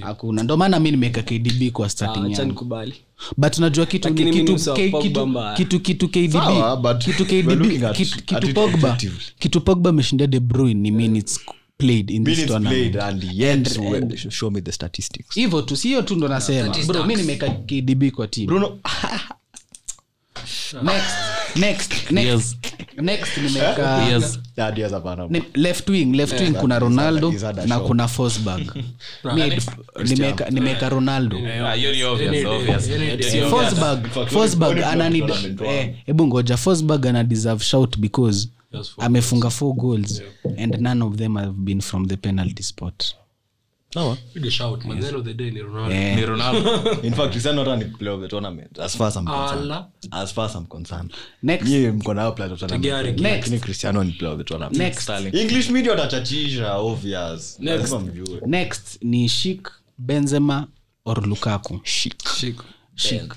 hakuna. 0.00 0.42
Ndo 0.42 0.56
maana 0.56 0.80
mi 0.80 0.90
nimeweka 0.90 1.22
kdb 1.22 1.70
kwa 1.72 1.86
Ah, 1.86 3.36
but 3.36 3.58
najua 3.58 3.86
kitu 3.86 4.08
Lakini 4.08 4.30
kitu, 4.32 4.52
Pogba 4.64 5.02
kitu, 5.02 5.26
mbaya. 5.26 5.56
kitu, 5.56 5.80
kitu 5.80 6.08
kdb 6.08 6.32
Sawa, 6.32 6.94
kitu 6.94 7.24
kdb 7.26 7.92
kitu, 7.92 8.22
kitu 8.24 8.54
pogba 8.54 8.98
kitu 9.38 9.60
pogba 9.60 9.90
ameshinda 9.90 10.26
de 10.26 10.40
bruyne 10.40 10.80
ni 10.80 10.90
minutes 10.90 11.40
played 11.78 12.10
in 12.10 12.24
this 12.24 12.36
minutes 12.38 12.46
tournament. 12.52 12.92
played 12.92 12.96
and 13.08 13.24
yet 13.32 13.78
show 14.30 14.50
me 14.50 14.60
the 14.60 14.72
statistics. 14.72 15.34
Hivyo 15.34 15.62
tu 15.62 15.76
siyo 15.76 16.02
tu 16.02 16.16
ndo 16.16 16.28
nasema. 16.28 16.76
Bro 16.86 17.04
mi 17.04 17.16
nimeweka 17.16 17.48
kdb 17.50 18.10
kwa 18.10 18.26
team. 18.28 18.46
Bruno. 18.46 18.78
Next 20.82 21.14
next 21.56 22.10
next. 22.10 22.26
Yes. 22.26 22.56
Next 23.00 23.36
nimeweka 23.36 24.02
Yes. 24.10 24.38
Hapana. 24.92 25.26
ni- 25.30 25.42
left 25.54 25.88
wing 25.88 26.04
left 26.16 26.40
wing 26.40 26.52
kuna 26.52 26.78
ronaldo 26.78 27.34
na 27.66 27.80
kuna 27.80 28.08
fosberg 28.08 28.72
nimeka 29.34 29.62
nimeweka- 30.04 30.50
nimeweka 30.50 30.88
ronaldo. 30.88 31.36
Anani 34.84 35.22
eh, 35.64 35.94
hebu 36.06 36.26
ngoja 36.26 36.56
fosberg 36.56 37.06
ana 37.06 37.24
deserve 37.24 37.64
shout 37.64 37.98
because 37.98 38.48
amefunga 38.98 39.50
four 39.50 39.74
goals 39.74 40.22
and 40.58 40.76
none 40.80 41.04
of 41.04 41.16
them 41.16 41.36
have 41.36 41.52
been 41.52 41.80
from 41.80 42.06
the 42.08 42.16
penalty 42.16 42.62
spot 42.62 43.04
shout, 44.50 44.84
man. 44.84 44.96
At 44.96 45.00
the 45.02 45.06
end 45.08 45.16
of 45.16 45.24
the 45.24 45.34
day, 45.34 45.50
ni 45.50 45.60
Ronaldo. 45.60 46.16
Ni 46.16 46.22
Ronaldo. 46.22 47.02
in 47.04 47.14
fact 47.14 47.30
Cristiano 47.32 47.64
hata 47.64 47.76
ni 47.76 47.84
player 47.84 48.14
of 48.14 48.20
the 48.20 48.28
tournament. 48.28 48.78
As 48.78 48.96
far 48.96 49.08
as 49.08 49.16
I'm 49.16 49.26
concerned. 49.26 49.62
Ala. 49.62 49.88
as 50.12 50.32
far 50.32 50.46
as 50.46 50.54
I'm 50.54 50.66
concerned. 50.66 51.12
Next. 51.42 51.64
Ni 51.64 51.92
player 52.00 52.28
of 52.28 52.36
the 54.38 54.44
tournament. 54.44 54.76
Next. 54.76 55.02
Sterling. 55.02 55.34
english 55.34 55.70
media 55.70 55.92
watachachisha 55.92 56.74
obvious. 56.74 57.58
Lazima 57.60 58.00
mjue. 58.00 58.40
Next 58.46 58.98
ni 59.02 59.28
shik 59.28 59.68
benzema 59.98 60.66
or 61.04 61.26
lukaku? 61.26 61.80
Shik 61.84 62.28
shik 62.28 62.62
Chic 63.00 63.32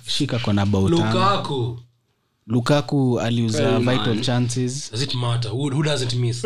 fact. 2.48 3.20
aliuza 3.20 3.58
chic. 3.58 3.80
vital 3.80 4.22
Overshick. 4.22 4.24
fact. 4.24 4.92
It 4.94 5.16
matter 5.16 5.50
who, 5.52 5.70
who 5.70 5.84
doesn't 5.84 6.14
miss 6.14 6.44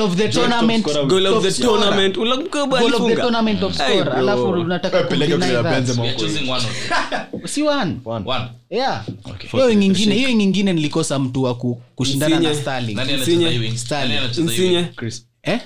of 0.00 0.16
the 0.16 0.28
tournament. 0.28 0.84
scorer. 0.84 1.06
goal 1.08 1.26
of 1.26 1.42
the 1.42 1.50
Top 1.50 1.52
scorer. 1.52 1.80
tournament. 1.80 2.16
Ulakumbuka 2.16 2.66
Goal 2.66 2.74
of 2.82 2.90
the 2.90 2.96
alifunga? 2.96 3.22
tournament 3.22 3.60
top 3.60 3.72
Hey, 3.72 3.86
scorer. 3.86 4.04
bro. 4.04 4.18
alafu 4.18 4.42
unataka 4.44 4.98
Eh, 5.00 5.06
peleka 5.08 5.34
kudeny 5.34 5.52
kule 5.52 5.54
ya 5.56 5.62
that. 5.62 5.74
Benzema 5.74 6.02
We 6.02 6.08
are 6.08 6.16
huko. 6.16 6.26
choosing 6.26 6.50
one 6.50 6.64
of 7.44 7.50
si 7.50 7.62
one. 7.62 8.00
One. 8.04 8.24
one. 8.30 8.44
yeah. 8.70 9.04
Hiyo 9.52 9.74
nyingine 9.74 10.14
hiyo 10.14 10.32
nyingine 10.32 10.72
nilikosa 10.72 11.18
mtu 11.18 11.42
wa 11.42 11.54
kushindana 11.94 12.40
na 12.40 12.50
Insigne. 14.38 14.92
Eh? 15.46 15.60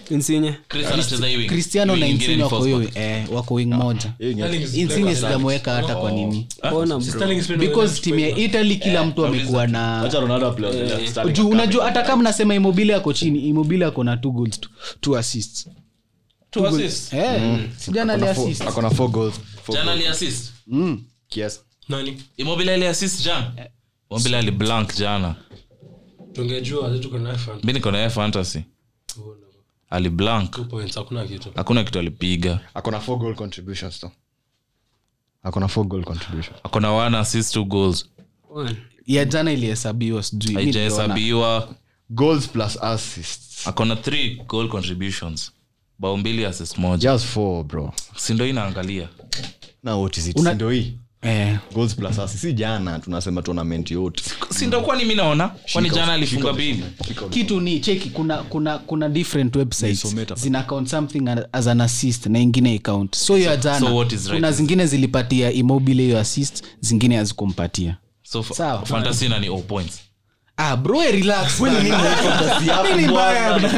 Cristiano 1.49 1.93
Wing 1.93 2.01
na 2.01 2.07
ingine 2.07 2.43
wako 2.43 2.65
hiyo 2.65 2.89
eh, 2.95 3.33
wako 3.33 3.55
wing 3.55 3.67
moja. 3.67 4.13
Hiyo 4.73 4.91
sijamweka 5.17 5.75
hata 5.75 5.95
kwa 5.95 6.11
nini. 6.11 6.47
Because 7.59 8.01
timu 8.01 8.19
ya 8.19 8.37
italy 8.37 8.77
kila 8.77 9.05
mtu 9.05 9.27
amekuwa 9.27 9.67
na 9.67 10.11
juu 11.33 11.49
unajua 11.49 11.85
hata 11.85 12.03
kama 12.03 12.23
nasema 12.23 12.55
imobile 12.55 12.95
ako 12.95 13.13
chini 13.13 13.39
imobile 13.49 13.85
ako 13.85 14.05
na 14.05 14.17
two 14.17 14.31
goals 14.31 14.61
two, 15.01 15.17
assists. 15.19 15.69
Two 16.51 16.67
assists. 16.67 17.13
eh 17.13 17.61
sijana 17.77 18.13
ali 18.13 18.23
Ako 18.23 18.33
na 18.33 18.35
four- 18.35 18.47
assist. 18.51 18.63
Ako 18.69 18.83
na 18.83 18.91
four 18.91 19.11
goals. 19.11 19.35
Four 19.63 19.77
Jana 19.77 19.93
ali 19.93 20.07
assist. 20.07 20.53
mm. 20.67 21.05
Kiasi. 21.29 21.61
nani? 21.89 22.23
Immobile 22.37 22.75
ali 22.75 22.87
assist 22.87 23.25
jana. 23.25 23.53
Immobile 24.11 24.37
ali 24.39 24.51
blank 24.51 24.97
jana. 24.99 25.35
tungejua 26.33 26.89
mi 27.65 27.73
niko 27.73 27.91
na 27.91 28.11
fantasy 28.11 28.59
two 29.91 30.65
hakuna 30.95 31.27
kitu. 31.27 31.51
Hakuna 31.55 31.85
kitu 31.85 31.99
alipiga. 31.99 32.61
Ako 32.75 33.01
four 33.01 33.19
goal 33.19 33.35
contributions 33.35 34.01
though. 34.01 34.13
ako 35.43 35.69
four 35.69 35.87
goal 35.87 36.05
contribution. 36.05 36.55
Akona 36.65 36.93
one 36.93 37.19
assist 37.19 37.53
two 37.55 37.65
goals. 37.65 38.09
Ya 39.07 39.25
jana 39.25 39.53
ilihesabiwa 39.53 40.23
sijui 40.23 40.55
mi 40.55 40.63
haijahesabiwa. 40.63 41.75
Goals 42.11 42.49
plus 42.49 42.83
assists. 42.83 43.67
Akona 43.69 43.97
three 43.97 44.35
goal 44.49 44.69
contributions. 44.69 45.53
Bao 45.99 46.17
mbili 46.17 46.45
assist 46.45 46.79
moja. 46.79 47.13
Just 47.13 47.25
four 47.27 47.65
bro. 47.65 47.93
Sindo 48.17 48.47
inaangalia? 48.47 49.09
Now 49.83 50.01
what 50.03 50.17
is 50.17 50.29
it? 50.29 50.39
Una- 50.39 50.51
Si 50.51 50.71
hii 50.71 50.99
eh, 51.23 51.59
goals 51.75 51.95
plus 51.95 52.19
assists. 52.19 52.41
Si 52.43 52.53
jana 52.53 52.99
tunasema 52.99 53.43
tournament 53.43 53.91
yote. 53.91 54.25
Sindokuwa 54.51 54.97
ni 54.97 55.05
mi 55.05 55.15
naona? 55.15 55.51
Kwani 55.73 55.91
jana 55.91 56.13
alifunga 56.13 56.53
bili 56.53 56.85
kitu 57.31 57.61
ni 57.61 57.81
cheki 57.81 58.11
kuna 58.11 58.37
kuna 58.37 58.79
kuna 58.79 59.09
different 59.09 59.57
websites 59.57 60.15
zina 60.35 60.63
count 60.63 60.89
something 60.89 61.23
as 61.53 61.67
an 61.67 61.81
assist 61.81 62.27
na 62.27 62.39
ingine 62.39 62.75
icount 62.75 63.17
so 63.17 63.37
hiyo 63.37 63.51
ya 63.51 63.57
jana 63.57 63.81
so 63.81 64.03
right? 64.03 64.29
kuna 64.31 64.53
zingine 64.53 64.87
zilipatia 64.87 65.53
immobile 65.53 66.03
hiyo 66.03 66.19
assist 66.19 66.65
zingine 66.81 67.17
hazikumpatia. 67.17 67.97
So 68.23 68.43
Sawa. 68.43 68.87
fantasy 68.87 69.29
na 69.29 69.39
ni 69.39 69.47
all 69.47 69.63
points. 69.63 70.01
Ah 70.57 70.77
bro 70.77 71.03
relax 71.03 71.63
bana. 71.63 71.81
Mbaya 73.11 73.61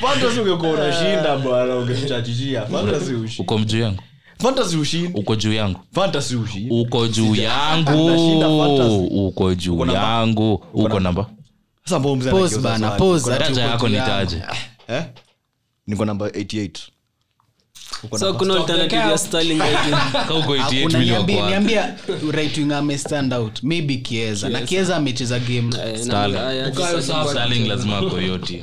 fantasy 0.00 0.40
ungekuwa 0.40 0.70
unashinda 0.70 1.36
bwana 1.36 1.76
ungechachishia 1.76 2.66
fantasy 2.66 3.12
ushindi 3.14 3.42
uko 3.42 3.58
mjuu 3.58 3.78
yangu 3.78 4.02
uko 5.14 5.36
juu 5.36 5.52
yangu. 5.52 5.80
Uko 6.70 7.08
juu 7.08 7.34
yangu. 7.34 9.28
uko 9.28 9.54
juu 9.54 9.86
yangu. 9.86 10.54
Uko 10.72 11.00
namba? 11.00 11.26
daraja 13.26 13.62
yako 13.62 13.88
nitaje 13.88 14.42
niko 15.86 16.04
namba 16.04 16.28
88 16.28 16.70
so 18.18 18.34
kuna 18.34 18.54
alternative 18.56 19.00
ya 19.00 19.18
Sterling 19.18 19.58
right 19.58 19.86
wing. 19.86 20.12
Ka 20.28 20.34
uko 20.34 20.56
88 20.56 20.58
Hakuna, 20.60 20.98
milioni 20.98 21.24
niambie- 21.24 21.36
kwa 21.38 21.48
niambia 21.50 21.96
right 22.30 22.56
wing 22.58 22.72
ame 22.72 22.98
stand 22.98 23.32
out. 23.34 23.62
Maybe 23.62 23.96
kieza 23.96 24.48
na 24.48 24.60
kieza 24.60 24.96
amecheza 24.96 25.38
game. 25.38 25.72
Sterling. 25.72 26.36
haya, 26.36 26.68
Bukayo 26.70 27.00
sasa- 27.02 27.12
Saka. 27.12 27.30
Sterling 27.30 27.68
lazima 27.68 27.98
ako 27.98 28.16
hiyo 28.16 28.38
team 28.38 28.62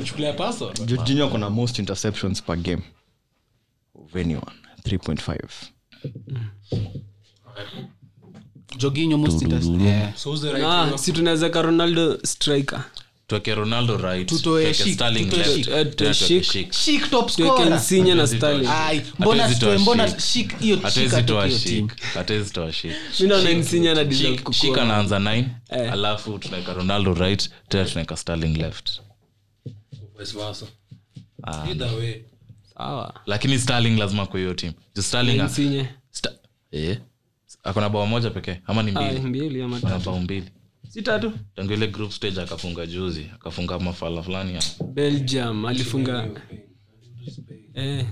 Uchukulia 0.00 0.32
paso. 0.32 0.72
Jorginho 0.86 1.24
akona 1.26 1.50
most 1.50 1.78
interceptions 1.78 2.42
per 2.42 2.56
game. 2.56 2.82
Of 3.94 4.16
anyone 4.16 4.52
3.5 4.82 5.38
joginyo 8.78 9.18
most 9.18 9.42
interest- 9.42 10.16
so 10.16 10.30
who's 10.30 10.40
the 10.40 10.52
right 10.52 10.64
winger? 10.64 10.98
si 10.98 11.12
tunawezeka 11.12 11.62
ronaldo 11.62 12.18
striker 12.26 12.84
tuweke 13.30 13.54
ronaldo 13.54 13.96
right 13.96 14.28
Tutoe 14.28 14.42
tuweke 14.42 14.74
Schick, 14.74 14.94
Sterling 14.94 15.24
tutoe 15.24 15.38
left, 15.38 15.52
Schick. 15.52 15.66
tena 15.66 15.84
tuweke 15.96 16.14
Schick. 16.14 16.44
Schick. 16.44 16.70
Chic 16.70 17.10
top 17.10 17.30
tuweke 17.36 17.54
scorer. 17.54 17.72
Insigne 17.72 18.14
na 18.14 18.22
Hatuwezi 18.22 18.38
toa 18.38 18.48
Sterling. 18.50 18.68
Ai, 18.70 19.02
mbona 19.18 19.42
Hatuwezi 19.42 19.60
toa 19.60 19.74
tutoe- 19.74 19.82
mbona 19.82 20.08
Schick. 20.08 20.20
Schick 20.20 20.58
hiyo 20.60 20.76
Hatuwezi 20.76 21.14
Schick 21.14 21.26
toa 21.26 21.44
atupe 21.44 21.46
hiyo 21.48 21.58
Schick. 21.58 21.96
team. 21.96 22.12
Hatuwezi 22.14 22.50
toa 22.52 22.72
Schick. 22.72 22.92
mi 23.20 23.26
naona 23.28 23.50
Insigne 23.50 23.90
ana 23.90 24.04
deserve 24.04 24.28
Schick- 24.32 24.36
kukua. 24.38 24.54
Schick 24.54 24.78
anaanza 24.78 25.18
9 25.18 25.44
Eh. 25.70 25.92
alafu 25.92 26.38
tunaweka 26.38 26.72
ronaldo 26.72 27.14
right 27.14 27.50
tena 27.68 27.84
tunaweka 27.84 28.16
starling 28.16 28.56
left. 28.58 29.00
Ah, 31.42 31.66
Either 31.68 31.94
way. 31.94 32.14
Sawa. 32.78 33.14
lakini 33.26 33.58
starling 33.58 33.96
lazima 33.98 34.26
kwa 34.26 34.40
hiyo 34.40 34.54
eh, 36.72 36.98
akona 37.64 37.88
bao 37.88 38.06
moja 38.06 38.30
pekee 38.30 38.60
ama 38.66 38.82
ni 38.82 38.90
mbili 38.90 39.20
mbili 39.20 39.62
ama 39.62 39.80
bao 39.98 40.18
mbili 40.20 40.46
si 40.92 41.02
tatu. 41.02 41.32
Tangu 41.56 41.72
ile 41.72 41.86
group 41.86 42.12
stage 42.12 42.40
akafunga 42.40 42.86
juzi 42.86 43.26
akafunga 43.34 43.78
mafala 43.78 44.22
fulani 44.22 44.58
belgium 44.94 45.64
alifunga 45.64 46.30
eh, 47.74 48.06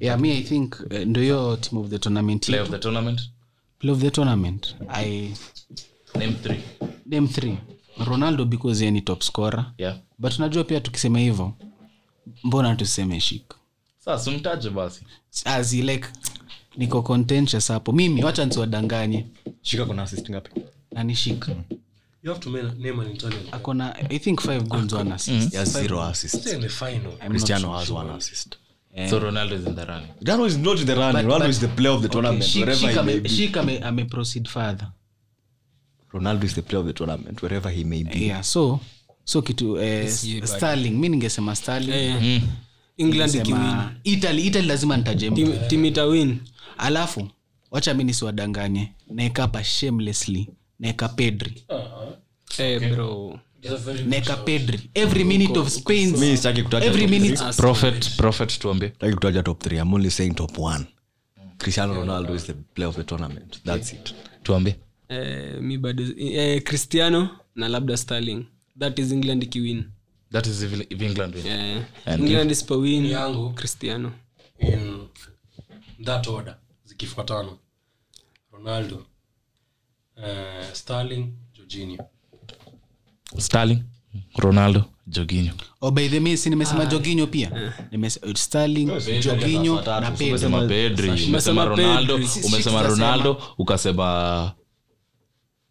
yeah 0.00 0.18
me 0.20 0.32
i 0.38 0.42
think 0.42 0.74
uh, 0.80 0.98
ndo 0.98 1.20
hiyo 1.20 1.56
team 1.56 1.78
of 1.82 1.90
the 1.90 1.98
tournament 1.98 2.46
play 2.46 2.60
of 2.60 2.70
the 2.70 2.78
tournament? 2.78 3.20
Play 3.78 3.92
of 3.92 4.00
the 4.00 4.10
tournament. 4.10 4.76
I 4.88 5.34
name 6.14 6.32
three. 6.42 6.60
Name 7.06 7.28
three. 7.28 7.58
Ronaldo 8.06 8.44
because 8.44 8.80
yeye 8.84 8.90
ni 8.90 9.00
top 9.00 9.22
scorer. 9.22 9.72
Yeah. 9.78 9.98
But 10.18 10.38
unajua 10.38 10.64
pia 10.64 10.80
tukisema 10.80 11.18
hivyo 11.18 11.52
mbona 12.44 12.76
tuseme 12.76 13.20
shik? 13.20 13.54
Sasa 13.98 14.30
umtaje 14.30 14.70
basi. 14.70 15.04
As 15.44 15.72
he 15.76 15.82
like 15.82 16.08
niko 16.76 17.02
contentious 17.02 17.68
hapo. 17.68 17.92
Mimi 17.92 18.24
wacha 18.24 18.44
nsiwadanganye 18.44 19.26
shika 19.62 19.84
kuna 19.86 20.02
assist 20.02 20.30
ngapi? 20.30 20.50
Na 20.92 21.04
ni 21.04 21.16
You 22.22 22.30
have 22.32 22.40
to 22.40 22.50
name 22.50 23.00
an 23.02 23.10
Italian. 23.10 23.42
akona 23.52 23.94
i 24.10 24.18
think 24.18 24.40
five 24.40 24.62
goals 24.68 24.92
one 24.92 25.12
assist. 25.14 25.50
He 25.52 25.56
has 25.58 25.72
zero 25.72 26.00
assists 26.02 26.40
Stay 26.40 26.54
in 26.54 26.60
the 26.62 26.68
final. 26.68 27.12
cristiano 27.28 27.72
has 27.72 27.90
one 27.90 28.10
assist. 28.10 28.56
So 29.10 29.20
ronaldo 29.20 29.52
is 29.54 29.66
in 29.66 29.74
the 29.74 29.84
running. 29.84 30.08
Ronaldo 30.22 30.46
is 30.46 30.56
not 30.58 30.80
in 30.80 30.86
the 30.86 30.94
running. 30.94 31.26
Ronaldo 31.26 31.48
is 31.48 31.60
the 31.60 31.68
player 31.68 31.92
of 31.92 32.02
the 32.02 32.08
tournament. 32.08 32.42
Shik- 32.44 32.60
wherever 32.60 32.80
Shik 32.86 32.94
he 32.96 33.02
may 33.02 33.20
be. 33.20 33.28
Shik 33.28 33.56
ame- 33.56 33.82
ame 33.84 34.04
proceed 34.04 34.48
further. 34.48 34.88
Ronaldo 36.12 36.44
is 36.44 36.54
the 36.54 36.62
player 36.62 36.80
of 36.80 36.86
the 36.86 36.92
tournament, 36.92 37.42
wherever 37.42 37.68
he 37.70 37.84
may 37.84 38.04
be. 38.04 38.26
yeah 38.26 38.40
so 38.42 38.80
so 39.24 39.42
kitu 39.42 39.78
eh, 39.80 40.08
starling 40.44 40.90
mi 40.90 41.08
ningesema 41.08 41.56
starling 41.56 41.92
eh, 41.92 42.42
england 42.96 43.34
ikiwin 43.34 43.76
italy 44.04 44.46
italy 44.46 44.66
lazima 44.66 44.96
nitajem 44.96 45.34
Tim- 45.34 45.68
tim 45.68 45.84
itawin 45.84 46.38
alafu 46.78 47.28
wacha 47.70 47.94
mi 47.94 48.04
nisiwadanganye. 48.04 48.92
Naekapa 49.10 49.64
shamelessly. 49.64 50.48
Naeka 50.78 51.08
pedri. 51.08 51.64
Eh, 52.58 52.92
bro. 52.94 53.38
Naeka 54.06 54.36
pedri. 54.36 54.90
Every 54.94 55.24
minute 55.24 55.58
of 55.58 55.68
spain 55.68 56.10
mi 56.18 56.36
sitaki 56.36 56.62
kutaja 56.62 56.86
every 56.86 57.06
minute 57.06 57.42
prophet 57.56 58.10
prophet 58.16 58.58
tuambie. 58.58 58.88
Sitaki 58.88 59.14
kutaja 59.14 59.42
top 59.42 59.62
three. 59.62 59.78
I'm 59.78 59.94
only 59.94 60.10
saying 60.10 60.34
top 60.34 60.58
one. 60.58 60.86
Cristiano 61.58 61.94
Ronaldo 61.94 62.34
is 62.34 62.44
the 62.44 62.52
player 62.54 62.88
of 62.88 62.96
the 62.96 63.04
tournament. 63.04 63.60
That's 63.64 63.92
it. 63.92 64.14
tuambie. 64.42 64.76
Eh, 65.08 65.60
mi 65.60 65.78
bado 65.78 66.02
eh, 66.18 66.62
cristiano 66.62 67.28
na 67.54 67.68
labda 67.68 67.96
starling 67.96 68.46
that 68.78 68.98
is 68.98 69.12
england 69.12 69.42
ikiwin 69.42 69.84
that 70.32 70.46
is 70.46 70.62
if, 70.62 70.72
if 70.90 71.02
england 71.02 71.34
win. 71.34 71.46
eh, 71.46 71.82
And 72.06 72.22
england 72.22 72.50
isipowin 72.50 73.06
yangu. 73.06 73.50
Cristiano. 73.54 74.12
In 74.58 75.08
that 76.04 76.26
order 76.26 76.56
zikifuatana. 76.98 77.48
Ronaldo 78.52 78.96
uh, 80.16 80.72
starling 80.72 81.26
jorginho. 81.54 81.98
Starling 83.38 83.82
ronaldo 84.36 84.84
joginyo 85.06 85.52
oh, 85.80 85.90
by 85.90 86.08
si 86.36 86.50
nimesema 86.50 86.86
joginyo 86.86 87.26
pia 87.26 87.72
starling 88.34 88.86
joginyo 89.24 89.82
na 90.00 90.10
pedrimesema 90.10 90.66
pedri. 90.68 91.08
Umesema 91.08 91.28
Umesema 91.28 91.64
ronaldo 91.64 92.14
umesema 92.44 92.82
ronaldo 92.82 93.42
ukasema 93.58 94.52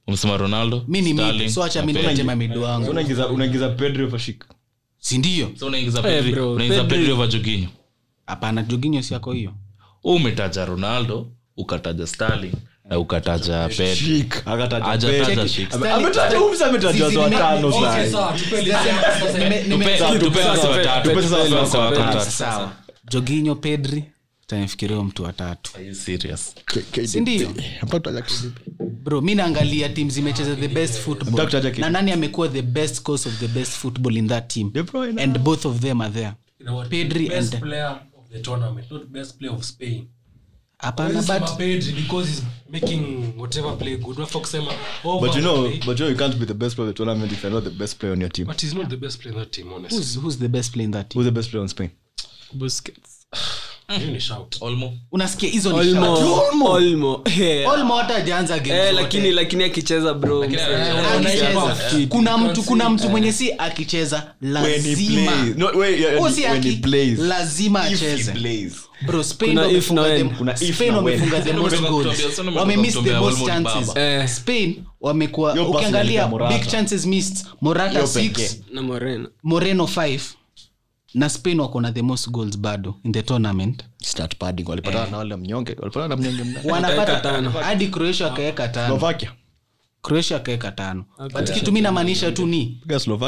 umesema 0.08 0.38
ronaldo 0.38 0.86
mi 0.88 1.02
ni 1.02 1.14
Sterling, 1.14 1.40
mid 1.44 1.50
so 1.50 1.64
acha 1.64 1.80
na 1.80 1.86
mi 1.86 1.94
Pedri. 1.94 2.08
niache 2.08 2.24
wangu. 2.58 2.92
Unaingiza- 2.92 3.28
unaingiza 3.30 3.70
Pedri 3.70 4.04
over 4.04 4.20
sindio 4.98 5.52
so 5.56 5.68
unaingiza 5.68 6.00
Eh, 6.00 6.06
pedri 6.06 6.42
unaingiza 6.42 6.82
Pedri- 6.84 6.88
pedri 6.90 7.12
over 7.12 7.30
hapana 8.26 8.62
joginyo 8.64 9.02
si 9.04 9.14
yako 9.14 9.32
hiyo 9.32 9.54
umetaja 10.04 10.66
ronaldo 10.66 11.28
ukataja 11.58 12.08
starling 12.08 12.54
na 12.90 13.00
ukataja 13.00 13.70
joginyo 23.12 23.56
pedri 23.56 24.04
tanifikiria 24.48 25.04
mtu 25.04 25.24
watatu 25.24 25.72
Are 25.76 25.86
you 25.86 25.96
serious? 25.96 26.56
sindio 27.06 27.50
bro 29.04 29.22
mi 29.22 29.36
naangalia 29.36 29.90
tim 29.90 30.10
zimecheza 30.10 30.56
the 30.56 30.68
best 30.68 31.00
football 31.00 31.50
na 31.78 31.90
nani 31.90 32.12
amekuwa 32.12 32.48
the 32.50 32.62
best 32.62 33.02
cause 33.04 33.30
of 33.30 33.40
the 33.40 33.48
best 33.48 33.72
football 33.72 34.18
in 34.18 34.28
that 34.28 34.48
team 34.54 34.72
and 35.18 35.40
both 35.40 35.66
of 35.66 35.80
them 35.80 36.02
are 36.02 36.12
there? 36.14 36.32
Pedri 36.90 37.30
and- 37.36 37.60
player 37.60 38.00
the 38.34 38.40
tournament 38.40 38.92
not 38.92 39.06
best 39.06 39.38
player 39.40 39.54
of 39.56 39.64
spain 39.64 40.08
hapana 40.78 41.14
but 41.14 41.24
sema 41.26 41.96
because 41.96 42.28
he's 42.30 42.44
making 42.70 43.34
whatever 43.38 43.78
play 43.78 43.98
good 43.98 44.18
unafaa 44.18 44.40
kusema 44.40 44.72
But 45.22 45.36
you 45.36 45.42
know, 45.42 45.62
play. 45.64 45.80
but 45.86 46.00
you 46.00 46.06
know, 46.06 46.10
you 46.10 46.16
can't 46.18 46.36
be 46.40 46.46
the 46.46 46.54
best 46.54 46.76
player 46.76 46.90
of 46.90 46.96
the 46.96 46.98
tournament 46.98 47.32
if 47.32 47.44
you're 47.44 47.56
not 47.56 47.64
the 47.64 47.70
best 47.80 47.98
player 48.00 48.14
on 48.14 48.22
your 48.22 48.32
team. 48.32 48.48
but 48.48 48.62
he's 48.62 48.74
not 48.76 48.90
the 48.90 48.98
best 48.98 49.20
player 49.22 49.34
in 49.38 49.40
that 49.44 49.52
team 49.52 49.74
honestly 49.74 49.98
who's, 49.98 50.16
who's 50.16 50.38
the 50.38 50.50
best 50.50 50.74
player 50.74 50.86
in 50.86 50.92
that 50.92 51.10
team 51.10 51.20
Who's 51.22 51.26
the 51.34 51.40
best 51.40 51.50
player 51.52 51.62
on 51.64 51.70
Spain? 51.70 51.90
busquets 52.58 53.26
unasikia 55.12 55.50
hizo 55.50 55.70
ni 55.72 55.80
olmo. 55.80 56.16
shout. 56.18 56.44
Olmo. 56.52 56.72
olmo. 56.72 57.22
Eh, 57.42 57.70
Olmo 57.70 57.96
hata 57.96 58.20
eh, 58.20 58.48
zote. 58.48 58.92
lakini 58.92 59.32
lakini 59.32 59.64
akicheza 59.64 60.14
bro 60.14 60.46
kuna 62.10 62.38
mtu 62.38 62.64
kuna 62.64 62.90
mtu 62.90 63.10
mwenye 63.10 63.32
si 63.32 63.52
akicheza 63.58 64.34
lazima. 64.42 65.32
Si 66.32 66.46
aki- 66.46 67.16
lazima 67.18 67.82
acheze. 67.84 68.34
bro 69.06 69.24
spain 69.24 69.58
wamefunga 69.58 70.04
the 71.44 71.54
most 71.54 71.82
goals. 71.82 72.40
wamemiss 72.56 72.94
the 73.04 73.14
most 73.14 73.46
chances. 73.46 73.96
Eh. 73.96 74.28
spain 74.28 74.84
wamekuwa 75.02 75.54
ukiangalia 75.54 76.28
big 76.28 76.68
chances 76.68 77.06
missed. 77.06 77.46
Morata 77.62 78.00
6 78.02 78.14
pekee. 78.22 78.50
na 78.72 78.82
moreno. 78.82 79.30
Moreno 79.44 79.84
5 79.84 80.20
na 81.14 81.30
spain 81.30 81.60
wako 81.60 81.82
na 81.82 81.92
the 81.92 82.02
most 82.02 82.30
goals 82.30 82.58
bado 82.58 82.96
in 83.04 83.12
the 83.12 83.22
tournament 83.22 83.84
Start 84.04 84.36
padding. 84.38 84.66
Walipatana 84.70 85.12
na 85.12 85.18
wale 85.18 85.36
mnyonge. 85.36 85.76
Walipatana 85.80 86.08
na 86.08 86.16
mnyonge 86.16 86.60
wanapata 86.72 87.42
hadi 87.64 87.88
croatia 87.88 88.28
wakaweka 88.28 88.68
tano 88.68 88.88
Slovakia. 88.88 89.32
Croatia 90.04 90.38
akaweka 90.38 90.72
tano. 90.72 91.06
But 91.34 91.52
kitu 91.52 91.72
mi 91.72 91.82
namaanisha 91.82 92.32
tu 92.32 92.46
ni 92.46 92.78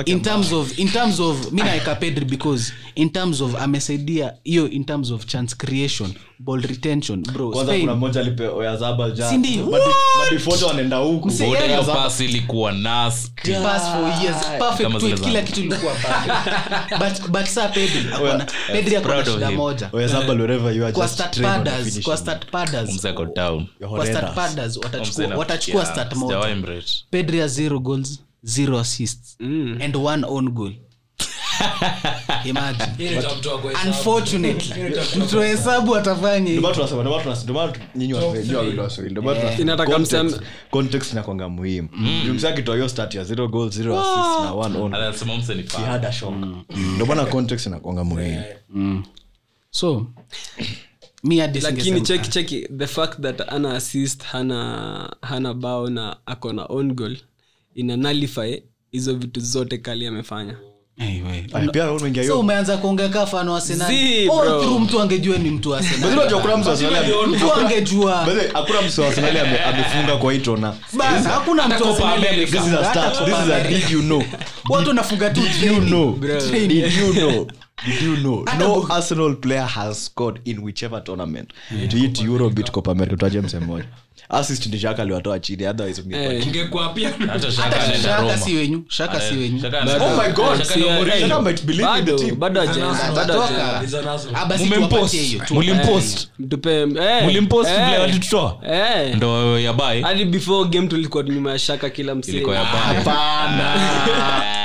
in 0.06 0.22
terms 0.22 0.52
of 0.54 0.80
in 0.80 0.90
terms 0.90 1.20
of 1.20 1.52
mi 1.52 1.62
naeka 1.62 1.96
pedri 1.96 2.26
because 2.26 2.74
in 2.96 3.10
terms 3.10 3.42
of 3.42 3.56
amesaidia 3.56 4.34
hiyo 4.44 4.70
in 4.70 4.86
terms 4.86 5.12
of 5.12 5.26
chance 5.26 5.56
creation 5.56 6.14
ball 6.40 6.62
retention 6.62 7.24
bro 7.24 7.50
kwanza 7.52 7.72
Spain, 7.72 7.82
kuna 7.82 7.96
mmoja 7.96 8.22
alipe 8.22 8.48
oyazabal 8.48 9.14
ja 9.14 9.30
Si 9.30 9.38
ndio? 9.38 9.66
Madi- 9.66 9.72
What? 9.72 9.96
madifoto 10.26 10.68
wanaenda 10.68 10.98
huku. 10.98 11.28
Mse- 11.28 11.48
Wote 11.48 11.68
hiyo 11.68 11.82
Oyazabal- 11.82 11.96
pass 12.04 12.20
ilikuwa 12.20 12.72
nasty. 12.72 13.52
pass 13.54 13.84
for 13.92 14.24
years. 14.24 14.46
Perfect 14.60 14.82
Kama 14.82 15.00
zile 15.00 15.12
tweet, 15.18 15.28
kila 15.30 15.42
kitu 15.42 15.60
ilikuwa 15.60 15.94
but 17.00 17.30
but 17.30 17.46
saa 17.46 17.68
pedri 17.68 18.14
akona 18.14 18.46
pedri 18.72 18.96
akona 18.96 19.14
proud 19.14 19.26
shida 19.36 19.52
moja. 19.52 19.88
Kwa 19.88 21.08
watachukua 25.38 25.86
start 25.86 26.16
moja 26.16 26.38
mrate. 26.66 26.94
pedri 27.12 27.40
has 27.40 27.52
zero 27.56 27.80
goals 27.80 28.20
zero 28.44 28.78
assists 28.80 29.38
and 29.82 29.96
one 29.96 30.26
own 30.28 30.50
goal. 30.50 30.72
Imagine. 32.46 32.88
Yeye 33.00 33.16
nitamtoa 33.16 33.58
kwa 33.58 33.72
mtu 35.20 35.40
hesabu 35.42 35.96
atafanya 35.96 36.40
Ndio 36.40 36.52
hivi. 36.54 36.62
maana 36.62 36.76
tunasema- 36.76 37.02
ndio 37.02 37.12
maana 37.12 37.24
tunasema- 37.24 37.44
ndio 37.44 37.56
maana 37.56 37.72
tu- 37.72 37.80
nyinyi 37.96 38.14
watu- 38.14 38.36
nyinyi 38.42 38.54
wawili 38.56 38.80
Waswahili, 38.80 39.12
ndio 39.12 39.24
maana 39.24 39.40
tunasema 39.40 39.62
Inataka 39.62 39.92
context- 39.92 40.24
mseme- 40.24 40.42
context 40.72 41.12
inakwanga 41.12 41.50
muhimu. 41.50 41.90
Juu 42.26 42.34
msee 42.34 42.50
akitoa 42.50 42.76
hiyo 42.76 42.90
stat 42.90 43.16
ya 43.16 43.24
zero 43.24 43.48
goals, 43.48 43.76
zero 43.76 44.00
assists 44.00 44.44
na 44.44 44.54
one 44.54 44.78
own, 44.80 44.94
Anasema 44.94 45.38
mse 45.38 45.56
ni 45.56 45.62
he 45.64 45.78
had 45.86 46.08
a 46.08 46.12
shock. 46.12 46.34
ndio 46.94 47.06
maana 47.06 47.26
context 47.26 47.66
inakwanga 47.66 48.04
muhimu. 48.04 48.44
So 49.72 49.94
mi 50.58 50.66
hadi 50.66 50.85
lakini 51.62 52.02
cheki 52.02 52.30
cheki 52.30 52.68
the 52.78 52.88
fact 52.88 53.22
that 53.22 53.42
ana 53.54 53.74
assist 53.76 54.24
hana 54.24 55.16
hana 55.22 55.54
bao 55.54 55.90
na 55.90 56.18
ako 56.26 56.54
na 56.54 56.66
on 56.70 56.94
goal 56.94 57.18
ina 57.76 57.98
nullify 57.98 58.62
hizo 58.92 59.14
vitu 59.16 59.40
zote 59.40 59.78
kali 59.78 60.08
amefanya. 60.08 60.56
Umeingia 61.98 62.28
so 62.28 62.40
umeanza 62.40 62.78
kuongea 62.78 63.10
kaa 63.10 63.26
mtu 64.80 65.02
angejua 65.02 65.38
ni 65.38 65.50
mtu 65.50 65.70
wa 65.70 65.80
By 65.82 65.88
the 65.88 65.94
way, 65.96 66.02
Arsenal. 66.04 66.20
unajua 66.20 66.42
kuna 66.42 66.58
mtu 66.58 66.68
wa 66.68 66.74
Arsenal 66.74 66.96
ame- 66.96 67.36
mtu 67.38 67.54
angejua. 67.54 68.26
By 68.26 68.32
the 68.32 68.38
way, 68.38 68.48
hakuna 68.54 68.82
mtu 68.82 69.02
wa 69.02 69.08
amefunga 69.66 70.18
kwa 70.18 70.34
hii 70.34 70.40
tona. 70.40 70.74
Bas, 70.94 71.26
hakuna 71.26 71.68
mtu 71.68 71.84
amefunga, 71.86 72.94
watu 74.70 74.88
wanafunga 74.90 75.30
tu 75.30 75.42
you 75.66 75.82
know? 75.82 76.20
Did 76.68 76.72
you 76.98 77.14
know? 77.14 77.48
Did 77.84 78.02
you 78.02 78.18
know? 78.18 78.46
No 78.60 78.88
Arsenal 78.90 79.36
player 79.36 79.66
has 79.66 80.06
scored 80.06 80.42
in 80.46 80.64
whichever 80.64 81.02
tournament. 81.04 81.54
To 81.70 81.98
hit 81.98 82.22
Euro, 82.22 82.50
beat 82.50 82.72
Copa 82.72 82.92
America, 82.92 83.16
tutaje 83.16 83.42
msemo 83.42 83.66
mmoja. 83.66 83.86
Assist 84.30 84.66
ni 84.68 84.80
aliwatoa 85.02 85.40
chini, 85.40 85.68
otherwise 85.68 86.02
Shaka 87.52 87.98
shaka 88.04 88.38
si 88.38 88.56
wenyu 88.56 88.84
shaka 88.88 89.22
si 89.22 89.36
Shaka. 89.36 89.62
Shaka. 89.62 89.88
Shaka 89.88 90.14
ndo 99.16 99.48
hadi 100.02 100.26
before 100.26 100.70
game 100.70 100.88
tulikuwa 100.88 101.24
nyuma 101.24 101.52
ya 101.52 101.60
shaka 101.60 101.90
kila 101.90 102.16
msee. 102.16 102.32
ilikuwa 102.32 102.56
ya 102.56 102.64
bai 102.64 102.96
Hapana. 102.96 103.76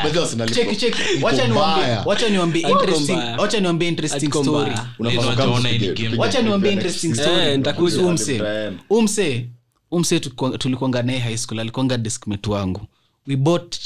By 0.05 0.11
the 0.11 0.19
way, 0.19 0.25
Arsenal 0.25 0.49
cheki 0.51 0.71
iko- 0.71 0.75
cheki. 0.81 1.03
Iko 1.17 1.27
wacha 1.27 1.49
niwaambie 1.49 1.83
mbaya. 1.85 2.03
wacha 2.07 2.29
niwaambie 2.29 2.63
Haiko 2.63 2.81
interesting 2.81 3.13
mbaya. 3.13 3.37
wacha 3.37 3.61
niwaambie 3.61 3.89
interesting 3.89 4.21
Haiko 4.21 4.43
story 4.45 4.71
mbaya. 4.71 4.87
Unafaa 4.99 5.17
Ndio 5.23 5.31
kama 5.37 5.45
naona 5.53 5.69
hii 5.69 5.79
ni 5.79 5.87
tupige- 5.87 5.95
game. 5.95 6.09
tupige- 6.09 6.21
wacha 6.21 6.43
niwaambie 6.43 6.73
interesting 6.73 7.15
story. 7.15 7.57
nitakuja. 7.57 7.73
kuhusu 7.73 8.07
umse 8.09 8.43
umse 8.91 9.47
umse 9.91 10.21
tulikuanga 10.59 11.03
naye 11.03 11.19
high 11.19 11.37
school 11.37 11.61
alikuanga 11.61 11.99
diskmet 11.99 12.47
wangu. 12.47 12.81
We 13.27 13.37
bought, 13.37 13.77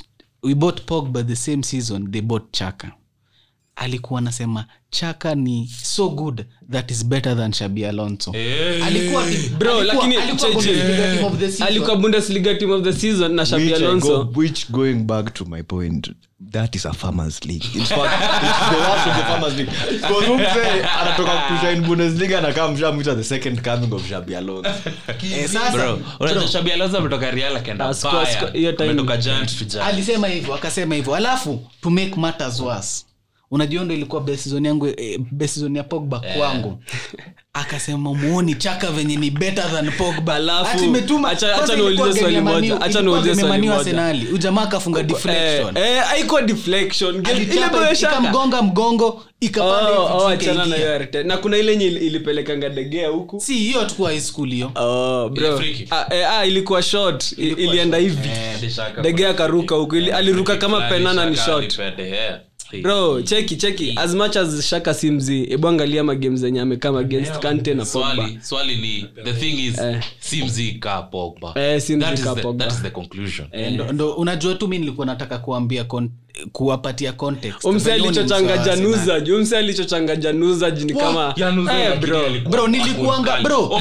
we 0.43 0.55
bought 0.55 0.83
pogba 0.87 1.23
the 1.23 1.37
same 1.37 1.63
season 1.63 2.11
they 2.11 2.21
bought 2.21 2.53
chaka 2.53 2.93
alikuwa 3.77 4.19
anasema 4.21 4.65
chaka 4.91 5.35
ni 5.35 5.71
so 5.83 6.09
good 6.09 6.45
that 6.73 6.91
is 6.91 7.05
better 7.07 7.37
than 7.37 7.53
shabi 7.53 7.85
alonso. 7.87 8.33
Alikuwa 8.85 9.23
Bro, 9.59 9.79
alikuwa- 9.81 10.05
alikuwa. 10.05 10.51
Bundesliga 10.53 11.15
team 11.15 11.25
of 11.25 11.39
the 11.39 11.49
season. 11.51 11.67
alikuwa 11.69 11.97
bundesliga 11.97 12.55
team 12.55 12.71
of 12.71 12.83
the 12.85 12.93
season 12.93 13.35
na 13.35 13.47
shabi 13.47 13.63
Which 13.65 13.75
alonso 13.77 14.25
go- 14.25 14.41
which 14.41 14.71
going 14.71 14.95
back 14.95 15.35
to 15.35 15.45
my 15.45 15.63
point 15.63 16.11
that 16.51 16.75
is 16.75 16.87
a 16.87 16.93
farmers 16.93 17.45
league. 17.45 17.65
In 17.75 17.85
fact 17.85 18.13
it's 18.43 18.71
the 18.71 18.77
worst 18.77 19.07
of 19.07 19.17
the 19.17 19.23
farmers 19.23 19.55
league. 19.57 19.71
Because 19.93 20.31
umse 20.31 20.85
anatoka 21.01 21.31
kushain 21.49 21.81
bundesliga 21.83 22.39
anakaa 22.39 22.69
mshamwita 22.69 23.15
the 23.15 23.25
second 23.25 23.61
coming 23.63 23.93
of 23.95 24.09
shabi 24.09 24.35
Alonso? 24.37 24.71
Eh, 25.35 25.49
sasa 25.49 25.97
unajua 26.21 26.49
Xabi 26.49 26.73
Alonso 26.73 26.99
ametoka 26.99 27.31
real 27.31 27.57
akaenda 27.57 27.95
squad- 27.95 28.13
Bayern. 28.25 28.41
squad- 28.41 28.57
hiyo 28.57 28.73
time- 28.73 28.91
Ametoka 28.91 29.17
giant 29.17 29.59
to 29.59 29.65
giant. 29.65 29.87
alisema 29.89 30.29
hivyo 30.29 30.55
akasema 30.55 30.95
hivyo. 30.95 31.15
Alafu 31.15 31.71
to 31.83 31.91
make 31.91 32.15
matters 32.17 32.61
worse 32.61 33.05
unajua 33.55 33.85
ndo 33.85 33.95
ilikuwa 33.95 34.21
best 34.23 34.47
yangu 34.47 34.87
eh, 34.87 35.19
best 35.31 35.65
ya 35.75 35.83
pogba 35.85 36.21
kwangu. 36.37 36.79
Akasema 37.53 38.15
muoni 38.15 38.55
chaka 38.55 38.91
venye 38.91 39.17
ni 39.17 39.31
better 39.31 39.71
than 39.73 39.91
pogba. 39.93 40.39
Arsenali. 43.75 44.27
ujamaa 44.27 44.63
akafunga 44.63 45.03
deflection. 45.03 45.77
Eh, 45.77 45.97
eh, 45.97 46.03
haikuwa 46.05 46.43
deflection. 46.43 47.27
Ikamgonga 48.03 48.63
mgongo 48.63 49.23
ikapanda 49.41 49.91
Oh, 49.91 50.27
oh, 50.27 50.35
na 51.15 51.23
na 51.25 51.37
kuna 51.37 51.57
ile 51.57 51.77
nye 51.77 51.87
ilipelekanga 51.87 52.69
degea 52.69 53.09
huku? 53.09 53.41
Si 53.41 53.55
hiyo 53.55 53.85
tukuwa 53.85 54.11
high 54.11 54.21
school 54.21 54.51
hiyo. 54.51 54.73
Oh, 54.75 55.29
bro. 55.29 55.61
Ah, 55.91 56.15
eh, 56.15 56.31
ah, 56.31 56.47
ilikuwa 56.47 56.83
short. 56.83 57.33
Ilienda 57.39 57.99
hivi. 57.99 58.31
Degea 59.03 59.31
akaruka 59.31 59.75
huku. 59.75 59.97
Aliruka 59.97 60.57
kama 60.57 60.81
penana 60.81 61.31
ni 61.31 61.37
short 61.37 61.79
bro 62.83 63.23
cheki 63.23 63.57
cheki. 63.57 63.95
As 63.97 64.15
much 64.15 64.37
as 64.37 64.67
shaka 64.67 64.95
simzi 64.95 65.53
ebu 65.53 65.69
angalia 65.69 66.05
magame 66.05 66.37
zenye 66.37 66.61
amekama 66.61 66.99
against 67.01 67.39
kante 67.39 67.75
na 67.75 67.85
pogba. 67.85 68.15
swali 68.17 68.39
swali 68.43 68.77
ni 68.77 69.07
the 69.25 69.33
thing 69.33 69.67
is 69.67 69.79
Eh. 69.79 70.03
simzi 70.21 70.73
ka 70.73 71.03
pogba. 71.03 71.53
Eh, 71.57 71.81
si 71.81 71.97
that 71.97 72.13
mzi 72.13 72.15
is 72.21 72.25
ka 72.25 72.35
the, 72.35 72.53
that 72.53 72.73
is 72.73 72.83
the 72.83 72.91
conclusion. 72.91 73.49
Ndo, 73.73 73.93
ndo 73.93 74.13
unajua 74.13 74.55
tu 74.55 74.69
mi 74.69 74.79
nilikuwa 74.79 75.07
nataka 75.07 75.39
kuambia 75.39 75.85
kon, 75.85 76.11
kuwapatia 76.53 77.13
context. 77.13 77.65
Umse 77.65 77.93
alichochanga 77.93 78.59
januza 78.59 79.21
juu 79.21 79.39
mse 79.39 79.59
alichochanga 79.59 80.17
januza 80.17 80.71
jini 80.71 80.95
kama 80.95 81.35
Eh, 81.39 81.99
bro. 82.01 82.21
bro 82.51 82.69
nilikuanga 82.69 83.41
bro 83.43 83.63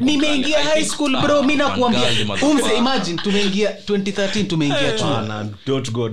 nimeingia. 0.00 0.58
High 0.64 0.84
school 0.84 1.16
ah, 1.16 1.20
bro 1.20 1.42
mi 1.42 1.56
nakuambia. 1.56 2.00
umse 2.42 2.76
imagine 2.78 3.18
tumeingia 3.22 3.70
2013 3.86 4.46
tumeingia 4.46 4.92
chuo 4.92 5.08
Bana, 5.08 5.46
don't 5.66 5.90
go 5.92 6.08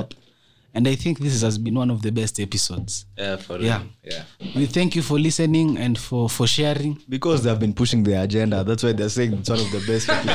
and 0.73 0.87
i 0.87 0.95
think 0.95 1.19
this 1.19 1.41
has 1.41 1.59
been 1.59 1.77
one 1.77 1.93
of 1.93 2.01
the 2.01 2.11
best 2.11 2.39
episodes. 2.39 3.05
Yeah, 3.17 3.37
for 3.37 3.61
Yeah. 3.61 3.81
yeah. 4.03 4.23
we 4.55 4.67
thank 4.67 4.95
you 4.95 5.03
for 5.03 5.19
listening 5.19 5.77
and 5.77 5.97
for 5.99 6.29
for 6.29 6.47
sharing. 6.47 6.97
Because 7.07 7.43
they 7.43 7.49
have 7.49 7.59
been 7.59 7.73
pushing 7.73 8.03
their 8.03 8.21
agenda. 8.23 8.63
That's 8.63 8.83
why 8.83 8.93
they're 8.93 9.09
saying 9.09 9.33
it's 9.33 9.49
one 9.49 9.61
of 9.61 9.71
the 9.71 9.79
best. 9.93 10.09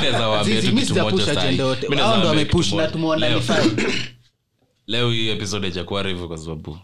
Agenda 1.35 1.77
ndo 2.17 2.29
wamepush 2.29 2.73
na 2.73 2.87
tumeona 2.89 3.29
Leo- 3.29 3.41
ni 3.41 3.83
leo 4.87 5.11
hii 5.11 5.29
episode 5.29 5.67
haijakuwa 5.67 6.09
hivyo 6.09 6.29
kwa 6.29 6.39
sababu. 6.39 6.79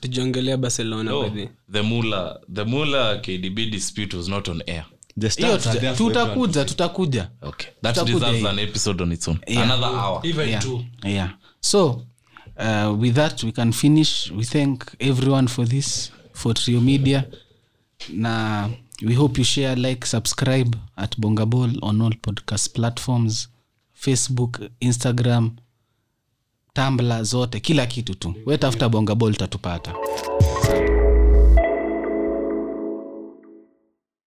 Tujiongelea 0.00 0.56
barcelona 0.56 1.10
no, 1.10 1.30
the 1.72 1.82
mula 1.82 2.40
the 2.54 2.64
mula 2.64 3.16
kdb 3.18 3.56
dispute 3.70 4.16
was 4.16 4.28
not 4.28 4.48
on 4.48 4.62
air. 4.66 4.84
Tutakuja 5.96 6.64
tutakuja. 6.64 7.30
Okay. 7.42 7.70
That 7.82 7.94
Tutakuja 7.94 8.26
deserves 8.26 8.46
an 8.46 8.58
episode 8.58 9.02
on 9.02 9.12
its 9.12 9.28
own. 9.28 9.38
Yeah. 9.46 9.62
another 9.64 9.88
hour. 9.98 10.20
Even 10.26 10.48
yeah. 10.48 10.62
two. 10.62 10.84
Yeah. 11.04 11.30
So 11.60 12.02
uh, 12.56 13.00
with 13.00 13.14
that 13.14 13.42
we 13.42 13.52
can 13.52 13.72
finish. 13.72 14.30
We 14.30 14.44
thank 14.44 14.84
everyone 15.00 15.48
for 15.48 15.66
this 15.68 16.10
for 16.32 16.54
trio 16.54 16.80
media. 16.80 17.24
Na 18.08 18.68
we 19.02 19.14
hope 19.14 19.38
you 19.38 19.44
share 19.44 19.76
like 19.76 20.06
subscribe 20.06 20.76
at 20.96 21.16
bongaball 21.18 21.78
on 21.82 22.00
all 22.00 22.10
podcast 22.22 22.72
platforms 22.74 23.48
facebook 23.94 24.60
instagram 24.80 25.50
tambla 26.72 27.22
zote 27.22 27.60
kila 27.60 27.86
kitu 27.86 28.14
tu. 28.14 28.34
Wetafuta 28.46 28.88
bongaball 28.88 29.34
tatupata 29.36 29.94